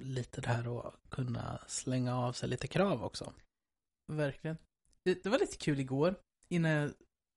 lite 0.01 0.41
det 0.41 0.47
här 0.47 0.87
att 0.87 1.09
kunna 1.09 1.59
slänga 1.67 2.17
av 2.17 2.33
sig 2.33 2.49
lite 2.49 2.67
krav 2.67 3.03
också. 3.03 3.33
Verkligen. 4.11 4.57
Det, 5.05 5.23
det 5.23 5.29
var 5.29 5.39
lite 5.39 5.57
kul 5.57 5.79
igår, 5.79 6.15
innan 6.49 6.71
jag, 6.71 6.91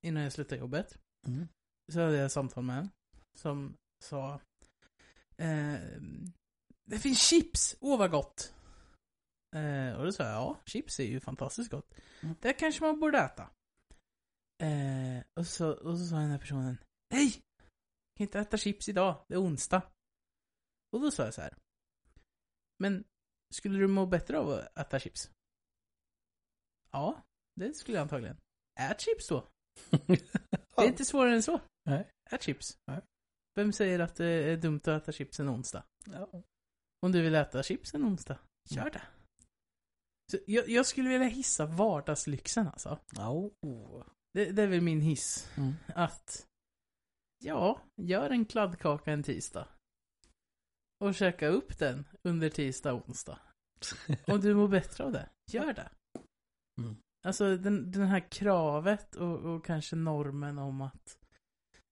innan 0.07 0.23
jag 0.23 0.33
slutade 0.33 0.61
jobbet. 0.61 0.99
Mm. 1.27 1.49
Så 1.93 2.01
hade 2.01 2.17
jag 2.17 2.27
ett 2.27 2.33
samtal 2.33 2.65
med 2.65 2.79
en 2.79 2.91
som 3.39 3.77
sa 4.05 4.41
eh, 5.37 5.75
Det 6.85 6.99
finns 6.99 7.29
chips, 7.29 7.77
åh 7.81 7.99
vad 7.99 8.11
gott! 8.11 8.53
Eh, 9.57 9.93
och 9.97 10.05
då 10.05 10.13
sa 10.13 10.25
jag, 10.25 10.33
ja, 10.33 10.61
chips 10.67 11.01
är 11.01 11.05
ju 11.05 11.21
fantastiskt 11.21 11.71
gott. 11.71 11.95
Mm. 12.21 12.35
Det 12.41 12.53
kanske 12.53 12.85
man 12.85 13.01
borde 13.01 13.19
äta. 13.19 13.51
Eh, 14.59 15.25
och, 15.35 15.47
så, 15.47 15.71
och 15.71 15.99
så 15.99 16.07
sa 16.07 16.17
den 16.17 16.31
här 16.31 16.39
personen, 16.39 16.79
nej! 17.11 17.43
Jag 18.13 18.17
kan 18.17 18.25
inte 18.27 18.41
äta 18.41 18.57
chips 18.57 18.89
idag, 18.89 19.25
det 19.29 19.35
är 19.35 19.43
onsdag. 19.43 19.83
Och 20.93 21.01
då 21.01 21.11
sa 21.11 21.25
jag 21.25 21.35
så 21.35 21.41
här. 21.41 21.57
Men, 22.79 23.05
skulle 23.55 23.79
du 23.79 23.87
må 23.87 24.07
bättre 24.07 24.39
av 24.39 24.51
att 24.51 24.79
äta 24.79 24.99
chips? 24.99 25.31
Ja, 26.91 27.23
det 27.55 27.75
skulle 27.75 27.97
jag 27.97 28.03
antagligen. 28.03 28.37
Ät 28.81 29.01
chips 29.01 29.29
då. 29.29 29.49
Det 30.77 30.83
är 30.83 30.89
inte 30.89 31.05
svårare 31.05 31.35
än 31.35 31.43
så. 31.43 31.61
Nej. 31.85 32.11
Ät 32.31 32.43
chips. 32.43 32.79
Nej. 32.87 33.01
Vem 33.55 33.73
säger 33.73 33.99
att 33.99 34.17
det 34.17 34.27
är 34.27 34.57
dumt 34.57 34.81
att 34.85 34.89
äta 35.03 35.13
chips 35.13 35.41
en 35.41 35.51
onsdag? 35.51 35.85
Ja. 36.07 36.43
Om 37.01 37.13
du 37.13 37.23
vill 37.23 37.35
äta 37.35 37.63
chips 37.63 37.95
en 37.95 38.05
onsdag, 38.05 38.39
gör 38.71 38.91
det. 38.91 39.03
Så 40.31 40.39
jag, 40.47 40.69
jag 40.69 40.87
skulle 40.87 41.09
vilja 41.09 41.29
hissa 41.29 41.67
vardagslyxen 41.67 42.67
alltså. 42.67 42.99
Oh. 43.19 44.05
Det, 44.37 44.53
det 44.53 44.63
är 44.63 44.67
väl 44.67 44.81
min 44.81 45.01
hiss. 45.01 45.51
Mm. 45.57 45.75
Att, 45.87 46.47
ja, 47.45 47.81
gör 48.03 48.31
en 48.31 48.45
kladdkaka 48.45 49.13
en 49.13 49.23
tisdag. 49.23 49.69
Och 50.99 51.15
käka 51.15 51.49
upp 51.49 51.79
den 51.79 52.05
under 52.23 52.51
tisdag 52.51 52.93
och 52.93 53.09
onsdag. 53.09 53.39
Om 54.27 54.41
du 54.41 54.55
mår 54.55 54.69
bättre 54.69 55.05
av 55.05 55.13
det, 55.13 55.29
gör 55.53 55.73
det. 55.73 55.91
Mm. 56.81 56.97
Alltså 57.27 57.57
den, 57.57 57.91
den 57.91 58.07
här 58.07 58.31
kravet 58.31 59.15
och, 59.15 59.39
och 59.39 59.65
kanske 59.65 59.97
normen 59.97 60.59
om 60.59 60.81
att 60.81 61.19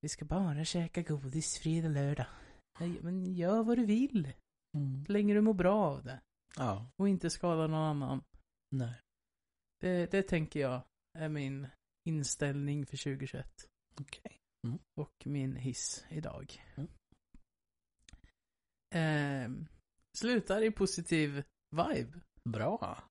vi 0.00 0.08
ska 0.08 0.24
bara 0.24 0.64
käka 0.64 1.02
godis 1.02 1.58
fredag, 1.58 1.88
lördag. 1.88 2.26
Nej, 2.80 2.98
men 3.02 3.24
gör 3.34 3.62
vad 3.62 3.78
du 3.78 3.86
vill. 3.86 4.32
Mm. 4.76 5.04
Så 5.04 5.12
länge 5.12 5.34
du 5.34 5.40
mår 5.40 5.54
bra 5.54 5.84
av 5.84 6.04
det. 6.04 6.20
Ja, 6.56 6.90
Och 6.96 7.08
inte 7.08 7.30
skadar 7.30 7.68
någon 7.68 8.02
annan. 8.02 8.22
nej. 8.70 9.00
Det, 9.80 10.10
det 10.10 10.22
tänker 10.22 10.60
jag 10.60 10.82
är 11.18 11.28
min 11.28 11.66
inställning 12.04 12.86
för 12.86 12.96
2021. 12.96 13.46
Okej. 14.00 14.40
Och 15.00 15.26
min 15.26 15.56
hiss 15.56 16.04
idag. 16.10 16.62
Mm. 16.76 16.90
Ehm, 18.94 19.66
slutar 20.18 20.62
i 20.62 20.70
positiv 20.70 21.42
vibe. 21.70 22.20
Bra. 22.44 23.02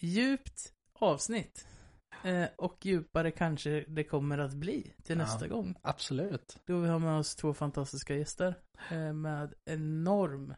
Djupt 0.00 0.74
avsnitt. 0.92 1.68
Eh, 2.24 2.48
och 2.58 2.86
djupare 2.86 3.30
kanske 3.30 3.84
det 3.88 4.04
kommer 4.04 4.38
att 4.38 4.54
bli 4.54 4.94
till 5.02 5.18
Ja. 5.18 5.24
nästa 5.24 5.48
gång. 5.48 5.74
Absolut. 5.82 6.58
Då 6.64 6.80
vi 6.80 6.88
har 6.88 6.98
med 6.98 7.18
oss 7.18 7.36
två 7.36 7.54
fantastiska 7.54 8.14
gäster 8.16 8.62
eh, 8.90 9.12
med 9.12 9.54
enorm 9.64 10.54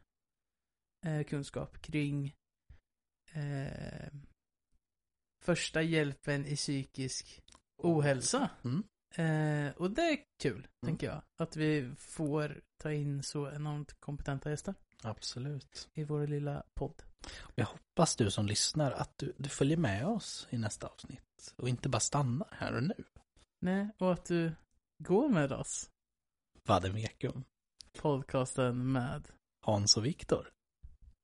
eh, 1.06 1.24
kunskap 1.24 1.78
kring 1.82 2.34
eh, 3.32 4.12
första 5.44 5.82
hjälpen 5.82 6.46
i 6.46 6.56
psykisk 6.56 7.42
ohälsa. 7.78 8.50
Mm. 8.64 8.82
Eh, 9.16 9.72
och 9.76 9.90
det 9.90 10.02
är 10.02 10.18
kul, 10.42 10.56
Mm. 10.58 10.66
tänker 10.86 11.06
jag. 11.06 11.22
Att 11.40 11.56
vi 11.56 11.94
får 11.98 12.60
ta 12.82 12.92
in 12.92 13.22
så 13.22 13.50
enormt 13.50 14.00
kompetenta 14.00 14.50
gäster 14.50 14.74
Absolut. 15.02 15.88
i 15.94 16.04
vår 16.04 16.26
lilla 16.26 16.62
podd. 16.74 17.02
Jag 17.54 17.66
hoppas 17.66 18.16
du 18.16 18.30
som 18.30 18.46
lyssnar 18.46 18.92
att 18.92 19.18
du, 19.18 19.32
du 19.38 19.48
följer 19.48 19.76
med 19.76 20.06
oss 20.06 20.46
i 20.50 20.58
nästa 20.58 20.86
avsnitt 20.86 21.54
och 21.56 21.68
inte 21.68 21.88
bara 21.88 22.00
stannar 22.00 22.48
här 22.52 22.76
och 22.76 22.82
nu. 22.82 23.04
Nej, 23.60 23.88
och 23.98 24.12
att 24.12 24.24
du 24.24 24.52
går 24.98 25.28
med 25.28 25.52
oss. 25.52 25.90
Vademekum, 26.68 27.44
Podcasten 27.98 28.92
med 28.92 29.28
Hans 29.66 29.96
och 29.96 30.06
Viktor. 30.06 30.52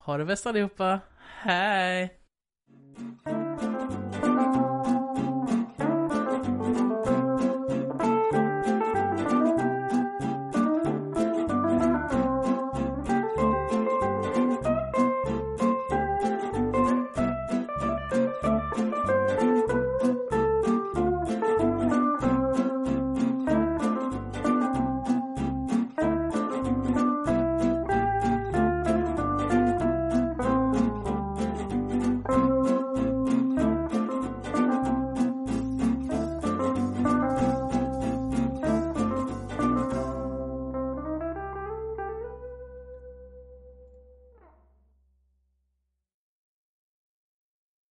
Ha 0.05 0.16
det 0.16 0.24
bäst 0.24 0.46
allihopa. 0.46 1.00
Hej! 1.18 2.18
Hej. 3.24 3.72